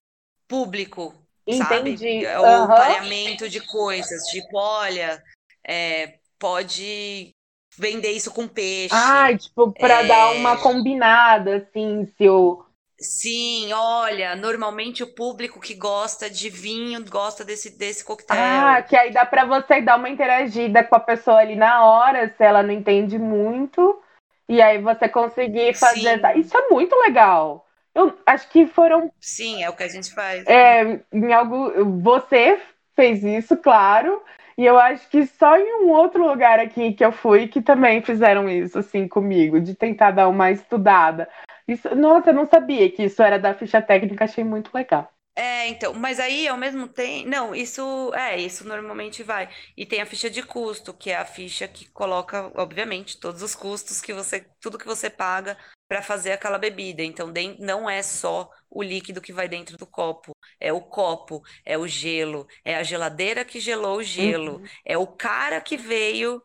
público, 0.47 1.14
Entendi. 1.47 1.64
sabe? 1.64 2.24
É 2.26 2.39
o 2.39 2.43
uhum. 2.43 2.66
pareamento 2.66 3.49
de 3.49 3.61
coisas, 3.61 4.24
tipo, 4.24 4.59
olha, 4.59 5.24
é, 5.66 6.18
pode 6.39 7.35
vender 7.77 8.11
isso 8.12 8.33
com 8.33 8.49
peixe. 8.49 8.95
Ah, 8.95 9.37
tipo, 9.37 9.72
para 9.72 10.03
é... 10.03 10.07
dar 10.07 10.33
uma 10.33 10.57
combinada, 10.57 11.57
assim, 11.57 12.07
se 12.16 12.29
o 12.29 12.64
Sim, 12.97 13.72
olha, 13.72 14.37
normalmente 14.37 15.03
o 15.03 15.14
público 15.14 15.61
que 15.61 15.75
gosta 15.75 16.31
de 16.31 16.49
vinho 16.49 17.05
gosta 17.11 17.45
desse, 17.45 17.77
desse 17.77 18.05
coquetel. 18.05 18.37
Ah, 18.39 18.81
que 18.83 18.97
aí 18.97 19.12
dá 19.12 19.27
para 19.27 19.45
você 19.45 19.81
dar 19.83 19.99
uma 19.99 20.09
interagida 20.09 20.83
com 20.85 20.95
a 20.95 21.01
pessoa 21.01 21.39
ali 21.39 21.57
na 21.57 21.85
hora, 21.85 22.33
se 22.35 22.43
ela 22.43 22.62
não 22.62 22.72
entende 22.72 23.18
muito, 23.18 24.01
e 24.49 24.62
aí 24.62 24.79
você 24.79 25.09
conseguir 25.09 25.75
fazer. 25.75 26.20
Sim. 26.20 26.41
Isso 26.41 26.57
é 26.57 26.68
muito 26.70 26.95
legal. 26.97 27.66
Eu 27.95 28.16
acho 28.27 28.49
que 28.49 28.66
foram. 28.66 29.12
Sim, 29.20 29.62
é 29.62 29.68
o 29.68 29.77
que 29.77 29.83
a 29.83 29.89
gente 29.89 30.12
faz. 30.14 30.45
É, 30.47 31.01
em 31.12 31.33
algo. 31.33 32.01
Você 32.01 32.61
fez 32.95 33.22
isso, 33.22 33.57
claro. 33.57 34.22
E 34.57 34.65
eu 34.65 34.79
acho 34.79 35.09
que 35.09 35.27
só 35.27 35.57
em 35.57 35.85
um 35.85 35.91
outro 35.91 36.27
lugar 36.27 36.59
aqui 36.59 36.93
que 36.93 37.05
eu 37.05 37.13
fui 37.13 37.49
que 37.49 37.61
também 37.63 38.03
fizeram 38.03 38.49
isso, 38.49 38.79
assim, 38.79 39.09
comigo, 39.09 39.61
de 39.61 39.75
tentar 39.75 40.11
dar 40.13 40.29
uma 40.29 40.51
estudada. 40.51 41.29
Isso, 41.67 41.95
nossa, 41.97 42.31
eu 42.31 42.35
não 42.35 42.47
sabia 42.47 42.91
que 42.91 43.05
isso 43.05 43.23
era 43.23 43.39
da 43.39 43.55
ficha 43.55 43.81
técnica, 43.83 44.25
achei 44.25 44.45
muito 44.45 44.71
legal. 44.75 45.14
É, 45.37 45.66
então, 45.66 45.93
mas 45.93 46.20
aí 46.20 46.47
ao 46.47 46.57
mesmo 46.57 46.87
tempo. 46.89 47.28
Não, 47.28 47.55
isso 47.55 48.12
é, 48.14 48.39
isso 48.41 48.66
normalmente 48.66 49.22
vai. 49.22 49.49
E 49.76 49.85
tem 49.85 50.01
a 50.01 50.07
ficha 50.07 50.30
de 50.30 50.43
custo, 50.43 50.95
que 50.95 51.11
é 51.11 51.16
a 51.16 51.24
ficha 51.24 51.66
que 51.66 51.89
coloca, 51.91 52.53
obviamente, 52.55 53.18
todos 53.18 53.43
os 53.43 53.55
custos 53.55 54.01
que 54.01 54.12
você. 54.12 54.47
Tudo 54.61 54.78
que 54.78 54.87
você 54.87 55.11
paga 55.11 55.59
para 55.89 56.03
fazer 56.03 56.32
aquela 56.32 56.59
bebida. 56.59 57.03
Então, 57.03 57.32
não 57.59 57.91
é 57.91 58.03
só 58.03 58.49
o 58.70 58.82
líquido 58.82 59.20
que 59.20 59.32
vai 59.32 59.49
dentro 59.49 59.76
do 59.76 59.87
copo. 59.87 60.37
É 60.61 60.72
o 60.72 60.80
copo, 60.80 61.43
é 61.64 61.76
o 61.76 61.87
gelo, 61.87 62.47
é 62.64 62.76
a 62.76 62.82
geladeira 62.82 63.45
que 63.45 63.61
gelou 63.61 63.99
o 63.99 64.03
gelo, 64.03 64.59
uhum. 64.59 64.64
é 64.85 64.97
o 64.97 65.07
cara 65.07 65.61
que 65.61 65.76
veio 65.76 66.43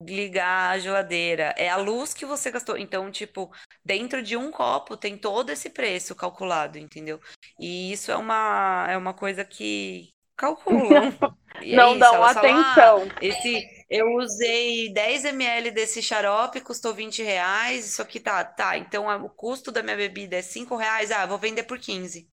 ligar 0.00 0.70
a 0.70 0.78
geladeira, 0.78 1.54
é 1.56 1.68
a 1.68 1.76
luz 1.76 2.14
que 2.14 2.24
você 2.24 2.50
gastou. 2.50 2.76
Então, 2.76 3.10
tipo, 3.10 3.50
dentro 3.84 4.22
de 4.22 4.36
um 4.36 4.50
copo 4.50 4.96
tem 4.96 5.18
todo 5.18 5.50
esse 5.50 5.70
preço 5.70 6.14
calculado, 6.14 6.78
entendeu? 6.78 7.20
E 7.58 7.92
isso 7.92 8.10
é 8.10 8.16
uma, 8.16 8.86
é 8.88 8.96
uma 8.96 9.12
coisa 9.12 9.44
que 9.44 10.10
calculam. 10.36 11.12
Não 11.74 11.96
é 11.96 11.98
dão 11.98 12.24
atenção. 12.24 13.08
ah, 13.10 13.18
esse, 13.20 13.68
eu 13.90 14.14
usei 14.14 14.92
10 14.92 15.24
ml 15.24 15.72
desse 15.72 16.00
xarope, 16.00 16.60
custou 16.60 16.94
20 16.94 17.22
reais. 17.24 17.84
Isso 17.84 18.00
aqui 18.00 18.20
tá, 18.20 18.44
tá. 18.44 18.78
Então 18.78 19.06
o 19.24 19.28
custo 19.28 19.72
da 19.72 19.82
minha 19.82 19.96
bebida 19.96 20.36
é 20.36 20.42
5 20.42 20.76
reais. 20.76 21.10
Ah, 21.10 21.26
vou 21.26 21.38
vender 21.38 21.64
por 21.64 21.80
15. 21.80 22.28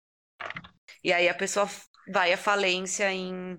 E 1.04 1.12
aí 1.12 1.28
a 1.28 1.34
pessoa 1.34 1.68
vai 2.08 2.34
à 2.34 2.38
falência 2.38 3.12
em 3.12 3.58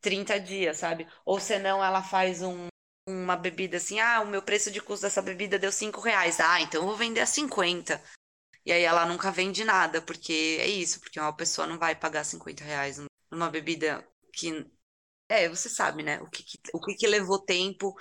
30 0.00 0.38
dias, 0.38 0.76
sabe? 0.76 1.08
Ou 1.24 1.40
senão 1.40 1.84
ela 1.84 2.02
faz 2.02 2.40
um, 2.40 2.68
uma 3.06 3.36
bebida 3.36 3.76
assim, 3.76 4.00
ah, 4.00 4.20
o 4.20 4.26
meu 4.26 4.42
preço 4.42 4.70
de 4.70 4.80
custo 4.80 5.02
dessa 5.02 5.20
bebida 5.22 5.58
deu 5.58 5.70
5 5.70 6.00
reais. 6.00 6.40
Ah, 6.40 6.60
então 6.60 6.82
eu 6.82 6.86
vou 6.86 6.96
vender 6.96 7.20
a 7.20 7.26
50. 7.26 8.02
E 8.64 8.72
aí 8.72 8.82
ela 8.82 9.06
nunca 9.06 9.30
vende 9.30 9.64
nada, 9.64 10.00
porque 10.00 10.58
é 10.60 10.66
isso, 10.66 11.00
porque 11.00 11.20
uma 11.20 11.34
pessoa 11.36 11.66
não 11.66 11.78
vai 11.78 11.94
pagar 11.94 12.24
50 12.24 12.64
reais 12.64 12.98
numa 13.30 13.50
bebida 13.50 14.06
que. 14.32 14.66
É, 15.28 15.48
você 15.48 15.68
sabe, 15.68 16.02
né? 16.02 16.20
O 16.22 16.30
que, 16.30 16.42
que 16.42 16.58
o 16.72 16.80
que, 16.80 16.94
que 16.94 17.06
levou 17.06 17.38
tempo 17.38 17.94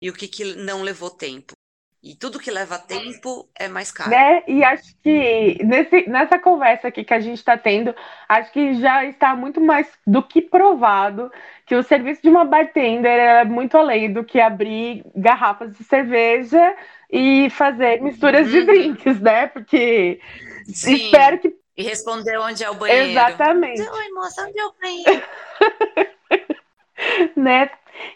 e 0.00 0.10
o 0.10 0.14
que, 0.14 0.28
que 0.28 0.44
não 0.54 0.82
levou 0.82 1.10
tempo. 1.10 1.54
E 2.00 2.14
tudo 2.14 2.38
que 2.38 2.50
leva 2.50 2.78
tempo 2.78 3.48
é 3.56 3.66
mais 3.66 3.90
caro. 3.90 4.10
Né? 4.10 4.44
E 4.46 4.62
acho 4.62 4.94
que 5.02 5.58
nesse, 5.64 6.08
nessa 6.08 6.38
conversa 6.38 6.88
aqui 6.88 7.02
que 7.02 7.12
a 7.12 7.18
gente 7.18 7.38
está 7.38 7.58
tendo, 7.58 7.92
acho 8.28 8.52
que 8.52 8.74
já 8.74 9.04
está 9.04 9.34
muito 9.34 9.60
mais 9.60 9.88
do 10.06 10.22
que 10.22 10.40
provado 10.40 11.30
que 11.66 11.74
o 11.74 11.82
serviço 11.82 12.22
de 12.22 12.28
uma 12.28 12.44
bartender 12.44 13.18
é 13.18 13.44
muito 13.44 13.76
além 13.76 14.12
do 14.12 14.22
que 14.22 14.40
abrir 14.40 15.04
garrafas 15.14 15.76
de 15.76 15.82
cerveja 15.82 16.76
e 17.10 17.50
fazer 17.50 18.00
misturas 18.00 18.46
uhum. 18.46 18.52
de 18.52 18.64
drinks, 18.64 19.20
né? 19.20 19.48
Porque 19.48 20.20
Sim. 20.66 20.94
espero 20.94 21.38
que. 21.40 21.56
E 21.76 21.82
responder 21.82 22.38
onde 22.38 22.62
é 22.62 22.70
o 22.70 22.74
banheiro. 22.74 23.10
Exatamente. 23.10 23.80
Oi, 23.80 24.08
moça, 24.10 24.46
onde 24.46 24.58
é 24.58 24.66
o 24.66 24.74
banheiro? 24.80 25.22
né? 27.36 27.70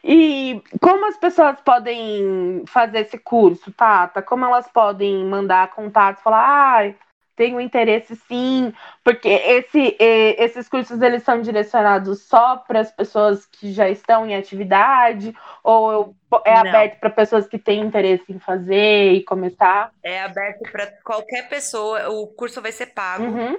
E 0.05 0.63
como 0.81 1.07
as 1.07 1.17
pessoas 1.17 1.61
podem 1.61 2.65
fazer 2.67 3.01
esse 3.01 3.19
curso, 3.19 3.73
Tata? 3.73 4.23
Como 4.23 4.45
elas 4.45 4.69
podem 4.69 5.25
mandar 5.25 5.71
contatos, 5.71 6.23
falar, 6.23 6.87
ah, 6.87 6.95
tenho 7.37 7.61
interesse 7.61 8.15
sim, 8.29 8.73
porque 9.03 9.29
esse, 9.29 9.97
esses 9.99 10.69
cursos 10.69 11.01
eles 11.01 11.23
são 11.23 11.41
direcionados 11.41 12.23
só 12.23 12.57
para 12.57 12.81
as 12.81 12.91
pessoas 12.93 13.47
que 13.47 13.73
já 13.73 13.89
estão 13.89 14.27
em 14.27 14.37
atividade 14.37 15.35
ou 15.63 16.15
é 16.45 16.55
aberto 16.55 17.01
para 17.01 17.11
pessoas 17.11 17.47
que 17.47 17.59
têm 17.59 17.81
interesse 17.81 18.25
em 18.33 18.39
fazer 18.39 19.13
e 19.13 19.25
começar? 19.25 19.93
É 20.03 20.23
aberto 20.23 20.71
para 20.71 20.87
qualquer 21.05 21.49
pessoa. 21.49 22.11
O 22.11 22.27
curso 22.29 22.61
vai 22.61 22.73
ser 22.73 22.87
pago. 22.87 23.25
Uhum. 23.25 23.59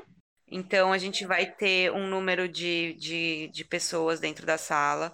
Então 0.49 0.93
a 0.93 0.97
gente 0.97 1.25
vai 1.25 1.47
ter 1.47 1.91
um 1.91 2.07
número 2.07 2.47
de, 2.47 2.93
de, 2.93 3.47
de 3.51 3.65
pessoas 3.65 4.19
dentro 4.19 4.45
da 4.45 4.57
sala 4.57 5.11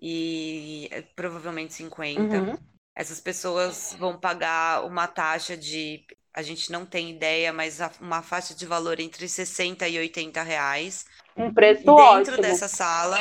e 0.00 0.88
é, 0.90 1.02
provavelmente 1.02 1.74
50. 1.74 2.20
Uhum. 2.20 2.58
Essas 2.94 3.20
pessoas 3.20 3.94
vão 3.98 4.18
pagar 4.18 4.84
uma 4.84 5.06
taxa 5.06 5.56
de, 5.56 6.04
a 6.34 6.42
gente 6.42 6.70
não 6.72 6.84
tem 6.84 7.10
ideia, 7.10 7.52
mas 7.52 7.78
uma 8.00 8.22
faixa 8.22 8.54
de 8.54 8.66
valor 8.66 8.98
entre 8.98 9.28
60 9.28 9.86
e 9.88 9.98
80 9.98 10.42
reais. 10.42 11.06
Um 11.36 11.52
preço 11.52 11.80
dentro 11.80 11.94
ótimo. 11.94 12.36
dessa 12.38 12.66
sala, 12.66 13.18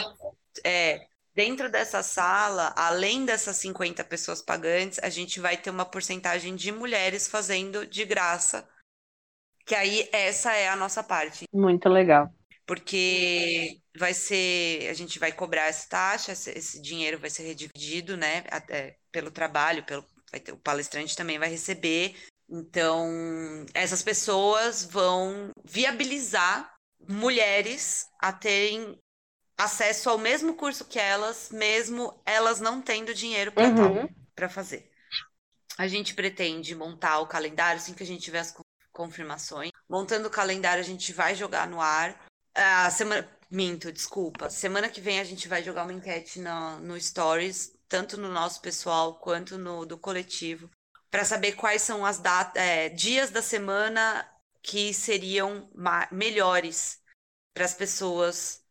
é, 0.63 1.05
dentro 1.35 1.69
dessa 1.69 2.01
sala, 2.01 2.73
além 2.75 3.25
dessas 3.25 3.55
50 3.57 4.03
pessoas 4.03 4.41
pagantes, 4.41 4.99
a 5.03 5.09
gente 5.09 5.39
vai 5.39 5.57
ter 5.57 5.69
uma 5.69 5.85
porcentagem 5.85 6.55
de 6.55 6.71
mulheres 6.71 7.27
fazendo 7.27 7.85
de 7.85 8.03
graça. 8.05 8.67
Que 9.65 9.75
aí 9.75 10.09
essa 10.11 10.53
é 10.53 10.69
a 10.69 10.75
nossa 10.75 11.03
parte. 11.03 11.45
Muito 11.53 11.89
legal 11.89 12.31
porque 12.67 13.79
vai 13.97 14.13
ser, 14.13 14.89
a 14.89 14.93
gente 14.93 15.17
vai 15.17 15.31
cobrar 15.31 15.67
essa 15.67 15.87
taxa, 15.87 16.33
esse, 16.33 16.81
dinheiro 16.81 17.17
vai 17.17 17.29
ser 17.29 17.43
redividido, 17.43 18.17
né, 18.17 18.43
até 18.51 18.97
pelo 19.09 19.31
trabalho, 19.31 19.85
pelo, 19.85 20.05
ter, 20.43 20.51
o 20.51 20.57
palestrante 20.57 21.15
também 21.15 21.39
vai 21.39 21.49
receber. 21.49 22.15
Então, 22.49 23.65
essas 23.73 24.03
pessoas 24.03 24.83
vão 24.83 25.49
viabilizar 25.63 26.75
mulheres 27.07 28.05
a 28.19 28.33
terem 28.33 28.99
acesso 29.57 30.09
ao 30.09 30.17
mesmo 30.17 30.53
curso 30.53 30.85
que 30.85 30.99
elas, 30.99 31.49
mesmo 31.51 32.21
elas 32.25 32.59
não 32.59 32.81
tendo 32.81 33.13
dinheiro 33.13 33.51
para 33.51 33.69
uhum. 33.69 34.07
para 34.35 34.49
fazer. 34.49 34.91
A 35.77 35.87
gente 35.87 36.13
pretende 36.13 36.75
montar 36.75 37.19
o 37.19 37.27
calendário 37.27 37.79
assim 37.79 37.93
que 37.93 38.03
a 38.03 38.05
gente 38.05 38.23
tiver 38.23 38.39
as 38.39 38.53
confirmações. 38.91 39.71
Montando 39.87 40.27
o 40.27 40.31
calendário, 40.31 40.81
a 40.81 40.85
gente 40.85 41.13
vai 41.13 41.35
jogar 41.35 41.67
no 41.67 41.79
ar 41.79 42.26
a 42.57 42.89
semana. 42.89 43.27
Minto, 43.49 43.91
desculpa. 43.93 44.49
Semana 44.49 44.89
que 44.89 44.99
vem 44.99 45.19
a 45.19 45.23
gente 45.23 45.47
vai 45.47 45.63
jogar 45.63 45.83
uma 45.83 45.93
enquete 45.93 46.39
no, 46.39 46.79
no 46.79 46.99
Stories, 46.99 47.73
tanto 47.87 48.17
no 48.17 48.29
nosso 48.29 48.61
pessoal 48.61 49.15
quanto 49.15 49.57
no 49.57 49.85
do 49.85 49.97
coletivo, 49.97 50.69
para 51.09 51.23
saber 51.23 51.53
quais 51.53 51.81
são 51.81 52.05
as 52.05 52.19
datas, 52.19 52.61
é, 52.61 52.89
dias 52.89 53.29
da 53.29 53.41
semana 53.41 54.29
que 54.61 54.93
seriam 54.93 55.69
melhores 56.11 56.99
para 57.53 57.63
as 57.63 57.73
pessoas 57.73 58.61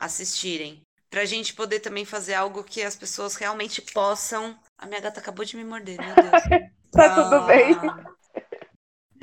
assistirem. 0.00 0.82
Para 1.10 1.20
a 1.20 1.26
gente 1.26 1.52
poder 1.52 1.80
também 1.80 2.06
fazer 2.06 2.32
algo 2.32 2.64
que 2.64 2.82
as 2.82 2.96
pessoas 2.96 3.34
realmente 3.34 3.82
possam. 3.82 4.58
A 4.78 4.86
minha 4.86 5.00
gata 5.00 5.20
acabou 5.20 5.44
de 5.44 5.56
me 5.58 5.64
morder, 5.64 5.98
meu 5.98 6.14
Deus. 6.14 6.70
tá 6.90 7.14
tudo 7.14 7.46
bem. 7.46 7.76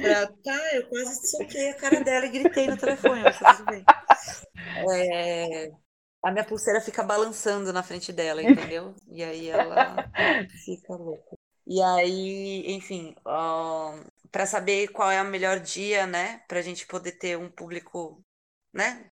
Pra... 0.02 0.28
Tá, 0.28 0.76
eu 0.76 0.88
quase 0.88 1.28
soquei 1.28 1.70
a 1.70 1.76
cara 1.76 2.04
dela 2.04 2.26
e 2.26 2.30
gritei 2.30 2.68
no 2.68 2.78
telefone, 2.78 3.24
tá 3.24 3.54
tudo 3.56 3.66
bem. 3.66 3.84
É... 4.93 5.72
A 6.22 6.32
minha 6.32 6.43
pulseira 6.43 6.82
fica 6.82 7.02
balançando 7.02 7.72
na 7.72 7.82
frente 7.82 8.12
dela, 8.12 8.43
entendeu? 8.43 8.93
E 9.08 9.24
aí 9.24 9.50
ela 9.50 10.10
fica 10.66 10.93
louca. 10.93 11.38
E 11.66 11.82
aí, 11.82 12.64
enfim, 12.68 13.16
uh, 13.20 14.04
para 14.32 14.45
saber 14.45 14.89
qual 14.89 15.10
é 15.10 15.22
o 15.22 15.26
melhor 15.26 15.60
dia, 15.60 16.06
né? 16.06 16.41
Pra 16.47 16.62
gente 16.62 16.86
poder 16.88 17.14
ter 17.14 17.38
um 17.38 17.50
público, 17.50 18.22
né? 18.74 19.06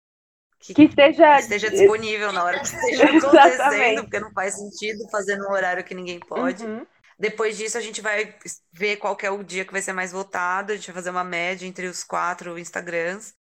Que, 0.60 0.74
que 0.74 0.82
esteja... 0.82 1.36
que 1.36 1.42
esteja 1.42 1.70
disponível 1.70 2.32
na 2.32 2.44
hora 2.44 2.58
que 2.58 2.66
esteja 2.66 3.04
acontecendo, 3.16 4.02
porque 4.02 4.20
não 4.20 4.32
faz 4.32 4.54
sentido 4.54 5.08
fazer 5.08 5.36
num 5.36 5.50
horário 5.50 5.84
que 5.84 5.94
ninguém 5.94 6.18
pode. 6.18 6.66
Uhum. 6.66 6.84
Depois 7.18 7.56
disso, 7.56 7.76
a 7.76 7.80
gente 7.80 8.00
vai 8.00 8.36
ver 8.72 8.96
qual 8.96 9.16
é 9.22 9.30
o 9.30 9.42
dia 9.42 9.64
que 9.64 9.72
vai 9.72 9.82
ser 9.82 9.92
mais 9.92 10.12
votado, 10.12 10.72
a 10.72 10.76
gente 10.76 10.86
vai 10.86 10.94
fazer 10.94 11.10
uma 11.10 11.24
média 11.24 11.66
entre 11.66 11.86
os 11.86 12.04
quatro 12.04 12.58
Instagrams 12.58 13.34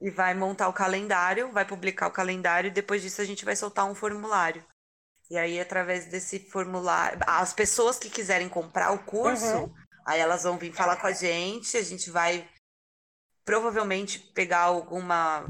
e 0.00 0.10
vai 0.10 0.32
montar 0.32 0.68
o 0.68 0.72
calendário, 0.72 1.52
vai 1.52 1.66
publicar 1.66 2.06
o 2.06 2.12
calendário 2.12 2.68
e 2.68 2.72
depois 2.72 3.02
disso 3.02 3.20
a 3.20 3.24
gente 3.24 3.44
vai 3.44 3.54
soltar 3.54 3.84
um 3.84 3.94
formulário. 3.94 4.64
E 5.30 5.36
aí, 5.36 5.60
através 5.60 6.06
desse 6.06 6.40
formulário, 6.50 7.20
as 7.26 7.52
pessoas 7.52 7.98
que 7.98 8.08
quiserem 8.08 8.48
comprar 8.48 8.90
o 8.90 9.04
curso, 9.04 9.44
uhum. 9.44 9.74
aí 10.06 10.18
elas 10.18 10.42
vão 10.42 10.58
vir 10.58 10.72
falar 10.72 10.96
com 10.96 11.06
a 11.06 11.12
gente, 11.12 11.76
a 11.76 11.82
gente 11.82 12.10
vai 12.10 12.48
provavelmente 13.44 14.18
pegar 14.18 14.60
alguma 14.60 15.46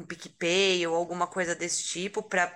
um 0.00 0.06
PicPay 0.06 0.86
ou 0.86 0.96
alguma 0.96 1.26
coisa 1.26 1.54
desse 1.54 1.84
tipo 1.84 2.22
para 2.22 2.52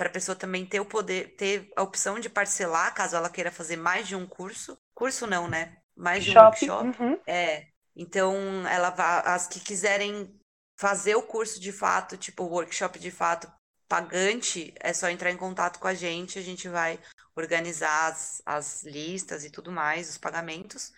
para 0.00 0.08
a 0.08 0.12
pessoa 0.12 0.34
também 0.34 0.64
ter 0.64 0.80
o 0.80 0.86
poder, 0.86 1.36
ter 1.36 1.70
a 1.76 1.82
opção 1.82 2.18
de 2.18 2.30
parcelar, 2.30 2.94
caso 2.94 3.16
ela 3.16 3.28
queira 3.28 3.50
fazer 3.50 3.76
mais 3.76 4.08
de 4.08 4.16
um 4.16 4.26
curso. 4.26 4.78
Curso 4.94 5.26
não, 5.26 5.46
né? 5.46 5.76
Mais 5.94 6.24
de 6.24 6.30
um 6.30 6.40
workshop. 6.40 7.02
Uhum. 7.02 7.20
É. 7.26 7.66
Então, 7.94 8.34
ela 8.66 8.88
vai, 8.88 9.22
as 9.26 9.46
que 9.46 9.60
quiserem 9.60 10.34
fazer 10.78 11.16
o 11.16 11.22
curso 11.22 11.60
de 11.60 11.70
fato, 11.70 12.16
tipo 12.16 12.44
o 12.44 12.48
workshop 12.48 12.98
de 12.98 13.10
fato 13.10 13.52
pagante, 13.86 14.72
é 14.80 14.94
só 14.94 15.10
entrar 15.10 15.30
em 15.32 15.36
contato 15.36 15.78
com 15.78 15.86
a 15.86 15.92
gente, 15.92 16.38
a 16.38 16.42
gente 16.42 16.66
vai 16.66 16.98
organizar 17.36 18.10
as, 18.10 18.40
as 18.46 18.82
listas 18.84 19.44
e 19.44 19.50
tudo 19.50 19.70
mais, 19.70 20.08
os 20.08 20.16
pagamentos. 20.16 20.94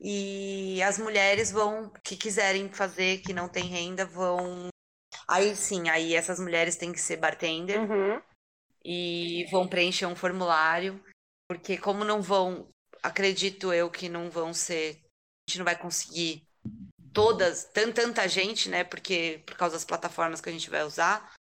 E 0.00 0.82
as 0.82 0.98
mulheres 0.98 1.52
vão, 1.52 1.88
que 2.02 2.16
quiserem 2.16 2.68
fazer, 2.68 3.18
que 3.18 3.32
não 3.32 3.48
tem 3.48 3.66
renda, 3.66 4.04
vão. 4.04 4.70
Aí 5.26 5.54
sim, 5.56 5.88
aí 5.88 6.14
essas 6.14 6.38
mulheres 6.38 6.76
têm 6.76 6.92
que 6.92 7.00
ser 7.00 7.16
bartender 7.16 7.80
uhum. 7.80 8.20
e 8.84 9.46
vão 9.50 9.66
preencher 9.66 10.06
um 10.06 10.16
formulário, 10.16 11.02
porque 11.48 11.78
como 11.78 12.04
não 12.04 12.20
vão, 12.20 12.68
acredito 13.02 13.72
eu 13.72 13.90
que 13.90 14.08
não 14.08 14.30
vão 14.30 14.52
ser, 14.52 15.00
a 15.00 15.50
gente 15.50 15.58
não 15.58 15.64
vai 15.64 15.76
conseguir 15.76 16.46
todas, 17.12 17.64
tanta 17.64 18.28
gente, 18.28 18.68
né? 18.68 18.84
Porque 18.84 19.42
por 19.46 19.56
causa 19.56 19.76
das 19.76 19.84
plataformas 19.84 20.40
que 20.40 20.48
a 20.48 20.52
gente 20.52 20.68
vai 20.68 20.82
usar, 20.82 21.32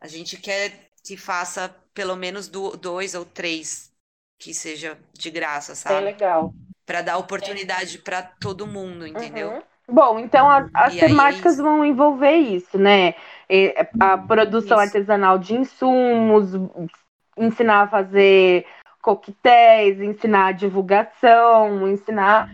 a 0.00 0.08
gente 0.08 0.36
quer 0.36 0.90
que 1.04 1.16
faça 1.16 1.68
pelo 1.94 2.16
menos 2.16 2.48
dois 2.48 3.14
ou 3.14 3.24
três 3.24 3.92
que 4.40 4.52
seja 4.52 4.98
de 5.12 5.30
graça, 5.30 5.74
sabe? 5.74 5.94
É 5.94 6.00
legal. 6.00 6.52
Para 6.84 7.02
dar 7.02 7.16
oportunidade 7.16 7.98
para 7.98 8.22
todo 8.22 8.66
mundo, 8.66 9.06
entendeu? 9.06 9.52
Uhum. 9.52 9.62
Bom, 9.92 10.18
então 10.18 10.48
a, 10.48 10.68
as 10.72 10.94
e 10.94 11.00
temáticas 11.00 11.58
aí... 11.58 11.64
vão 11.64 11.84
envolver 11.84 12.34
isso, 12.34 12.78
né? 12.78 13.14
A 14.00 14.16
produção 14.16 14.78
isso. 14.78 14.86
artesanal 14.86 15.38
de 15.38 15.54
insumos, 15.54 16.52
ensinar 17.36 17.82
a 17.82 17.88
fazer 17.88 18.64
coquetéis, 19.02 20.00
ensinar 20.00 20.46
a 20.46 20.52
divulgação, 20.52 21.86
ensinar 21.88 22.48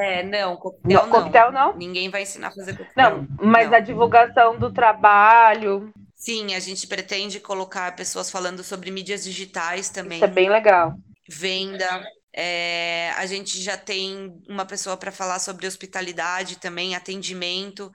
é, 0.00 0.22
não, 0.22 0.56
coquetel 0.56 1.02
não. 1.02 1.08
Coquetel 1.08 1.52
não? 1.52 1.76
Ninguém 1.76 2.10
vai 2.10 2.22
ensinar 2.22 2.48
a 2.48 2.50
fazer 2.50 2.76
coquetel. 2.76 3.18
Não, 3.18 3.28
mas 3.40 3.70
não. 3.70 3.76
a 3.76 3.80
divulgação 3.80 4.58
do 4.58 4.72
trabalho. 4.72 5.90
Sim, 6.14 6.54
a 6.54 6.60
gente 6.60 6.86
pretende 6.86 7.40
colocar 7.40 7.94
pessoas 7.96 8.30
falando 8.30 8.62
sobre 8.62 8.90
mídias 8.90 9.24
digitais 9.24 9.88
também. 9.88 10.16
Isso 10.16 10.24
é 10.24 10.28
bem 10.28 10.50
legal. 10.50 10.94
Venda. 11.28 12.02
É, 12.34 13.10
a 13.16 13.26
gente 13.26 13.60
já 13.60 13.76
tem 13.76 14.42
uma 14.48 14.64
pessoa 14.64 14.96
para 14.96 15.12
falar 15.12 15.38
sobre 15.38 15.66
hospitalidade 15.66 16.58
também, 16.58 16.94
atendimento. 16.94 17.92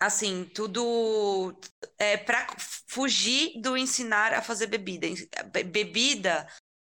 Assim, 0.00 0.44
tudo 0.54 1.58
é 1.98 2.16
para 2.16 2.46
fugir 2.86 3.60
do 3.60 3.76
ensinar 3.76 4.32
a 4.32 4.42
fazer 4.42 4.66
bebida. 4.66 5.06
Bebida, 5.66 6.46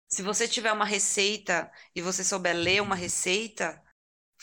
se 0.07 0.23
você 0.23 0.47
tiver 0.47 0.71
uma 0.71 0.85
receita 0.85 1.71
e 1.95 2.01
você 2.01 2.23
souber 2.23 2.55
ler 2.55 2.81
uma 2.81 2.95
receita, 2.95 3.81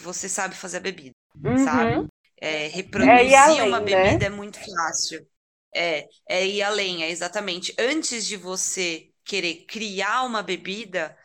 você 0.00 0.28
sabe 0.28 0.54
fazer 0.54 0.78
a 0.78 0.80
bebida, 0.80 1.14
uhum. 1.44 1.58
sabe? 1.64 2.08
É, 2.40 2.68
reproduzir 2.68 3.32
é 3.32 3.36
além, 3.36 3.62
uma 3.62 3.80
né? 3.80 3.84
bebida 3.84 4.18
né? 4.18 4.26
é 4.26 4.36
muito 4.36 4.58
fácil. 4.58 5.26
É, 5.74 6.06
é 6.28 6.46
ir 6.46 6.62
além, 6.62 7.02
é 7.02 7.10
exatamente. 7.10 7.74
Antes 7.78 8.24
de 8.26 8.36
você 8.36 9.10
querer 9.24 9.64
criar 9.66 10.22
uma 10.22 10.42
bebida, 10.42 11.16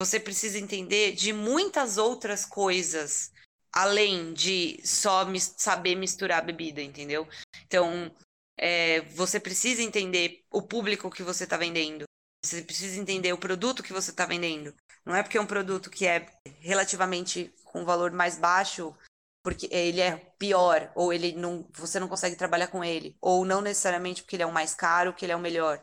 você 0.00 0.20
precisa 0.20 0.58
entender 0.58 1.12
de 1.12 1.32
muitas 1.32 1.98
outras 1.98 2.44
coisas, 2.44 3.32
além 3.72 4.32
de 4.32 4.80
só 4.84 5.24
mis 5.24 5.54
saber 5.56 5.96
misturar 5.96 6.38
a 6.38 6.44
bebida, 6.44 6.80
entendeu? 6.80 7.26
Então, 7.66 8.14
é, 8.56 9.00
você 9.10 9.40
precisa 9.40 9.82
entender 9.82 10.44
o 10.50 10.62
público 10.62 11.10
que 11.10 11.22
você 11.22 11.44
está 11.44 11.56
vendendo. 11.56 12.04
Você 12.44 12.62
precisa 12.62 13.00
entender 13.00 13.32
o 13.32 13.38
produto 13.38 13.82
que 13.82 13.92
você 13.92 14.10
está 14.10 14.24
vendendo. 14.24 14.72
Não 15.04 15.14
é 15.14 15.22
porque 15.22 15.38
é 15.38 15.40
um 15.40 15.46
produto 15.46 15.90
que 15.90 16.06
é 16.06 16.30
relativamente 16.60 17.52
com 17.64 17.84
valor 17.84 18.12
mais 18.12 18.38
baixo, 18.38 18.94
porque 19.42 19.68
ele 19.72 20.00
é 20.00 20.16
pior, 20.38 20.92
ou 20.94 21.12
ele 21.12 21.32
não, 21.32 21.68
você 21.72 21.98
não 21.98 22.08
consegue 22.08 22.36
trabalhar 22.36 22.68
com 22.68 22.84
ele, 22.84 23.16
ou 23.20 23.44
não 23.44 23.60
necessariamente 23.60 24.22
porque 24.22 24.36
ele 24.36 24.42
é 24.42 24.46
o 24.46 24.52
mais 24.52 24.74
caro, 24.74 25.12
que 25.12 25.24
ele 25.24 25.32
é 25.32 25.36
o 25.36 25.40
melhor. 25.40 25.82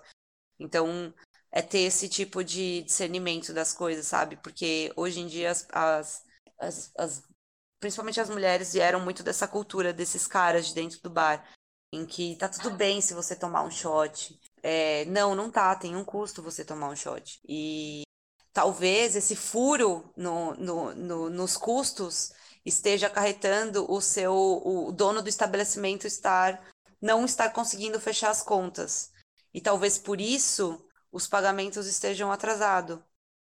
Então, 0.60 1.14
é 1.56 1.62
ter 1.62 1.80
esse 1.80 2.10
tipo 2.10 2.44
de 2.44 2.84
discernimento 2.84 3.54
das 3.54 3.72
coisas, 3.72 4.06
sabe? 4.06 4.36
Porque 4.36 4.92
hoje 4.94 5.22
em 5.22 5.28
dia 5.28 5.52
as, 5.52 5.66
as, 5.72 6.24
as, 6.60 6.92
as 6.98 7.24
principalmente 7.80 8.20
as 8.20 8.30
mulheres 8.30 8.74
vieram 8.74 9.00
muito 9.00 9.24
dessa 9.24 9.48
cultura 9.48 9.94
desses 9.94 10.28
caras 10.28 10.68
de 10.68 10.76
dentro 10.76 11.02
do 11.02 11.10
bar, 11.10 11.48
em 11.94 12.06
que 12.06 12.36
tá 12.36 12.50
tudo 12.50 12.72
bem 12.72 13.00
se 13.00 13.14
você 13.14 13.38
tomar 13.38 13.64
um 13.64 13.72
shot. 13.72 14.38
É, 14.62 15.06
não, 15.06 15.34
não 15.34 15.50
tá, 15.50 15.74
tem 15.76 15.96
um 15.96 16.04
custo 16.04 16.44
você 16.44 16.66
tomar 16.66 16.90
um 16.90 16.96
shot. 16.96 17.40
E 17.48 18.04
talvez 18.52 19.16
esse 19.16 19.36
furo 19.36 20.12
no, 20.18 20.54
no, 20.56 20.94
no, 20.94 21.30
nos 21.30 21.56
custos 21.56 22.34
esteja 22.66 23.08
acarretando 23.08 23.90
o 23.90 24.02
seu 24.02 24.34
o 24.34 24.92
dono 24.92 25.22
do 25.22 25.30
estabelecimento 25.30 26.06
estar 26.06 26.62
não 27.02 27.24
estar 27.24 27.50
conseguindo 27.52 28.00
fechar 28.00 28.32
as 28.32 28.42
contas 28.42 29.12
e 29.54 29.62
talvez 29.62 29.98
por 30.00 30.20
isso 30.20 30.85
os 31.16 31.28
pagamentos 31.28 31.88
estejam 31.88 32.32
atrasados 32.32 33.00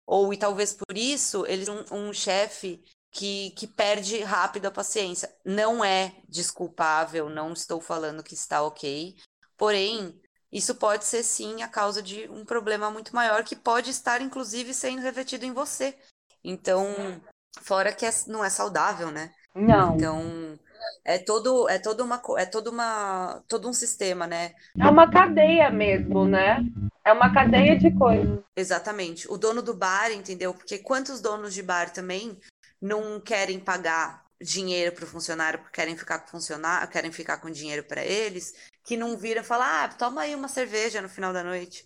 ou 0.06 0.34
e 0.34 0.38
talvez 0.38 0.74
por 0.74 0.98
isso 0.98 1.46
ele 1.46 1.70
um, 1.70 2.10
um 2.10 2.14
chefe 2.14 2.84
que, 3.12 3.52
que 3.52 3.68
perde 3.68 4.20
rápido 4.22 4.66
a 4.66 4.72
paciência 4.72 5.34
não 5.46 5.84
é 5.84 6.16
desculpável 6.28 7.30
não 7.30 7.54
estou 7.54 7.80
falando 7.80 8.24
que 8.24 8.34
está 8.34 8.64
ok 8.64 9.16
porém 9.56 10.20
isso 10.52 10.74
pode 10.76 11.06
ser 11.06 11.24
sim 11.24 11.62
a 11.62 11.68
causa 11.68 12.02
de 12.02 12.28
um 12.30 12.44
problema 12.44 12.90
muito 12.90 13.14
maior 13.14 13.44
que 13.44 13.56
pode 13.56 13.92
estar, 13.92 14.20
inclusive, 14.20 14.74
sendo 14.74 15.02
refletido 15.02 15.46
em 15.46 15.54
você. 15.54 15.96
Então, 16.44 17.22
fora 17.62 17.94
que 17.94 18.06
é, 18.06 18.10
não 18.26 18.44
é 18.44 18.50
saudável, 18.50 19.12
né? 19.12 19.32
Não. 19.54 19.96
Então, 19.96 20.60
é 21.04 21.18
todo, 21.18 21.68
é 21.70 21.80
todo 21.80 22.04
uma, 22.04 22.22
é 22.38 22.46
todo 22.46 22.68
uma, 22.68 23.44
todo 23.48 23.68
um 23.68 23.74
sistema, 23.74 24.28
né? 24.28 24.54
É 24.80 24.88
uma 24.88 25.10
cadeia 25.10 25.70
mesmo, 25.70 26.26
né? 26.26 26.64
É 27.04 27.12
uma 27.12 27.34
cadeia 27.34 27.78
de 27.78 27.92
coisas. 27.92 28.40
Exatamente. 28.56 29.32
O 29.32 29.38
dono 29.38 29.62
do 29.62 29.74
bar, 29.74 30.12
entendeu? 30.12 30.54
Porque 30.54 30.78
quantos 30.78 31.22
donos 31.22 31.54
de 31.54 31.64
bar 31.64 31.92
também 31.92 32.38
não 32.82 33.20
querem 33.20 33.60
pagar 33.60 34.26
dinheiro 34.42 34.94
para 34.94 35.04
o 35.04 35.08
funcionário 35.08 35.60
porque 35.60 35.76
querem 35.76 35.98
ficar 35.98 36.20
com 36.20 36.28
funcionário, 36.28 36.88
querem 36.88 37.12
ficar 37.12 37.38
com 37.38 37.50
dinheiro 37.50 37.84
para 37.84 38.04
eles, 38.04 38.54
que 38.86 38.96
não 38.96 39.18
viram 39.18 39.42
e 39.42 39.46
falam, 39.46 39.68
ah, 39.68 39.88
toma 39.90 40.22
aí 40.22 40.34
uma 40.34 40.48
cerveja 40.48 41.02
no 41.02 41.10
final 41.10 41.34
da 41.34 41.44
noite 41.44 41.86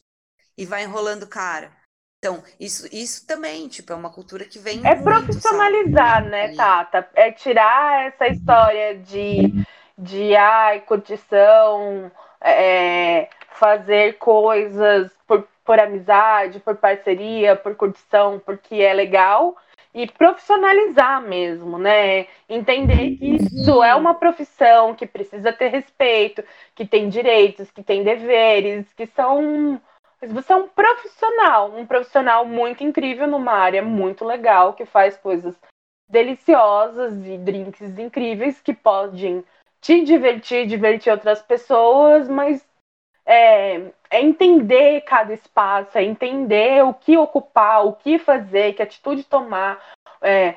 e 0.57 0.65
vai 0.65 0.83
enrolando 0.83 1.23
o 1.23 1.27
cara. 1.27 1.75
Então, 2.23 2.41
isso, 2.57 2.87
isso 2.89 3.27
também, 3.27 3.67
tipo, 3.67 3.91
é 3.91 3.95
uma 3.97 4.09
cultura 4.09 4.45
que 4.45 4.57
vem. 4.57 4.79
É 4.85 4.95
muito, 4.95 5.03
profissionalizar, 5.03 6.19
sabe? 6.19 6.29
né, 6.29 6.55
Tata? 6.55 7.09
É 7.13 7.33
tirar 7.33 8.05
essa 8.05 8.29
história 8.29 8.95
de, 8.95 9.53
de 9.97 10.33
ai, 10.33 10.79
curtição, 10.79 12.09
é, 12.39 13.27
fazer 13.59 14.17
coisas 14.19 15.11
por, 15.27 15.45
por 15.65 15.77
amizade, 15.77 16.61
por 16.61 16.77
parceria, 16.77 17.57
por 17.57 17.75
curtição, 17.75 18.41
porque 18.45 18.75
é 18.75 18.93
legal 18.93 19.57
e 19.93 20.07
profissionalizar 20.07 21.21
mesmo, 21.21 21.77
né? 21.77 22.27
Entender 22.47 23.17
que 23.17 23.35
isso 23.35 23.83
é 23.83 23.93
uma 23.93 24.13
profissão 24.13 24.95
que 24.95 25.05
precisa 25.05 25.51
ter 25.51 25.67
respeito, 25.67 26.41
que 26.73 26.85
tem 26.85 27.09
direitos, 27.09 27.69
que 27.69 27.83
tem 27.83 28.01
deveres, 28.01 28.85
que 28.93 29.07
são 29.07 29.79
você 30.27 30.53
é 30.53 30.55
um 30.55 30.67
profissional, 30.67 31.71
um 31.75 31.85
profissional 31.85 32.45
muito 32.45 32.83
incrível 32.83 33.27
numa 33.27 33.53
área 33.53 33.81
muito 33.81 34.23
legal, 34.25 34.73
que 34.73 34.85
faz 34.85 35.17
coisas 35.17 35.55
deliciosas 36.09 37.13
e 37.25 37.37
drinks 37.37 37.97
incríveis 37.97 38.61
que 38.61 38.73
podem 38.73 39.43
te 39.81 40.03
divertir, 40.03 40.67
divertir 40.67 41.11
outras 41.11 41.41
pessoas, 41.41 42.29
mas 42.29 42.65
é, 43.25 43.91
é, 44.09 44.21
entender 44.21 45.01
cada 45.01 45.33
espaço, 45.33 45.97
é 45.97 46.03
entender 46.03 46.83
o 46.83 46.93
que 46.93 47.17
ocupar, 47.17 47.85
o 47.85 47.93
que 47.93 48.19
fazer, 48.19 48.73
que 48.73 48.81
atitude 48.81 49.23
tomar, 49.23 49.81
é, 50.21 50.55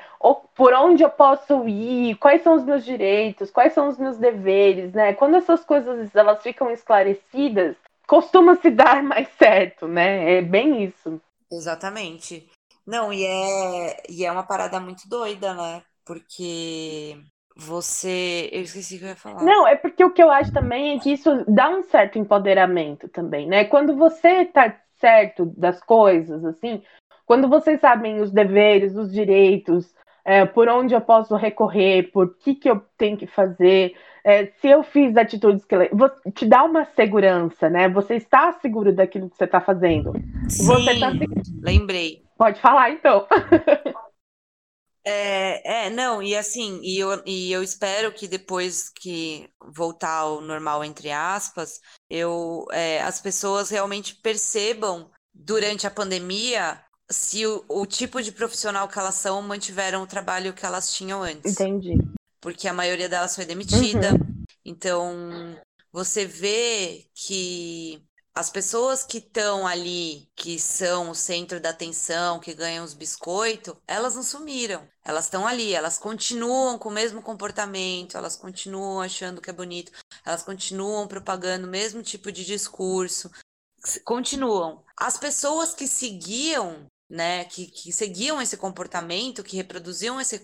por 0.55 0.73
onde 0.73 1.03
eu 1.03 1.09
posso 1.09 1.67
ir, 1.67 2.15
quais 2.15 2.41
são 2.41 2.55
os 2.55 2.63
meus 2.63 2.85
direitos, 2.85 3.51
quais 3.51 3.73
são 3.73 3.87
os 3.87 3.97
meus 3.97 4.17
deveres, 4.17 4.93
né? 4.93 5.13
Quando 5.13 5.35
essas 5.35 5.63
coisas 5.63 6.15
elas 6.15 6.41
ficam 6.41 6.71
esclarecidas, 6.71 7.75
costuma 8.07 8.55
se 8.55 8.71
dar 8.71 9.03
mais 9.03 9.27
certo, 9.37 9.87
né? 9.87 10.37
É 10.37 10.41
bem 10.41 10.83
isso. 10.83 11.21
Exatamente. 11.51 12.49
Não, 12.85 13.11
e 13.11 13.25
é, 13.25 14.03
e 14.09 14.25
é 14.25 14.31
uma 14.31 14.43
parada 14.43 14.79
muito 14.79 15.07
doida, 15.09 15.53
né? 15.53 15.83
Porque 16.05 17.17
você. 17.55 18.49
Eu 18.51 18.61
esqueci 18.61 18.95
o 18.95 18.99
que 18.99 19.05
eu 19.05 19.09
ia 19.09 19.15
falar. 19.15 19.43
Não, 19.43 19.67
é 19.67 19.75
porque 19.75 20.03
o 20.03 20.11
que 20.11 20.23
eu 20.23 20.31
acho 20.31 20.53
também 20.53 20.95
é 20.95 20.99
que 20.99 21.11
isso 21.11 21.43
dá 21.47 21.69
um 21.69 21.83
certo 21.83 22.17
empoderamento 22.17 23.09
também, 23.09 23.45
né? 23.45 23.65
Quando 23.65 23.95
você 23.95 24.45
tá 24.45 24.79
certo 24.99 25.45
das 25.57 25.81
coisas, 25.83 26.43
assim, 26.45 26.81
quando 27.25 27.49
vocês 27.49 27.79
sabem 27.81 28.21
os 28.21 28.31
deveres, 28.31 28.95
os 28.95 29.11
direitos, 29.11 29.93
é, 30.23 30.45
por 30.45 30.67
onde 30.69 30.93
eu 30.93 31.01
posso 31.01 31.35
recorrer, 31.35 32.11
por 32.11 32.35
que, 32.37 32.55
que 32.55 32.69
eu 32.69 32.81
tenho 32.97 33.17
que 33.17 33.27
fazer, 33.27 33.95
é, 34.27 34.47
se 34.59 34.67
eu 34.67 34.83
fiz 34.83 35.15
atitudes 35.15 35.63
que 35.63 36.31
te 36.33 36.45
dá 36.45 36.61
uma 36.65 36.83
segurança, 36.83 37.69
né? 37.69 37.87
Você 37.87 38.15
está 38.15 38.51
seguro 38.59 38.93
daquilo 38.93 39.29
que 39.29 39.37
você 39.37 39.45
está 39.45 39.61
fazendo. 39.61 40.11
Sim, 40.49 40.65
você 40.65 40.99
tá... 40.99 41.13
lembrei. 41.61 42.25
Pode 42.37 42.59
falar 42.59 42.91
então. 42.91 43.25
É, 45.09 45.85
é, 45.85 45.89
não, 45.89 46.21
e 46.21 46.35
assim, 46.35 46.81
e 46.83 46.99
eu, 46.99 47.23
e 47.25 47.49
eu 47.49 47.63
espero 47.63 48.11
que 48.11 48.27
depois 48.27 48.89
que 48.89 49.49
voltar 49.73 50.17
ao 50.17 50.41
normal, 50.41 50.83
entre 50.83 51.09
aspas, 51.11 51.79
eu, 52.09 52.65
é, 52.73 53.01
as 53.01 53.21
pessoas 53.21 53.69
realmente 53.69 54.15
percebam 54.15 55.09
durante 55.33 55.87
a 55.87 55.89
pandemia 55.89 56.77
se 57.09 57.47
o, 57.47 57.63
o 57.69 57.85
tipo 57.85 58.21
de 58.21 58.33
profissional 58.33 58.89
que 58.89 58.99
elas 58.99 59.15
são 59.15 59.41
mantiveram 59.41 60.03
o 60.03 60.07
trabalho 60.07 60.51
que 60.51 60.65
elas 60.65 60.91
tinham 60.91 61.23
antes. 61.23 61.53
Entendi. 61.53 61.97
Porque 62.47 62.65
a 62.65 62.73
maioria 62.73 63.09
delas 63.09 63.35
foi 63.35 63.43
demitida. 63.43 64.13
Uhum. 64.13 64.45
Então, 64.63 65.59
você 65.91 66.25
vê 66.25 67.05
que 67.13 68.01
as 68.33 68.49
pessoas 68.49 69.03
que 69.03 69.17
estão 69.17 69.67
ali, 69.67 70.29
que 70.33 70.57
são 70.57 71.09
o 71.09 71.13
centro 71.13 71.59
da 71.59 71.71
atenção, 71.71 72.39
que 72.39 72.53
ganham 72.53 72.85
os 72.85 72.93
biscoitos, 72.93 73.75
elas 73.85 74.15
não 74.15 74.23
sumiram. 74.23 74.87
Elas 75.03 75.25
estão 75.25 75.45
ali, 75.45 75.73
elas 75.73 75.97
continuam 75.97 76.79
com 76.79 76.87
o 76.87 76.93
mesmo 76.93 77.21
comportamento, 77.21 78.15
elas 78.15 78.37
continuam 78.37 79.01
achando 79.01 79.41
que 79.41 79.49
é 79.49 79.53
bonito, 79.53 79.91
elas 80.25 80.41
continuam 80.41 81.05
propagando 81.05 81.67
o 81.67 81.69
mesmo 81.69 82.01
tipo 82.01 82.31
de 82.31 82.45
discurso, 82.45 83.29
continuam. 84.05 84.85
As 84.95 85.17
pessoas 85.17 85.73
que 85.73 85.85
seguiam, 85.85 86.85
né, 87.09 87.43
que, 87.43 87.67
que 87.67 87.91
seguiam 87.91 88.41
esse 88.41 88.55
comportamento, 88.55 89.43
que 89.43 89.57
reproduziam 89.57 90.21
esse 90.21 90.39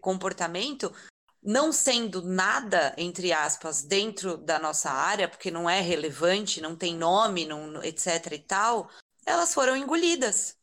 comportamento, 0.00 0.94
não 1.42 1.72
sendo 1.72 2.22
nada, 2.22 2.94
entre 2.96 3.32
aspas, 3.32 3.82
dentro 3.82 4.36
da 4.36 4.58
nossa 4.58 4.90
área, 4.90 5.28
porque 5.28 5.50
não 5.50 5.68
é 5.68 5.80
relevante, 5.80 6.60
não 6.60 6.76
tem 6.76 6.96
nome, 6.96 7.44
não, 7.44 7.82
etc 7.82 8.32
e 8.32 8.38
tal, 8.38 8.88
elas 9.26 9.52
foram 9.52 9.76
engolidas. 9.76 10.56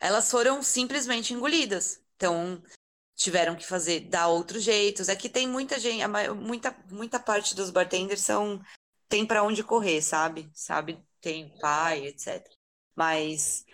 Elas 0.00 0.30
foram 0.30 0.62
simplesmente 0.62 1.32
engolidas. 1.32 2.00
Então, 2.16 2.62
tiveram 3.14 3.54
que 3.56 3.66
fazer, 3.66 4.00
dar 4.00 4.28
outros 4.28 4.62
jeitos. 4.62 5.08
É 5.08 5.16
que 5.16 5.28
tem 5.28 5.46
muita 5.48 5.78
gente, 5.78 6.04
muita, 6.34 6.76
muita 6.90 7.20
parte 7.20 7.54
dos 7.54 7.70
bartenders 7.70 8.20
são 8.20 8.60
tem 9.08 9.26
para 9.26 9.44
onde 9.44 9.62
correr, 9.62 10.02
sabe? 10.02 10.50
Sabe, 10.52 10.98
tem 11.20 11.56
pai, 11.60 12.06
etc. 12.06 12.44
Mas 12.96 13.64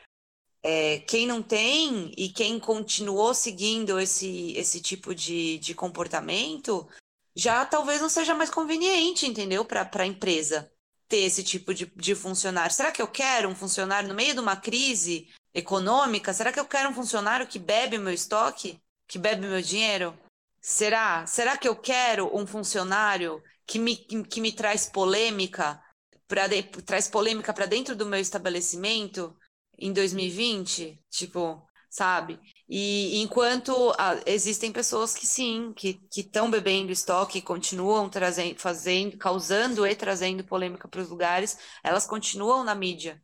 é, 0.63 0.99
quem 1.01 1.27
não 1.27 1.43
tem 1.43 2.13
e 2.17 2.29
quem 2.29 2.59
continuou 2.59 3.33
seguindo 3.35 3.99
esse, 3.99 4.53
esse 4.57 4.81
tipo 4.81 5.15
de, 5.15 5.59
de 5.59 5.75
comportamento, 5.75 6.87
já 7.35 7.65
talvez 7.65 8.01
não 8.01 8.09
seja 8.09 8.35
mais 8.35 8.51
conveniente, 8.51 9.27
entendeu? 9.27 9.65
Para 9.65 9.89
a 9.93 10.07
empresa 10.07 10.71
ter 11.09 11.19
esse 11.19 11.43
tipo 11.43 11.75
de, 11.75 11.87
de 11.97 12.15
funcionário. 12.15 12.75
Será 12.75 12.93
que 12.93 13.03
eu 13.03 13.09
quero 13.09 13.49
um 13.49 13.55
funcionário 13.55 14.09
no 14.09 14.15
meio 14.15 14.35
de 14.35 14.41
uma 14.41 14.57
crise 14.57 15.29
econômica? 15.55 16.33
Será 16.33 16.53
que 16.53 16.61
eu 16.61 16.67
quero 16.67 16.91
um 16.91 16.95
funcionário 16.95 17.47
que 17.47 17.59
bebe 17.59 17.99
meu 17.99 18.13
estoque? 18.13 18.81
Que 19.09 19.19
bebe 19.19 19.47
meu 19.47 19.61
dinheiro? 19.61 20.17
Será? 20.61 21.27
Será 21.27 21.57
que 21.57 21.67
eu 21.67 21.75
quero 21.75 22.31
um 22.37 22.47
funcionário 22.47 23.43
que 23.67 23.79
me, 23.79 23.97
que 23.97 24.41
me 24.41 24.53
traz 24.53 24.87
polêmica? 24.87 25.83
Pra 26.29 26.47
de, 26.47 26.63
traz 26.63 27.09
polêmica 27.09 27.53
para 27.53 27.67
dentro 27.67 27.97
do 27.97 28.07
meu 28.07 28.21
estabelecimento? 28.21 29.37
Em 29.81 29.93
2020, 29.93 31.03
tipo, 31.11 31.67
sabe? 31.89 32.39
E 32.69 33.21
enquanto 33.21 33.93
ah, 33.99 34.21
existem 34.27 34.73
pessoas 34.73 35.15
que 35.15 35.27
sim, 35.27 35.73
que 35.75 36.01
estão 36.17 36.51
bebendo 36.51 36.93
estoque, 36.93 37.43
continuam 37.43 38.09
trazendo, 38.09 38.59
fazendo, 38.59 39.19
causando 39.19 39.87
e 39.87 39.95
trazendo 39.97 40.45
polêmica 40.45 40.87
para 40.89 41.01
os 41.01 41.09
lugares, 41.09 41.59
elas 41.83 42.07
continuam 42.07 42.63
na 42.63 42.75
mídia. 42.75 43.23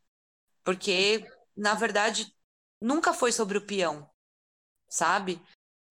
Porque, 0.65 1.25
na 1.57 1.75
verdade, 1.75 2.27
nunca 2.81 3.15
foi 3.15 3.33
sobre 3.33 3.59
o 3.59 3.67
peão, 3.67 4.09
sabe? 4.89 5.41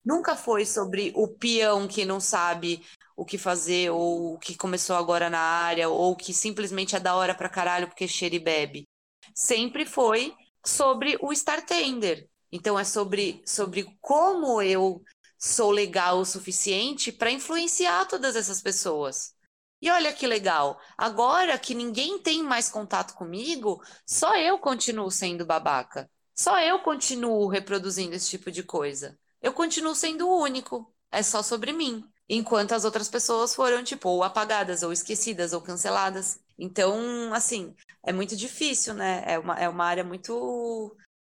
Nunca 0.04 0.36
foi 0.36 0.66
sobre 0.66 1.12
o 1.16 1.28
peão 1.28 1.88
que 1.88 2.06
não 2.06 2.20
sabe 2.20 2.86
o 3.16 3.26
que 3.26 3.38
fazer, 3.38 3.90
ou 3.92 4.38
que 4.40 4.56
começou 4.56 4.96
agora 4.96 5.30
na 5.30 5.40
área, 5.40 5.90
ou 5.90 6.16
que 6.16 6.34
simplesmente 6.34 6.96
é 6.96 7.00
da 7.00 7.16
hora 7.16 7.34
pra 7.34 7.50
caralho 7.50 7.88
porque 7.88 8.08
cheira 8.08 8.36
e 8.36 8.40
bebe. 8.40 8.88
Sempre 9.34 9.86
foi 9.86 10.36
sobre 10.66 11.18
o 11.22 11.34
Star 11.34 11.66
Tender. 11.66 12.28
Então 12.52 12.78
é 12.78 12.84
sobre, 12.84 13.42
sobre 13.46 13.86
como 14.02 14.62
eu 14.62 15.04
sou 15.38 15.72
legal 15.72 16.20
o 16.20 16.26
suficiente 16.26 17.12
para 17.12 17.32
influenciar 17.32 18.06
todas 18.06 18.36
essas 18.36 18.62
pessoas. 18.62 19.34
E 19.82 19.90
olha 19.90 20.14
que 20.14 20.26
legal, 20.26 20.80
agora 20.98 21.60
que 21.60 21.76
ninguém 21.76 22.18
tem 22.18 22.42
mais 22.42 22.70
contato 22.70 23.14
comigo, 23.14 23.84
só 24.06 24.36
eu 24.36 24.58
continuo 24.58 25.12
sendo 25.12 25.46
babaca. 25.46 26.10
Só 26.34 26.60
eu 26.60 26.80
continuo 26.80 27.48
reproduzindo 27.48 28.16
esse 28.16 28.30
tipo 28.30 28.52
de 28.52 28.64
coisa. 28.64 29.18
Eu 29.42 29.54
continuo 29.54 29.96
sendo 29.96 30.28
o 30.28 30.42
único. 30.42 30.92
É 31.12 31.22
só 31.24 31.42
sobre 31.44 31.72
mim. 31.72 32.04
Enquanto 32.28 32.74
as 32.74 32.84
outras 32.84 33.08
pessoas 33.08 33.54
foram, 33.54 33.84
tipo, 33.84 34.10
ou 34.10 34.24
apagadas, 34.24 34.82
ou 34.84 34.92
esquecidas, 34.92 35.54
ou 35.54 35.62
canceladas. 35.62 36.40
Então, 36.58 37.34
assim, 37.34 37.76
é 38.06 38.14
muito 38.14 38.36
difícil, 38.36 38.94
né? 38.94 39.24
É 39.26 39.38
uma, 39.38 39.60
é 39.60 39.68
uma 39.68 39.86
área 39.86 40.04
muito 40.04 40.96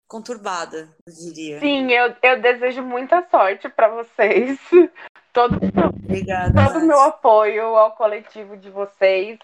conturbada, 0.08 0.90
eu 1.06 1.14
diria. 1.14 1.60
Sim, 1.60 1.92
eu, 1.92 2.16
eu 2.22 2.42
desejo 2.42 2.82
muita 2.82 3.28
sorte 3.30 3.68
para 3.68 3.90
vocês. 3.90 4.60
Todo, 5.34 5.60
Obrigada, 6.04 6.66
todo 6.66 6.80
o 6.80 6.88
meu 6.88 7.00
apoio 7.00 7.64
ao 7.76 7.92
coletivo 7.92 8.58
de 8.58 8.72
vocês. 8.72 9.38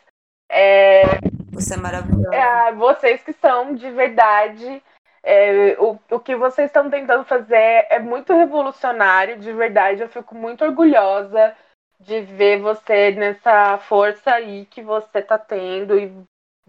É, 0.49 1.03
Você 1.51 1.75
é 1.75 1.77
maravilhosa. 1.77 2.33
É, 2.33 2.71
vocês 2.73 3.21
que 3.21 3.33
são 3.33 3.75
de 3.75 3.91
verdade. 3.91 4.81
É, 5.21 5.77
o, 5.79 5.99
o 6.09 6.19
que 6.19 6.35
vocês 6.35 6.67
estão 6.67 6.89
tentando 6.89 7.23
fazer 7.25 7.85
é 7.89 7.99
muito 7.99 8.33
revolucionário, 8.33 9.37
de 9.37 9.53
verdade. 9.53 10.01
Eu 10.01 10.09
fico 10.09 10.33
muito 10.33 10.65
orgulhosa 10.65 11.55
de 12.03 12.21
ver 12.21 12.59
você 12.59 13.11
nessa 13.11 13.77
força 13.77 14.31
aí 14.31 14.65
que 14.65 14.81
você 14.81 15.21
tá 15.21 15.37
tendo 15.37 15.97
e, 15.97 16.11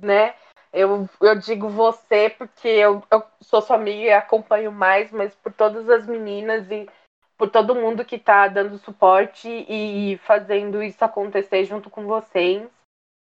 né? 0.00 0.34
Eu, 0.72 1.08
eu 1.20 1.38
digo 1.38 1.68
você 1.68 2.30
porque 2.30 2.66
eu, 2.66 3.02
eu 3.10 3.22
sou 3.40 3.60
sua 3.60 3.76
amiga 3.76 4.02
e 4.02 4.12
acompanho 4.12 4.72
mais, 4.72 5.12
mas 5.12 5.34
por 5.36 5.52
todas 5.52 5.88
as 5.88 6.06
meninas 6.06 6.68
e 6.70 6.88
por 7.36 7.48
todo 7.48 7.74
mundo 7.74 8.04
que 8.04 8.18
tá 8.18 8.48
dando 8.48 8.78
suporte 8.78 9.48
e 9.68 10.18
fazendo 10.24 10.82
isso 10.82 11.04
acontecer 11.04 11.64
junto 11.64 11.90
com 11.90 12.06
vocês. 12.06 12.68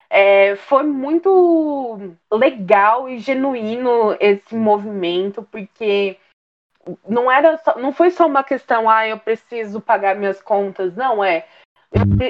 É, 0.09 0.57
foi 0.57 0.83
muito 0.83 2.15
legal 2.31 3.09
e 3.09 3.19
genuíno 3.19 4.15
esse 4.21 4.55
movimento, 4.55 5.43
porque 5.51 6.19
não 7.09 7.31
era 7.31 7.57
só, 7.59 7.79
não 7.79 7.93
foi 7.93 8.11
só 8.11 8.27
uma 8.27 8.45
questão, 8.45 8.89
ah, 8.91 9.07
eu 9.07 9.19
preciso 9.19 9.81
pagar 9.81 10.17
minhas 10.17 10.43
contas, 10.43 10.95
não 10.95 11.25
é 11.25 11.47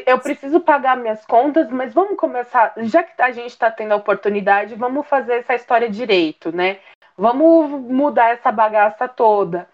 eu 0.07 0.19
preciso 0.19 0.61
pagar 0.61 0.97
minhas 0.97 1.25
contas, 1.25 1.71
mas 1.71 1.95
vamos 1.95 2.17
começar, 2.17 2.73
já 2.79 3.03
que 3.03 3.21
a 3.23 3.31
gente 3.31 3.51
está 3.51 3.71
tendo 3.71 3.93
a 3.93 3.97
oportunidade, 3.97 4.75
vamos 4.75 5.07
fazer 5.07 5.35
essa 5.35 5.55
história 5.55 5.89
direito, 5.89 6.55
né? 6.55 6.79
Vamos 7.17 7.71
mudar 7.71 8.31
essa 8.31 8.51
bagaça 8.51 9.07
toda. 9.09 9.69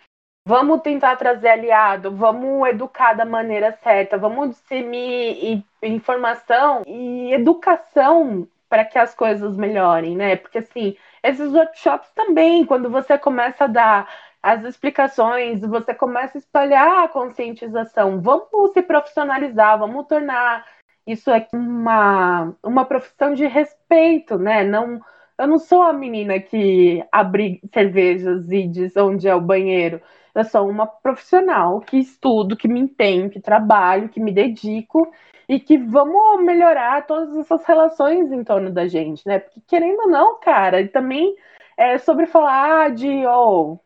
vamos 0.49 0.81
tentar 0.81 1.17
trazer 1.17 1.49
aliado, 1.51 2.11
vamos 2.11 2.67
educar 2.71 3.13
da 3.13 3.27
maneira 3.27 3.73
certa, 3.83 4.17
vamos 4.17 4.51
disseminar 4.57 5.63
informação 5.83 6.83
e 6.87 7.35
educação 7.35 8.49
para 8.67 8.85
que 8.85 8.99
as 8.99 9.15
coisas 9.15 9.57
melhorem, 9.57 10.17
né? 10.17 10.37
Porque 10.37 10.59
assim, 10.59 10.97
esses 11.23 11.53
workshops 11.53 12.11
também, 12.15 12.65
quando 12.65 12.89
você 12.89 13.19
começa 13.19 13.65
a 13.65 13.67
dar 13.67 14.09
as 14.43 14.65
explicações, 14.65 15.61
você 15.61 15.95
começa 15.95 16.39
a 16.39 16.41
espalhar 16.41 17.05
a 17.05 17.09
conscientização. 17.09 18.21
Vamos 18.21 18.73
se 18.73 18.83
profissionalizar, 18.83 19.79
vamos 19.79 20.07
tornar 20.07 20.65
isso 21.07 21.31
aqui 21.31 21.57
uma, 21.57 22.55
uma 22.63 22.85
profissão 22.85 23.35
de 23.35 23.47
respeito, 23.47 24.39
né? 24.39 24.63
Não, 24.65 25.01
eu 25.39 25.47
não 25.47 25.59
sou 25.59 25.83
a 25.83 25.93
menina 25.93 26.39
que 26.41 27.05
abre 27.11 27.61
cervejas 27.73 28.51
e 28.51 28.69
diz 28.69 28.97
onde 28.97 29.29
é 29.29 29.35
o 29.35 29.41
banheiro. 29.41 30.01
Eu 30.35 30.45
sou 30.45 30.69
uma 30.69 30.87
profissional 30.87 31.81
que 31.81 31.99
estudo, 31.99 32.57
que 32.57 32.69
me 32.69 32.79
empenho, 32.81 33.31
que 33.31 33.41
trabalho, 33.41 34.09
que 34.09 34.21
me 34.21 34.33
dedico 34.33 35.11
e 35.49 35.59
que 35.59 35.79
vamos 35.79 36.45
melhorar 36.45 37.07
todas 37.07 37.37
essas 37.39 37.65
relações 37.65 38.31
em 38.31 38.45
torno 38.45 38.71
da 38.71 38.87
gente, 38.87 39.27
né? 39.27 39.39
Porque 39.39 39.61
querendo 39.67 40.01
ou 40.03 40.09
não, 40.09 40.39
cara, 40.39 40.87
também 40.89 41.35
é 41.77 41.99
sobre 41.99 42.27
falar 42.27 42.93
de, 42.93 43.27
oh, 43.27 43.79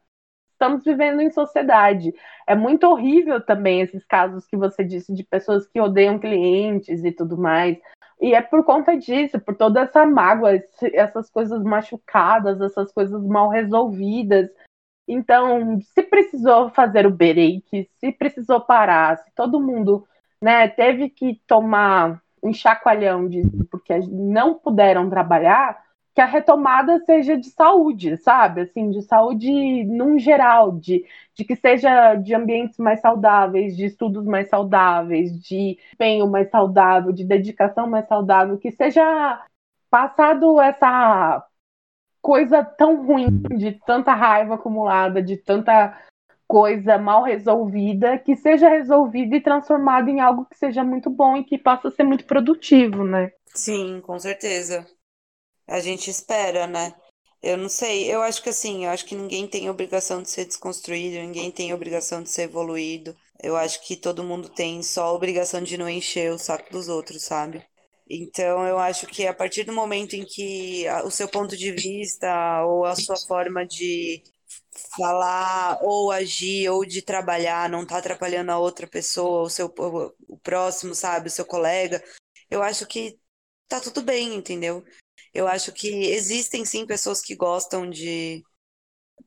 estamos 0.62 0.84
vivendo 0.84 1.20
em 1.20 1.30
sociedade. 1.30 2.14
É 2.46 2.54
muito 2.54 2.86
horrível 2.86 3.40
também 3.40 3.80
esses 3.80 4.04
casos 4.06 4.46
que 4.46 4.56
você 4.56 4.84
disse 4.84 5.12
de 5.12 5.24
pessoas 5.24 5.66
que 5.66 5.80
odeiam 5.80 6.20
clientes 6.20 7.02
e 7.02 7.10
tudo 7.10 7.36
mais. 7.36 7.76
E 8.20 8.32
é 8.32 8.40
por 8.40 8.64
conta 8.64 8.96
disso, 8.96 9.40
por 9.40 9.56
toda 9.56 9.80
essa 9.80 10.06
mágoa, 10.06 10.62
essas 10.94 11.28
coisas 11.28 11.60
machucadas, 11.64 12.60
essas 12.60 12.92
coisas 12.92 13.20
mal 13.26 13.48
resolvidas. 13.48 14.48
Então, 15.08 15.80
se 15.80 16.04
precisou 16.04 16.70
fazer 16.70 17.04
o 17.04 17.10
break, 17.10 17.90
se 17.98 18.12
precisou 18.12 18.60
parar, 18.60 19.18
se 19.18 19.34
todo 19.34 19.60
mundo 19.60 20.06
né, 20.40 20.68
teve 20.68 21.10
que 21.10 21.40
tomar 21.48 22.22
um 22.40 22.52
chacoalhão 22.52 23.28
disso 23.28 23.66
porque 23.68 23.98
não 24.08 24.54
puderam 24.54 25.10
trabalhar, 25.10 25.82
que 26.14 26.20
a 26.20 26.26
retomada 26.26 26.98
seja 27.00 27.36
de 27.36 27.48
saúde, 27.50 28.16
sabe? 28.18 28.62
Assim, 28.62 28.90
de 28.90 29.02
saúde 29.02 29.84
num 29.84 30.18
geral, 30.18 30.72
de, 30.72 31.04
de 31.34 31.44
que 31.44 31.56
seja 31.56 32.14
de 32.16 32.34
ambientes 32.34 32.78
mais 32.78 33.00
saudáveis, 33.00 33.76
de 33.76 33.86
estudos 33.86 34.24
mais 34.26 34.48
saudáveis, 34.48 35.32
de 35.40 35.78
empenho 35.94 36.26
mais 36.28 36.50
saudável, 36.50 37.12
de 37.12 37.24
dedicação 37.24 37.88
mais 37.88 38.06
saudável, 38.06 38.58
que 38.58 38.70
seja 38.70 39.42
passado 39.90 40.60
essa 40.60 41.46
coisa 42.20 42.62
tão 42.62 43.04
ruim, 43.06 43.42
de 43.56 43.72
tanta 43.72 44.12
raiva 44.12 44.54
acumulada, 44.54 45.22
de 45.22 45.36
tanta 45.36 45.98
coisa 46.46 46.98
mal 46.98 47.22
resolvida, 47.22 48.18
que 48.18 48.36
seja 48.36 48.68
resolvida 48.68 49.36
e 49.36 49.40
transformada 49.40 50.10
em 50.10 50.20
algo 50.20 50.44
que 50.44 50.56
seja 50.56 50.84
muito 50.84 51.08
bom 51.08 51.36
e 51.36 51.44
que 51.44 51.56
possa 51.56 51.90
ser 51.90 52.04
muito 52.04 52.26
produtivo, 52.26 53.04
né? 53.04 53.32
Sim, 53.54 54.02
com 54.02 54.18
certeza. 54.18 54.86
A 55.72 55.80
gente 55.80 56.10
espera, 56.10 56.66
né? 56.66 56.94
Eu 57.42 57.56
não 57.56 57.66
sei, 57.66 58.12
eu 58.12 58.20
acho 58.20 58.42
que 58.42 58.50
assim, 58.50 58.84
eu 58.84 58.90
acho 58.90 59.06
que 59.06 59.14
ninguém 59.14 59.48
tem 59.48 59.70
obrigação 59.70 60.22
de 60.22 60.28
ser 60.28 60.44
desconstruído, 60.44 61.16
ninguém 61.16 61.50
tem 61.50 61.72
obrigação 61.72 62.22
de 62.22 62.28
ser 62.28 62.42
evoluído. 62.42 63.16
Eu 63.42 63.56
acho 63.56 63.82
que 63.82 63.96
todo 63.96 64.22
mundo 64.22 64.50
tem 64.50 64.82
só 64.82 65.04
a 65.04 65.12
obrigação 65.14 65.62
de 65.62 65.78
não 65.78 65.88
encher 65.88 66.30
o 66.30 66.38
saco 66.38 66.70
dos 66.70 66.88
outros, 66.88 67.22
sabe? 67.22 67.64
Então, 68.08 68.66
eu 68.66 68.78
acho 68.78 69.06
que 69.06 69.26
a 69.26 69.32
partir 69.32 69.64
do 69.64 69.72
momento 69.72 70.12
em 70.14 70.26
que 70.26 70.84
o 71.06 71.10
seu 71.10 71.26
ponto 71.26 71.56
de 71.56 71.72
vista 71.72 72.62
ou 72.66 72.84
a 72.84 72.94
sua 72.94 73.16
forma 73.16 73.66
de 73.66 74.22
falar 74.94 75.78
ou 75.82 76.10
agir 76.10 76.68
ou 76.68 76.84
de 76.84 77.00
trabalhar 77.00 77.70
não 77.70 77.86
tá 77.86 77.96
atrapalhando 77.96 78.52
a 78.52 78.58
outra 78.58 78.86
pessoa, 78.86 79.44
o 79.44 79.48
seu 79.48 79.72
o 80.28 80.36
próximo, 80.42 80.94
sabe, 80.94 81.28
o 81.28 81.30
seu 81.30 81.46
colega, 81.46 82.04
eu 82.50 82.62
acho 82.62 82.86
que 82.86 83.18
tá 83.68 83.80
tudo 83.80 84.02
bem, 84.02 84.34
entendeu? 84.34 84.84
Eu 85.32 85.48
acho 85.48 85.72
que 85.72 85.88
existem 85.88 86.64
sim 86.64 86.86
pessoas 86.86 87.20
que 87.22 87.34
gostam 87.34 87.88
de 87.88 88.42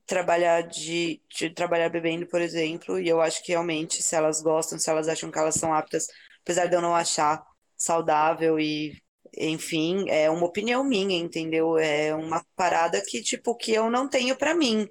trabalhar 0.06 0.62
de, 0.62 1.20
de 1.28 1.50
trabalhar 1.50 1.88
bebendo, 1.88 2.26
por 2.28 2.40
exemplo, 2.40 2.98
e 3.00 3.08
eu 3.08 3.20
acho 3.20 3.42
que 3.42 3.52
realmente, 3.52 4.02
se 4.02 4.14
elas 4.14 4.40
gostam, 4.40 4.78
se 4.78 4.88
elas 4.90 5.08
acham 5.08 5.30
que 5.30 5.38
elas 5.38 5.56
são 5.56 5.74
aptas, 5.74 6.06
apesar 6.42 6.66
de 6.66 6.76
eu 6.76 6.82
não 6.82 6.94
achar 6.94 7.44
saudável 7.76 8.58
e 8.60 8.92
enfim, 9.36 10.08
é 10.08 10.30
uma 10.30 10.46
opinião 10.46 10.82
minha, 10.84 11.16
entendeu? 11.18 11.76
É 11.78 12.14
uma 12.14 12.44
parada 12.56 13.02
que 13.06 13.22
tipo 13.22 13.54
que 13.56 13.72
eu 13.72 13.90
não 13.90 14.08
tenho 14.08 14.36
para 14.36 14.54
mim. 14.54 14.88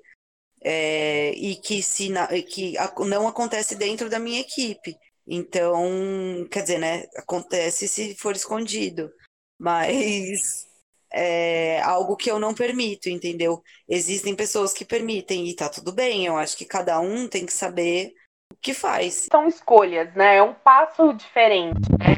É, 0.63 1.31
e 1.33 1.55
que 1.57 1.83
se 1.83 2.09
que 2.49 2.73
não 3.07 3.27
acontece 3.27 3.75
dentro 3.75 4.09
da 4.09 4.19
minha 4.19 4.41
equipe. 4.41 4.97
Então, 5.27 6.47
quer 6.51 6.63
dizer, 6.63 6.79
né? 6.79 7.05
Acontece 7.17 7.87
se 7.87 8.15
for 8.15 8.35
escondido. 8.35 9.11
Mas 9.59 10.67
é 11.15 11.81
algo 11.81 12.17
que 12.17 12.29
eu 12.29 12.37
não 12.37 12.53
permito, 12.53 13.09
entendeu? 13.09 13.63
Existem 13.87 14.35
pessoas 14.35 14.73
que 14.73 14.83
permitem 14.83 15.47
e 15.47 15.55
tá 15.55 15.69
tudo 15.69 15.93
bem. 15.93 16.25
Eu 16.25 16.35
acho 16.35 16.57
que 16.57 16.65
cada 16.65 16.99
um 16.99 17.29
tem 17.29 17.45
que 17.45 17.53
saber 17.53 18.13
o 18.51 18.57
que 18.61 18.73
faz. 18.73 19.27
São 19.31 19.47
escolhas, 19.47 20.13
né? 20.13 20.35
É 20.37 20.43
um 20.43 20.53
passo 20.53 21.13
diferente, 21.13 21.89
né? 21.97 22.15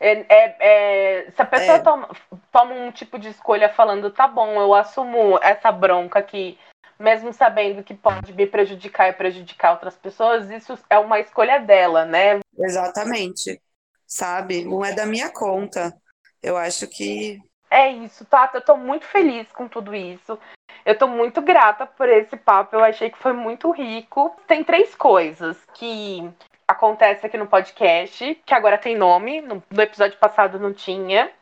É, 0.00 0.26
é, 0.28 0.56
é, 0.58 1.30
se 1.30 1.40
a 1.40 1.46
pessoa 1.46 1.76
é. 1.76 1.78
toma, 1.78 2.08
toma, 2.50 2.74
um 2.74 2.90
tipo 2.90 3.16
de 3.16 3.28
escolha 3.28 3.68
falando, 3.68 4.10
tá 4.10 4.26
bom, 4.26 4.60
eu 4.60 4.74
assumo 4.74 5.38
essa 5.40 5.70
bronca 5.70 6.18
aqui, 6.18 6.58
mesmo 6.98 7.32
sabendo 7.32 7.84
que 7.84 7.94
pode 7.94 8.32
me 8.32 8.44
prejudicar 8.44 9.08
e 9.08 9.12
prejudicar 9.12 9.74
outras 9.74 9.94
pessoas, 9.94 10.50
isso 10.50 10.76
é 10.90 10.98
uma 10.98 11.20
escolha 11.20 11.60
dela, 11.60 12.04
né? 12.04 12.40
Exatamente. 12.58 13.62
Sabe? 14.04 14.64
Não 14.64 14.84
é 14.84 14.92
da 14.92 15.06
minha 15.06 15.30
conta. 15.30 15.96
Eu 16.42 16.56
acho 16.56 16.88
que 16.88 17.38
é 17.72 17.90
isso, 17.90 18.24
Tata. 18.26 18.58
Eu 18.58 18.64
tô 18.64 18.76
muito 18.76 19.06
feliz 19.06 19.50
com 19.52 19.66
tudo 19.66 19.94
isso. 19.94 20.38
Eu 20.84 20.96
tô 20.96 21.08
muito 21.08 21.40
grata 21.40 21.86
por 21.86 22.08
esse 22.08 22.36
papo. 22.36 22.76
Eu 22.76 22.84
achei 22.84 23.10
que 23.10 23.18
foi 23.18 23.32
muito 23.32 23.70
rico. 23.70 24.36
Tem 24.46 24.62
três 24.62 24.94
coisas 24.94 25.56
que 25.74 26.30
acontecem 26.68 27.26
aqui 27.26 27.38
no 27.38 27.46
podcast, 27.46 28.34
que 28.44 28.54
agora 28.54 28.76
tem 28.76 28.96
nome, 28.96 29.40
no, 29.40 29.62
no 29.70 29.82
episódio 29.82 30.18
passado 30.18 30.58
não 30.58 30.72
tinha. 30.72 31.32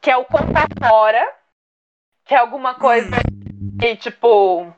Que 0.00 0.10
é 0.10 0.16
o 0.16 0.24
contar 0.24 0.66
fora, 0.78 1.30
que 2.24 2.34
é 2.34 2.38
alguma 2.38 2.74
coisa 2.74 3.16
que, 3.78 3.96
tipo, 3.96 4.72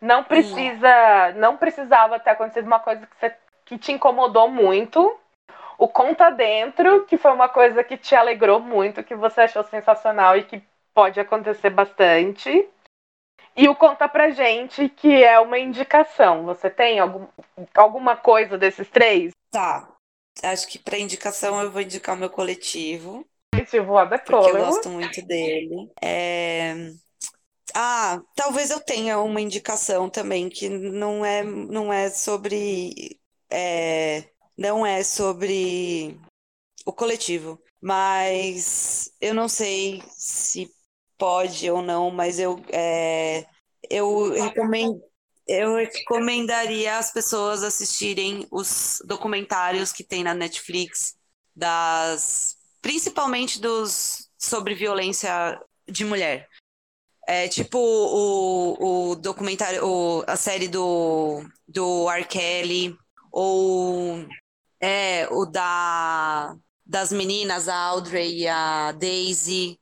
não 0.00 0.22
precisa. 0.22 1.32
Não 1.34 1.56
precisava 1.56 2.20
ter 2.20 2.30
acontecido 2.30 2.66
uma 2.66 2.78
coisa 2.78 3.04
que, 3.06 3.16
você, 3.16 3.34
que 3.64 3.76
te 3.76 3.90
incomodou 3.90 4.48
muito 4.48 5.18
o 5.78 5.86
Conta 5.86 6.28
Dentro, 6.28 7.06
que 7.06 7.16
foi 7.16 7.32
uma 7.32 7.48
coisa 7.48 7.84
que 7.84 7.96
te 7.96 8.14
alegrou 8.16 8.58
muito, 8.58 9.04
que 9.04 9.14
você 9.14 9.42
achou 9.42 9.62
sensacional 9.62 10.36
e 10.36 10.42
que 10.42 10.60
pode 10.92 11.20
acontecer 11.20 11.70
bastante. 11.70 12.68
E 13.56 13.68
o 13.68 13.76
Conta 13.76 14.08
Pra 14.08 14.30
Gente, 14.30 14.88
que 14.88 15.22
é 15.22 15.38
uma 15.38 15.58
indicação. 15.58 16.44
Você 16.44 16.68
tem 16.68 16.98
algum, 16.98 17.26
alguma 17.74 18.16
coisa 18.16 18.58
desses 18.58 18.88
três? 18.90 19.32
Tá. 19.52 19.88
Acho 20.42 20.68
que 20.68 20.78
para 20.78 20.98
indicação 20.98 21.60
eu 21.62 21.70
vou 21.70 21.80
indicar 21.80 22.16
o 22.16 22.18
meu 22.18 22.30
coletivo. 22.30 23.24
Coletivo 23.54 23.94
Porque 24.24 24.50
eu 24.50 24.66
gosto 24.66 24.88
muito 24.88 25.22
dele. 25.22 25.90
É... 26.02 26.74
Ah, 27.74 28.20
talvez 28.34 28.70
eu 28.70 28.80
tenha 28.80 29.20
uma 29.20 29.40
indicação 29.40 30.08
também 30.08 30.48
que 30.48 30.68
não 30.68 31.24
é, 31.24 31.44
não 31.44 31.92
é 31.92 32.08
sobre 32.10 33.20
é, 33.50 34.24
não 34.58 34.84
é 34.84 35.04
sobre 35.04 36.20
o 36.84 36.92
coletivo, 36.92 37.62
mas 37.80 39.12
eu 39.20 39.32
não 39.32 39.48
sei 39.48 40.02
se 40.10 40.68
pode 41.16 41.70
ou 41.70 41.80
não, 41.80 42.10
mas 42.10 42.40
eu, 42.40 42.60
é, 42.72 43.46
eu 43.88 44.32
recomendo. 44.32 45.00
Eu 45.46 45.76
recomendaria 45.76 46.98
as 46.98 47.10
pessoas 47.10 47.62
assistirem 47.62 48.46
os 48.50 49.00
documentários 49.06 49.92
que 49.92 50.04
tem 50.04 50.22
na 50.22 50.34
Netflix, 50.34 51.16
das 51.56 52.58
principalmente 52.82 53.58
dos 53.58 54.28
sobre 54.38 54.74
violência 54.74 55.58
de 55.88 56.04
mulher. 56.04 56.46
É 57.26 57.48
tipo 57.48 57.78
o, 57.78 59.10
o 59.10 59.16
documentário, 59.16 59.82
o, 59.86 60.22
a 60.26 60.36
série 60.36 60.68
do, 60.68 61.42
do 61.66 62.10
R. 62.10 62.26
Kelly, 62.26 62.94
ou 63.32 64.26
é, 64.80 65.28
o 65.30 65.44
da 65.44 66.56
das 66.84 67.12
meninas, 67.12 67.68
a 67.68 67.76
Audrey 67.76 68.38
e 68.40 68.48
a 68.48 68.92
Daisy, 68.92 69.78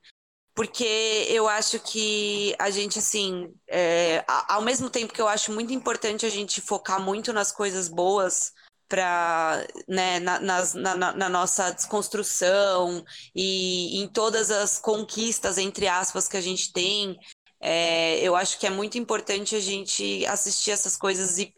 porque 0.57 1.27
eu 1.29 1.47
acho 1.47 1.79
que 1.79 2.57
a 2.59 2.71
gente, 2.71 2.99
assim, 2.99 3.55
é, 3.69 4.25
ao 4.27 4.63
mesmo 4.63 4.91
tempo 4.91 5.13
que 5.13 5.21
eu 5.21 5.29
acho 5.29 5.53
muito 5.53 5.73
importante 5.73 6.27
a 6.27 6.31
gente 6.31 6.61
focar 6.61 7.01
muito 7.01 7.33
nas 7.33 7.53
coisas 7.53 7.89
boas 7.89 8.53
para 8.89 9.67
né, 9.87 10.19
na, 10.19 10.41
nas, 10.41 10.75
na, 10.75 10.97
na, 10.97 11.29
nossa 11.29 11.73
desconstrução 11.73 13.05
e 13.35 14.01
em 14.01 14.09
todas 14.09 14.51
as 14.51 14.79
conquistas, 14.79 15.59
entre 15.59 15.89
aspas, 15.89 16.27
que 16.27 16.37
a 16.37 16.41
gente 16.41 16.73
tem, 16.73 17.19
é, 17.61 18.19
eu 18.21 18.35
acho 18.35 18.59
que 18.59 18.67
é 18.67 18.71
muito 18.71 18.97
importante 18.97 19.55
a 19.55 19.61
gente 19.61 20.25
assistir 20.27 20.71
essas 20.71 20.97
coisas 20.97 21.39
e, 21.39 21.53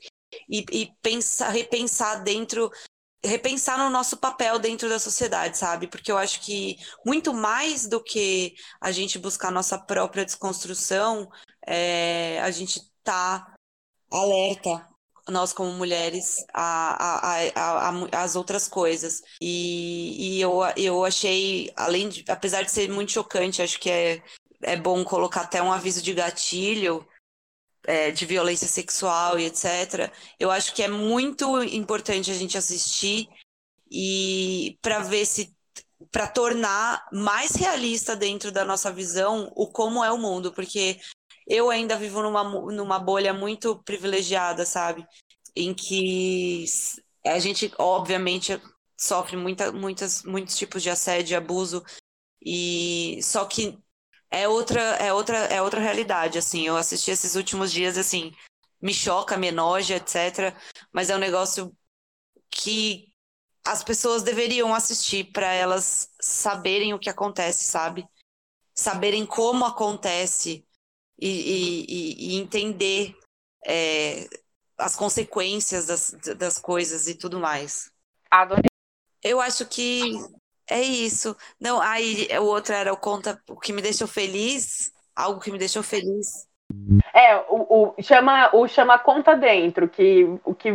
e, 0.51 0.65
e 0.73 0.93
pensar, 1.01 1.51
repensar 1.51 2.23
dentro 2.23 2.71
repensar 3.25 3.79
no 3.79 3.91
nosso 3.91 4.17
papel 4.17 4.59
dentro 4.59 4.89
da 4.89 4.99
sociedade, 4.99 5.59
sabe? 5.59 5.87
Porque 5.87 6.11
eu 6.11 6.19
acho 6.19 6.41
que 6.41 6.77
muito 7.05 7.35
mais 7.35 7.87
do 7.87 8.03
que 8.03 8.55
a 8.81 8.93
gente 8.93 9.19
buscar 9.19 9.51
nossa 9.51 9.79
própria 9.79 10.25
desconstrução, 10.25 11.29
é, 11.67 12.41
a 12.41 12.51
gente 12.51 12.81
tá 13.03 13.55
alerta, 14.11 14.87
nós 15.29 15.53
como 15.53 15.73
mulheres, 15.73 16.45
as 18.13 18.37
outras 18.37 18.69
coisas. 18.69 19.23
E, 19.41 20.37
e 20.37 20.41
eu, 20.41 20.61
eu 20.77 21.05
achei, 21.05 21.71
além 21.77 22.09
de, 22.09 22.25
apesar 22.29 22.63
de 22.63 22.71
ser 22.71 22.89
muito 22.89 23.13
chocante, 23.13 23.63
acho 23.63 23.79
que 23.79 23.91
é, 23.91 24.23
é 24.63 24.77
bom 24.77 25.05
colocar 25.05 25.43
até 25.43 25.63
um 25.63 25.73
aviso 25.73 26.03
de 26.03 26.15
gatilho, 26.15 27.07
é, 27.89 28.11
de 28.11 28.27
violência 28.27 28.69
sexual 28.69 29.39
e 29.39 29.47
etc. 29.47 30.13
Eu 30.39 30.51
acho 30.51 30.75
que 30.75 30.83
é 30.83 30.89
muito 30.89 31.63
importante 31.63 32.31
a 32.31 32.35
gente 32.35 32.59
assistir 32.59 33.27
e 33.91 34.79
para 34.83 34.99
ver 34.99 35.25
se 35.25 35.57
para 36.13 36.29
tornar 36.29 37.03
mais 37.11 37.53
realista 37.57 38.15
dentro 38.15 38.53
da 38.53 38.63
nossa 38.63 38.93
visão 38.93 39.51
o 39.57 39.67
como 39.67 40.05
é 40.05 40.13
o 40.13 40.19
mundo, 40.19 40.53
porque 40.53 41.01
eu 41.47 41.71
ainda 41.71 41.97
vivo 41.97 42.23
numa, 42.23 42.45
numa 42.45 42.99
bolha 42.99 43.33
muito 43.33 43.83
privilegiada, 43.83 44.67
sabe? 44.67 45.07
Em 45.57 45.73
que 45.73 46.67
a 47.25 47.39
gente, 47.39 47.73
obviamente, 47.79 48.61
sofre 48.99 49.37
muita, 49.37 49.73
muitas, 49.73 50.23
muitos 50.25 50.57
tipos 50.59 50.83
de 50.83 50.91
assédio 50.91 51.33
e 51.33 51.37
abuso, 51.37 51.83
e 52.45 53.19
só 53.23 53.47
que 53.47 53.79
é 54.31 54.49
outra, 54.49 54.81
é 54.81 55.13
outra, 55.13 55.39
é 55.39 55.63
outra 55.63 55.81
realidade, 55.81 56.39
assim. 56.39 56.67
Eu 56.67 56.77
assisti 56.77 57.11
esses 57.11 57.35
últimos 57.35 57.73
dias, 57.73 57.97
assim, 57.97 58.33
me 58.81 58.93
choca, 58.93 59.37
me 59.37 59.49
enoja, 59.49 59.97
etc. 59.97 60.55
Mas 60.93 61.11
é 61.11 61.17
um 61.17 61.21
negócio 61.21 61.75
que 62.51 63.13
as 63.65 63.83
pessoas 63.85 64.23
deveriam 64.23 64.75
assistir 64.75 65.33
para 65.33 65.53
elas 65.53 66.11
saberem 66.21 66.95
o 66.95 66.99
que 66.99 67.11
acontece, 67.11 67.65
sabe? 67.65 68.07
Saberem 68.75 69.27
como 69.27 69.65
acontece 69.65 70.65
e, 71.19 71.85
e, 71.89 72.35
e 72.35 72.37
entender 72.37 73.17
é, 73.67 74.29
as 74.79 74.95
consequências 74.95 75.87
das, 75.87 76.11
das 76.37 76.59
coisas 76.59 77.09
e 77.09 77.15
tudo 77.15 77.41
mais. 77.41 77.91
Adorei. 78.31 78.71
Eu 79.23 79.41
acho 79.41 79.67
que 79.67 80.03
é 80.71 80.81
isso. 80.81 81.37
Não, 81.61 81.81
aí 81.81 82.29
o 82.39 82.45
outro 82.45 82.75
era 82.75 82.93
o 82.93 82.97
conta 82.97 83.41
o 83.49 83.57
que 83.57 83.73
me 83.73 83.83
deixou 83.83 84.07
feliz, 84.07 84.93
algo 85.15 85.41
que 85.41 85.51
me 85.51 85.59
deixou 85.59 85.83
feliz. 85.83 86.47
É, 87.15 87.37
o, 87.49 87.95
o 87.99 88.03
chama 88.03 88.51
o 88.55 88.69
chama 88.69 88.99
conta 88.99 89.35
dentro, 89.35 89.89
que 89.89 90.25
o 90.45 90.55
que 90.55 90.71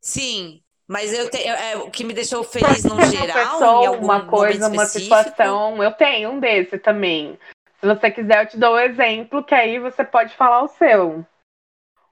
Sim, 0.00 0.62
mas 0.88 1.12
eu 1.12 1.30
tenho 1.30 1.54
é, 1.54 1.76
o 1.76 1.90
que 1.90 2.04
me 2.04 2.12
deixou 2.12 2.42
feliz 2.42 2.84
no 2.84 3.00
geral, 3.06 3.52
pessoa, 3.52 3.84
em 3.84 3.86
algum 3.86 4.04
uma 4.04 4.26
coisa, 4.26 4.68
uma 4.68 4.86
situação. 4.86 5.82
Eu 5.82 5.92
tenho 5.92 6.30
um 6.30 6.40
desse 6.40 6.78
também. 6.78 7.38
Se 7.78 7.86
você 7.86 8.10
quiser, 8.10 8.42
eu 8.42 8.48
te 8.48 8.58
dou 8.58 8.72
o 8.72 8.76
um 8.76 8.78
exemplo, 8.78 9.44
que 9.44 9.54
aí 9.54 9.78
você 9.78 10.04
pode 10.04 10.34
falar 10.34 10.62
o 10.62 10.68
seu. 10.68 11.24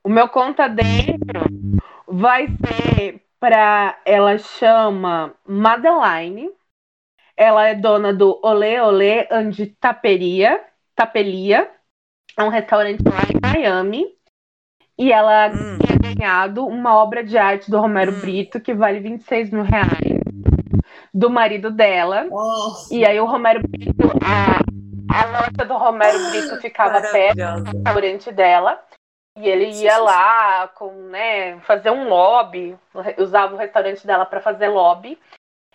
O 0.04 0.08
meu 0.08 0.28
conta 0.28 0.68
dentro 0.68 1.42
vai 2.06 2.46
ser 2.46 3.20
para 3.40 3.98
ela 4.04 4.38
chama 4.38 5.34
Madeline 5.46 6.50
ela 7.38 7.68
é 7.68 7.74
dona 7.74 8.12
do 8.12 8.40
Olê 8.42 8.80
Olê 8.80 9.28
Andi 9.30 9.66
Taperia, 9.80 10.60
Tapelia, 10.94 11.70
é 12.36 12.42
um 12.42 12.48
restaurante 12.48 13.00
lá 13.04 13.22
em 13.32 13.40
Miami. 13.40 14.06
E 14.98 15.12
ela 15.12 15.48
hum. 15.48 15.78
tinha 15.78 16.14
ganhado 16.16 16.66
uma 16.66 16.96
obra 16.96 17.22
de 17.22 17.38
arte 17.38 17.70
do 17.70 17.78
Romero 17.78 18.10
hum. 18.10 18.18
Brito 18.18 18.60
que 18.60 18.74
vale 18.74 18.98
26 18.98 19.50
mil 19.50 19.62
reais. 19.62 20.18
Do 21.14 21.30
marido 21.30 21.70
dela. 21.70 22.26
Oh. 22.28 22.72
E 22.92 23.06
aí 23.06 23.20
o 23.20 23.24
Romero 23.24 23.62
Brito, 23.68 24.10
a, 24.20 24.58
a 25.14 25.26
loja 25.26 25.64
do 25.64 25.76
Romero 25.76 26.18
Brito 26.30 26.60
ficava 26.60 27.00
perto 27.00 27.36
do 27.36 27.70
restaurante 27.70 28.32
dela. 28.32 28.82
E 29.36 29.48
ele 29.48 29.70
ia 29.70 29.98
lá 29.98 30.66
com, 30.66 30.90
né, 31.10 31.60
fazer 31.60 31.92
um 31.92 32.08
lobby, 32.08 32.76
usava 33.16 33.54
o 33.54 33.58
restaurante 33.58 34.04
dela 34.04 34.26
para 34.26 34.40
fazer 34.40 34.66
lobby. 34.66 35.16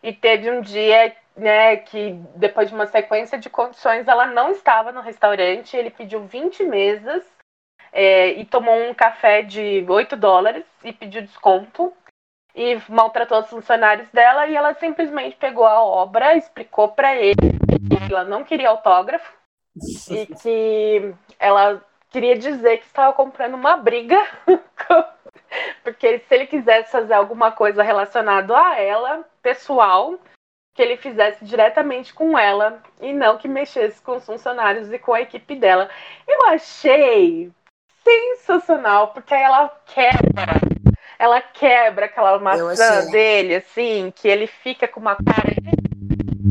E 0.04 0.12
teve 0.12 0.52
um 0.52 0.60
dia 0.60 1.16
né, 1.36 1.78
que 1.78 2.14
depois 2.36 2.70
de 2.70 2.76
uma 2.76 2.86
sequência 2.88 3.38
de 3.38 3.50
condições, 3.50 4.08
ela 4.08 4.28
não 4.28 4.52
estava 4.52 4.92
no 4.92 5.02
restaurante, 5.02 5.76
ele 5.76 5.90
pediu 5.90 6.26
20 6.26 6.64
mesas 6.64 7.24
é, 7.92 8.30
e 8.34 8.46
tomou 8.46 8.76
um 8.76 8.94
café 8.94 9.42
de 9.42 9.86
8 9.88 10.16
dólares 10.16 10.66
e 10.84 10.94
pediu 10.94 11.22
desconto 11.22 11.94
e 12.56 12.80
maltratou 12.88 13.40
os 13.40 13.50
funcionários 13.50 14.10
dela 14.10 14.48
e 14.48 14.56
ela 14.56 14.74
simplesmente 14.76 15.36
pegou 15.36 15.66
a 15.66 15.84
obra, 15.84 16.36
explicou 16.36 16.90
para 16.90 17.16
ele 17.16 17.36
que 17.36 18.12
ela 18.14 18.24
não 18.24 18.44
queria 18.44 18.70
autógrafo 18.70 19.34
e 20.10 20.28
que 20.28 21.16
ela 21.40 21.84
queria 22.12 22.38
dizer 22.38 22.78
que 22.78 22.86
estava 22.86 23.12
comprando 23.14 23.56
uma 23.56 23.76
briga 23.76 24.24
porque 25.84 26.20
se 26.20 26.36
ele 26.36 26.48
quisesse 26.48 26.92
fazer 26.92 27.14
alguma 27.14 27.52
coisa 27.52 27.84
relacionada 27.84 28.58
a 28.58 28.80
ela, 28.80 29.24
pessoal, 29.42 30.20
que 30.74 30.82
ele 30.82 30.98
fizesse 30.98 31.46
diretamente 31.46 32.14
com 32.14 32.38
ela 32.38 32.82
e 33.00 33.14
não 33.14 33.38
que 33.38 33.48
mexesse 33.48 34.02
com 34.02 34.18
os 34.18 34.26
funcionários 34.26 34.92
e 34.92 34.98
com 34.98 35.14
a 35.14 35.22
equipe 35.22 35.56
dela. 35.56 35.90
Eu 36.28 36.48
achei 36.48 37.52
sensacional, 38.04 39.10
porque 39.10 39.34
ela 39.34 39.72
quebra. 39.86 40.62
Ela 41.20 41.40
quebra 41.42 42.06
aquela 42.06 42.38
maçã 42.40 43.10
dele, 43.10 43.56
assim, 43.56 44.12
que 44.16 44.28
ele 44.28 44.48
fica 44.48 44.88
com 44.88 45.00
uma 45.00 45.16
cara. 45.16 45.54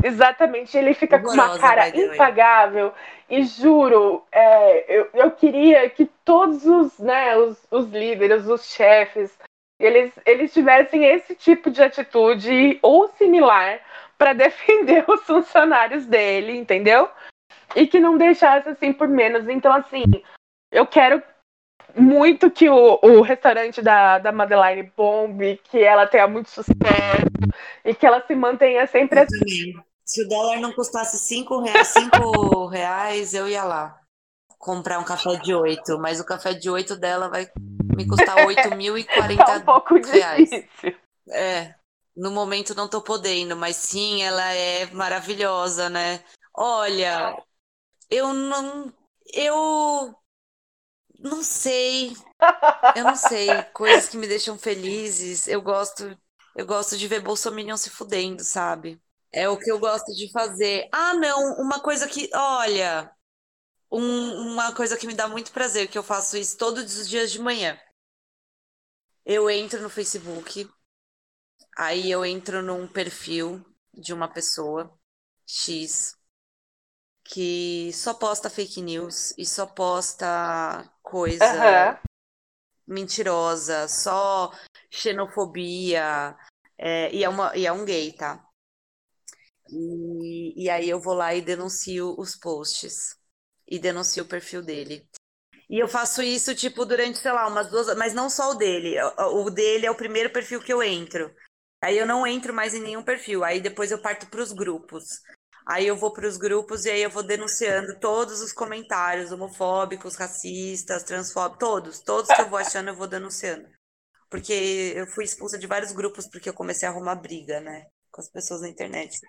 Exatamente, 0.05 0.77
ele 0.77 0.95
fica 0.95 1.19
com 1.19 1.31
uma 1.31 1.59
cara 1.59 1.89
impagável. 1.89 2.93
E 3.29 3.43
juro, 3.45 4.25
é, 4.33 4.85
eu, 4.89 5.09
eu 5.15 5.31
queria 5.33 5.89
que 5.91 6.07
todos 6.25 6.65
os, 6.65 6.99
né, 6.99 7.37
os, 7.37 7.59
os 7.71 7.89
líderes, 7.89 8.47
os 8.47 8.65
chefes, 8.73 9.37
eles, 9.79 10.13
eles 10.25 10.53
tivessem 10.53 11.05
esse 11.05 11.35
tipo 11.35 11.71
de 11.71 11.83
atitude 11.83 12.79
ou 12.83 13.09
similar 13.09 13.81
para 14.23 14.35
defender 14.35 15.05
os 15.09 15.21
funcionários 15.23 16.07
dele, 16.07 16.57
entendeu? 16.57 17.11
E 17.75 17.89
que 17.89 17.99
não 17.99 18.17
deixasse 18.17 18.69
assim 18.69 18.93
por 18.93 19.09
menos. 19.09 19.49
Então, 19.49 19.73
assim, 19.73 20.05
eu 20.71 20.87
quero 20.87 21.21
muito 21.97 22.49
que 22.49 22.71
o, 22.71 23.01
o 23.03 23.21
restaurante 23.21 23.83
da, 23.83 24.21
da 24.21 24.31
Madeline 24.31 24.93
bombe, 24.97 25.61
que 25.65 25.83
ela 25.83 26.07
tenha 26.07 26.29
muito 26.29 26.51
sucesso 26.51 26.77
e 27.85 27.93
que 27.93 28.07
ela 28.07 28.25
se 28.25 28.33
mantenha 28.37 28.87
sempre 28.87 29.19
assim. 29.19 29.75
Se 30.05 30.25
o 30.25 30.29
dólar 30.29 30.61
não 30.61 30.73
custasse 30.73 31.19
5 31.19 31.61
reais, 31.61 31.89
cinco 31.89 32.67
reais, 32.71 33.35
eu 33.35 33.49
ia 33.49 33.65
lá 33.65 33.99
comprar 34.57 35.01
um 35.01 35.05
café 35.05 35.35
de 35.35 35.53
8, 35.53 35.99
mas 35.99 36.21
o 36.21 36.25
café 36.25 36.55
de 36.55 36.71
8 36.71 36.95
dela 36.95 37.29
vai 37.29 37.49
me 37.97 38.07
custar 38.07 38.37
8.040 38.37 39.37
tá 39.45 39.57
um 39.57 39.61
pouco 39.63 39.95
reais. 39.97 40.49
Difícil. 40.49 40.95
É. 41.29 41.75
No 42.15 42.31
momento 42.31 42.75
não 42.75 42.89
tô 42.89 43.03
podendo, 43.03 43.57
mas 43.57 43.77
sim, 43.77 44.23
ela 44.23 44.53
é 44.53 44.87
maravilhosa, 44.93 45.89
né? 45.89 46.23
Olha, 46.55 47.37
eu 48.11 48.33
não. 48.35 48.93
Eu. 49.33 50.15
Não 51.19 51.43
sei. 51.43 52.13
Eu 52.97 53.05
não 53.05 53.17
sei. 53.17 53.49
Coisas 53.73 54.09
que 54.09 54.17
me 54.17 54.27
deixam 54.27 54.59
felizes. 54.59 55.47
Eu 55.47 55.63
gosto. 55.63 56.17
Eu 56.55 56.67
gosto 56.67 56.99
de 56.99 57.09
ver 57.09 57.21
Bolsonaro 57.21 57.79
se 57.79 57.91
fudendo, 57.91 58.45
sabe? 58.45 59.01
É 59.33 59.49
o 59.49 59.59
que 59.59 59.71
eu 59.71 59.79
gosto 59.79 60.13
de 60.15 60.31
fazer. 60.31 60.89
Ah, 60.93 61.15
não, 61.15 61.55
uma 61.63 61.81
coisa 61.81 62.07
que. 62.09 62.29
Olha. 62.35 63.11
Um, 63.91 64.53
uma 64.53 64.75
coisa 64.75 64.97
que 64.97 65.07
me 65.07 65.15
dá 65.15 65.29
muito 65.29 65.53
prazer, 65.53 65.89
que 65.89 65.99
eu 65.99 66.03
faço 66.03 66.37
isso 66.37 66.57
todos 66.57 66.97
os 66.97 67.09
dias 67.09 67.31
de 67.31 67.39
manhã. 67.39 67.79
Eu 69.25 69.49
entro 69.51 69.81
no 69.83 69.91
Facebook, 69.91 70.69
Aí 71.77 72.11
eu 72.11 72.25
entro 72.25 72.63
num 72.63 72.87
perfil 72.87 73.65
de 73.93 74.13
uma 74.13 74.29
pessoa 74.29 74.93
X 75.47 76.17
que 77.25 77.91
só 77.93 78.13
posta 78.15 78.51
fake 78.51 78.83
news 78.83 79.33
e 79.39 79.47
só 79.47 79.65
posta 79.65 80.91
coisa 81.03 81.45
uhum. 81.45 81.99
mentirosa, 82.87 83.89
só 83.89 84.53
xenofobia, 84.91 86.37
é, 86.77 87.15
e, 87.15 87.25
é 87.25 87.29
uma, 87.29 87.57
e 87.57 87.67
é 87.67 87.73
um 87.73 87.85
gay, 87.85 88.13
tá? 88.13 88.45
E, 89.71 90.65
e 90.65 90.69
aí 90.69 90.91
eu 90.91 91.01
vou 91.01 91.15
lá 91.15 91.35
e 91.35 91.41
denuncio 91.41 92.15
os 92.19 92.37
posts 92.37 93.17
e 93.67 93.79
denuncio 93.79 94.25
o 94.25 94.29
perfil 94.29 94.63
dele. 94.63 95.09
E 95.71 95.79
eu 95.79 95.89
faço 95.89 96.23
isso, 96.23 96.55
tipo, 96.55 96.85
durante, 96.85 97.19
sei 97.19 97.33
lá, 97.33 97.49
umas 97.49 97.71
duas. 97.71 97.97
Mas 97.97 98.13
não 98.13 98.29
só 98.29 98.51
o 98.51 98.55
dele. 98.55 98.95
O 99.33 99.49
dele 99.49 99.87
é 99.87 99.91
o 99.91 99.97
primeiro 99.97 100.31
perfil 100.31 100.61
que 100.61 100.71
eu 100.71 100.83
entro. 100.83 101.35
Aí 101.83 101.99
eu 101.99 102.07
não 102.07 102.27
entro 102.27 102.55
mais 102.55 102.75
em 102.75 102.81
nenhum 102.81 103.03
perfil. 103.03 103.45
Aí 103.45 103.61
depois 103.61 103.91
eu 103.91 104.01
parto 104.01 104.27
para 104.29 104.41
os 104.41 104.53
grupos. 104.53 105.05
Aí 105.67 105.87
eu 105.87 105.97
vou 105.97 106.13
para 106.13 106.27
os 106.27 106.37
grupos 106.37 106.85
e 106.85 106.91
aí 106.91 107.03
eu 107.03 107.11
vou 107.11 107.23
denunciando 107.23 107.99
todos 108.01 108.41
os 108.41 108.53
comentários 108.53 109.31
homofóbicos, 109.33 110.17
racistas, 110.17 111.05
transfóbicos, 111.05 111.59
todos, 111.59 112.01
todos 112.01 112.35
que 112.35 112.43
eu 112.43 112.49
vou 112.49 112.59
achando 112.59 112.89
eu 112.89 112.97
vou 112.97 113.07
denunciando. 113.07 113.69
Porque 114.31 114.93
eu 114.97 115.07
fui 115.07 115.25
expulsa 115.25 115.59
de 115.59 115.67
vários 115.67 115.93
grupos 115.93 116.27
porque 116.29 116.49
eu 116.49 116.55
comecei 116.55 116.89
a 116.89 116.91
arrumar 116.91 117.17
briga, 117.17 117.61
né? 117.61 117.87
Com 118.11 118.21
as 118.21 118.31
pessoas 118.31 118.63
na 118.63 118.69
internet. 118.69 119.21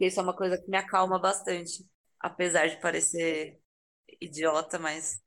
E 0.00 0.06
isso 0.06 0.20
é 0.20 0.22
uma 0.22 0.36
coisa 0.36 0.58
que 0.58 0.70
me 0.70 0.76
acalma 0.76 1.18
bastante. 1.20 1.84
Apesar 2.20 2.68
de 2.68 2.80
parecer 2.80 3.60
idiota, 4.20 4.78
mas. 4.78 5.20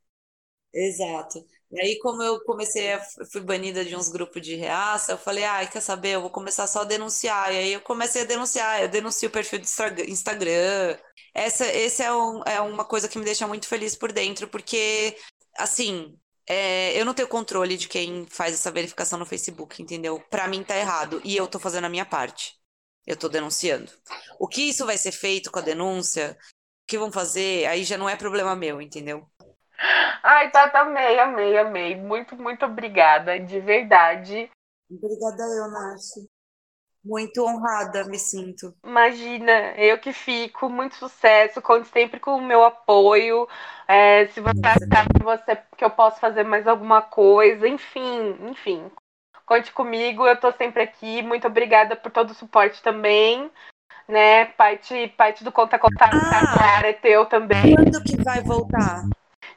Exato. 0.74 1.46
E 1.72 1.82
aí, 1.82 2.00
como 2.00 2.22
eu 2.22 2.40
comecei 2.44 2.94
a 2.94 3.02
fui 3.32 3.42
banida 3.42 3.84
de 3.84 3.96
uns 3.96 4.10
grupos 4.10 4.42
de 4.42 4.56
reaça, 4.56 5.14
eu 5.14 5.18
falei, 5.18 5.44
ah, 5.44 5.66
quer 5.68 5.82
saber? 5.82 6.10
Eu 6.12 6.22
vou 6.22 6.30
começar 6.30 6.68
só 6.68 6.82
a 6.82 6.84
denunciar. 6.86 7.52
E 7.54 7.58
aí 7.58 7.74
eu 7.74 7.82
comecei 7.82 8.22
a 8.22 8.26
denunciar, 8.26 8.82
eu 8.82 8.88
denuncio 8.88 9.28
o 9.28 9.32
perfil 9.32 9.60
do 9.60 10.02
Instagram. 10.10 10.98
Essa, 11.34 11.66
esse 11.68 12.02
é, 12.04 12.14
um, 12.14 12.42
é 12.46 12.62
uma 12.62 12.86
coisa 12.86 13.10
que 13.10 13.18
me 13.18 13.26
deixa 13.26 13.48
muito 13.48 13.68
feliz 13.68 13.96
por 13.96 14.12
dentro, 14.12 14.48
porque, 14.48 15.18
assim, 15.58 16.18
é, 16.48 17.00
eu 17.00 17.06
não 17.06 17.14
tenho 17.14 17.28
controle 17.28 17.76
de 17.78 17.88
quem 17.88 18.26
faz 18.30 18.54
essa 18.54 18.72
verificação 18.72 19.18
no 19.20 19.26
Facebook, 19.26 19.82
entendeu? 19.82 20.22
Pra 20.30 20.48
mim 20.48 20.64
tá 20.64 20.78
errado. 20.78 21.22
E 21.24 21.36
eu 21.36 21.48
tô 21.48 21.60
fazendo 21.60 21.86
a 21.86 21.90
minha 21.90 22.06
parte. 22.06 22.54
Eu 23.06 23.18
tô 23.18 23.28
denunciando. 23.30 23.92
O 24.40 24.48
que 24.48 24.62
isso 24.62 24.86
vai 24.86 24.98
ser 24.98 25.12
feito 25.12 25.52
com 25.52 25.60
a 25.60 25.62
denúncia? 25.62 26.38
O 26.84 26.88
que 26.88 26.98
vão 26.98 27.12
fazer? 27.12 27.66
Aí 27.68 27.84
já 27.84 27.98
não 27.98 28.10
é 28.10 28.16
problema 28.16 28.56
meu, 28.56 28.82
entendeu? 28.82 29.28
Ai, 30.24 30.50
Tata, 30.52 30.80
amei, 30.80 31.20
amei, 31.20 31.58
amei. 31.58 31.96
Muito, 31.96 32.36
muito 32.36 32.66
obrigada, 32.66 33.40
de 33.40 33.60
verdade. 33.60 34.50
Obrigada 34.90 35.44
eu, 35.44 35.72
Nath. 35.72 36.28
Muito 37.04 37.46
honrada, 37.46 38.06
me 38.06 38.18
sinto. 38.18 38.74
Imagina, 38.84 39.52
eu 39.78 40.00
que 40.00 40.12
fico, 40.12 40.68
muito 40.68 40.96
sucesso, 40.96 41.62
conte 41.62 41.88
sempre 41.90 42.20
com 42.20 42.36
o 42.36 42.42
meu 42.42 42.64
apoio. 42.64 43.48
É, 43.88 44.26
se 44.30 44.42
você 44.42 44.60
achar 44.66 45.06
que, 45.08 45.24
você, 45.24 45.56
que 45.78 45.86
eu 45.86 45.92
posso 45.92 46.20
fazer 46.20 46.44
mais 46.44 46.68
alguma 46.68 47.04
coisa, 47.04 47.68
enfim, 47.68 48.36
enfim. 48.50 48.92
Conte 49.46 49.72
comigo, 49.72 50.26
eu 50.26 50.40
tô 50.40 50.52
sempre 50.54 50.82
aqui. 50.82 51.22
Muito 51.22 51.46
obrigada 51.46 51.96
por 51.96 52.12
todo 52.12 52.32
o 52.32 52.36
suporte 52.36 52.82
também. 52.82 53.52
Né? 54.08 54.46
Parte, 54.46 55.08
parte 55.10 55.44
do 55.44 55.52
Conta 55.52 55.78
Contar 55.78 56.10
ah, 56.12 56.82
é 56.84 56.94
teu 56.94 57.28
também. 57.28 57.76
Quando 57.76 58.04
que 58.04 58.24
vai 58.24 58.42
voltar? 58.42 59.04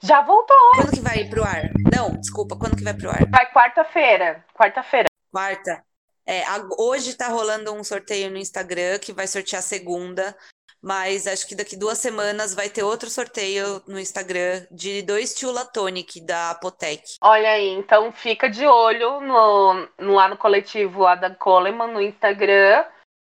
Já 0.01 0.23
voltou. 0.23 0.57
Quando 0.75 0.93
que 0.93 1.01
vai 1.01 1.25
pro 1.29 1.45
ar? 1.45 1.71
Não, 1.95 2.17
desculpa, 2.19 2.57
quando 2.57 2.77
que 2.77 2.85
vai 2.85 2.95
pro 2.95 3.11
ar? 3.11 3.29
Vai 3.31 3.53
quarta-feira. 3.53 4.45
Quarta-feira. 4.55 5.09
Quarta. 5.33 5.85
É, 6.27 6.43
hoje 6.79 7.17
tá 7.17 7.29
rolando 7.29 7.73
um 7.73 7.83
sorteio 7.83 8.31
no 8.31 8.37
Instagram 8.37 8.99
que 8.99 9.15
vai 9.15 9.27
sortear 9.27 9.63
segunda, 9.63 10.37
mas 10.81 11.27
acho 11.27 11.49
que 11.49 11.55
daqui 11.55 11.75
duas 11.75 11.99
semanas 11.99 12.55
vai 12.55 12.69
ter 12.69 12.83
outro 12.83 13.09
sorteio 13.09 13.83
no 13.89 13.99
Instagram 13.99 14.67
de 14.71 15.01
dois 15.03 15.33
Tula 15.33 15.65
Tonic 15.65 16.21
da 16.21 16.51
Apotec. 16.51 17.03
Olha 17.23 17.53
aí, 17.53 17.71
então 17.71 18.13
fica 18.13 18.49
de 18.49 18.67
olho 18.67 19.21
no, 19.23 19.89
no 19.99 20.15
lá 20.15 20.29
no 20.29 20.37
coletivo 20.37 21.07
Adam 21.07 21.35
Coleman 21.35 21.93
no 21.93 22.03
Instagram, 22.03 22.85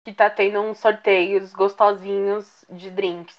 que 0.04 0.12
tá 0.12 0.28
tendo 0.28 0.60
uns 0.60 0.78
sorteios 0.78 1.52
gostosinhos 1.52 2.46
de 2.68 2.90
drinks 2.90 3.36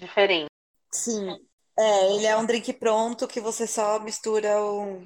diferentes. 0.00 0.48
Sim, 0.90 1.36
é, 1.80 2.14
ele 2.14 2.26
é 2.26 2.36
um 2.36 2.44
drink 2.44 2.72
pronto 2.74 3.26
que 3.26 3.40
você 3.40 3.66
só 3.66 3.98
mistura 4.00 4.60
o 4.60 5.02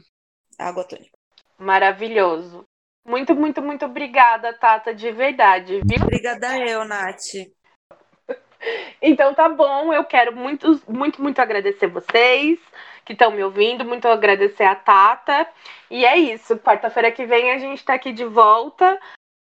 água 0.59 0.85
tônica. 0.85 1.16
Maravilhoso. 1.59 2.64
Muito, 3.07 3.35
muito, 3.35 3.62
muito 3.62 3.85
obrigada, 3.85 4.53
Tata, 4.53 4.95
de 4.95 5.12
verdade, 5.12 5.81
viu? 5.85 6.03
Obrigada 6.03 6.59
eu, 6.59 6.85
Nath. 6.85 7.35
Então 9.03 9.35
tá 9.35 9.47
bom, 9.47 9.93
eu 9.93 10.03
quero 10.05 10.35
muito, 10.35 10.81
muito, 10.89 11.20
muito 11.20 11.39
agradecer 11.39 11.87
vocês 11.87 12.59
que 13.05 13.12
estão 13.12 13.31
me 13.31 13.45
ouvindo, 13.45 13.85
muito 13.85 14.09
agradecer 14.09 14.64
a 14.64 14.75
Tata. 14.75 15.47
E 15.91 16.07
é 16.07 16.16
isso, 16.16 16.57
quarta-feira 16.57 17.12
que 17.12 17.27
vem 17.27 17.53
a 17.53 17.59
gente 17.59 17.85
tá 17.85 17.93
aqui 17.93 18.11
de 18.11 18.25
volta. 18.25 18.99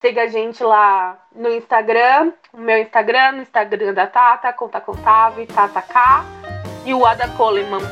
Siga 0.02 0.24
a 0.24 0.26
gente 0.26 0.64
lá 0.64 1.24
no 1.32 1.48
Instagram, 1.48 2.32
o 2.52 2.58
meu 2.58 2.78
Instagram, 2.78 3.32
no 3.32 3.42
Instagram 3.42 3.94
da 3.94 4.08
Tata, 4.08 4.52
Conta 4.52 4.80
Contável, 4.80 5.46
Tata 5.46 5.80
K 5.80 6.43
e 6.84 6.94
o 6.94 7.04
Ada 7.04 7.28
Coleman. 7.28 7.82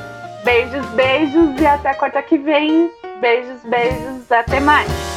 Beijos, 0.45 0.86
beijos 0.90 1.61
e 1.61 1.66
até 1.66 1.95
quarta 1.95 2.22
que 2.22 2.36
vem. 2.36 2.90
Beijos, 3.20 3.62
beijos, 3.64 4.30
até 4.30 4.61
mais. 4.61 5.12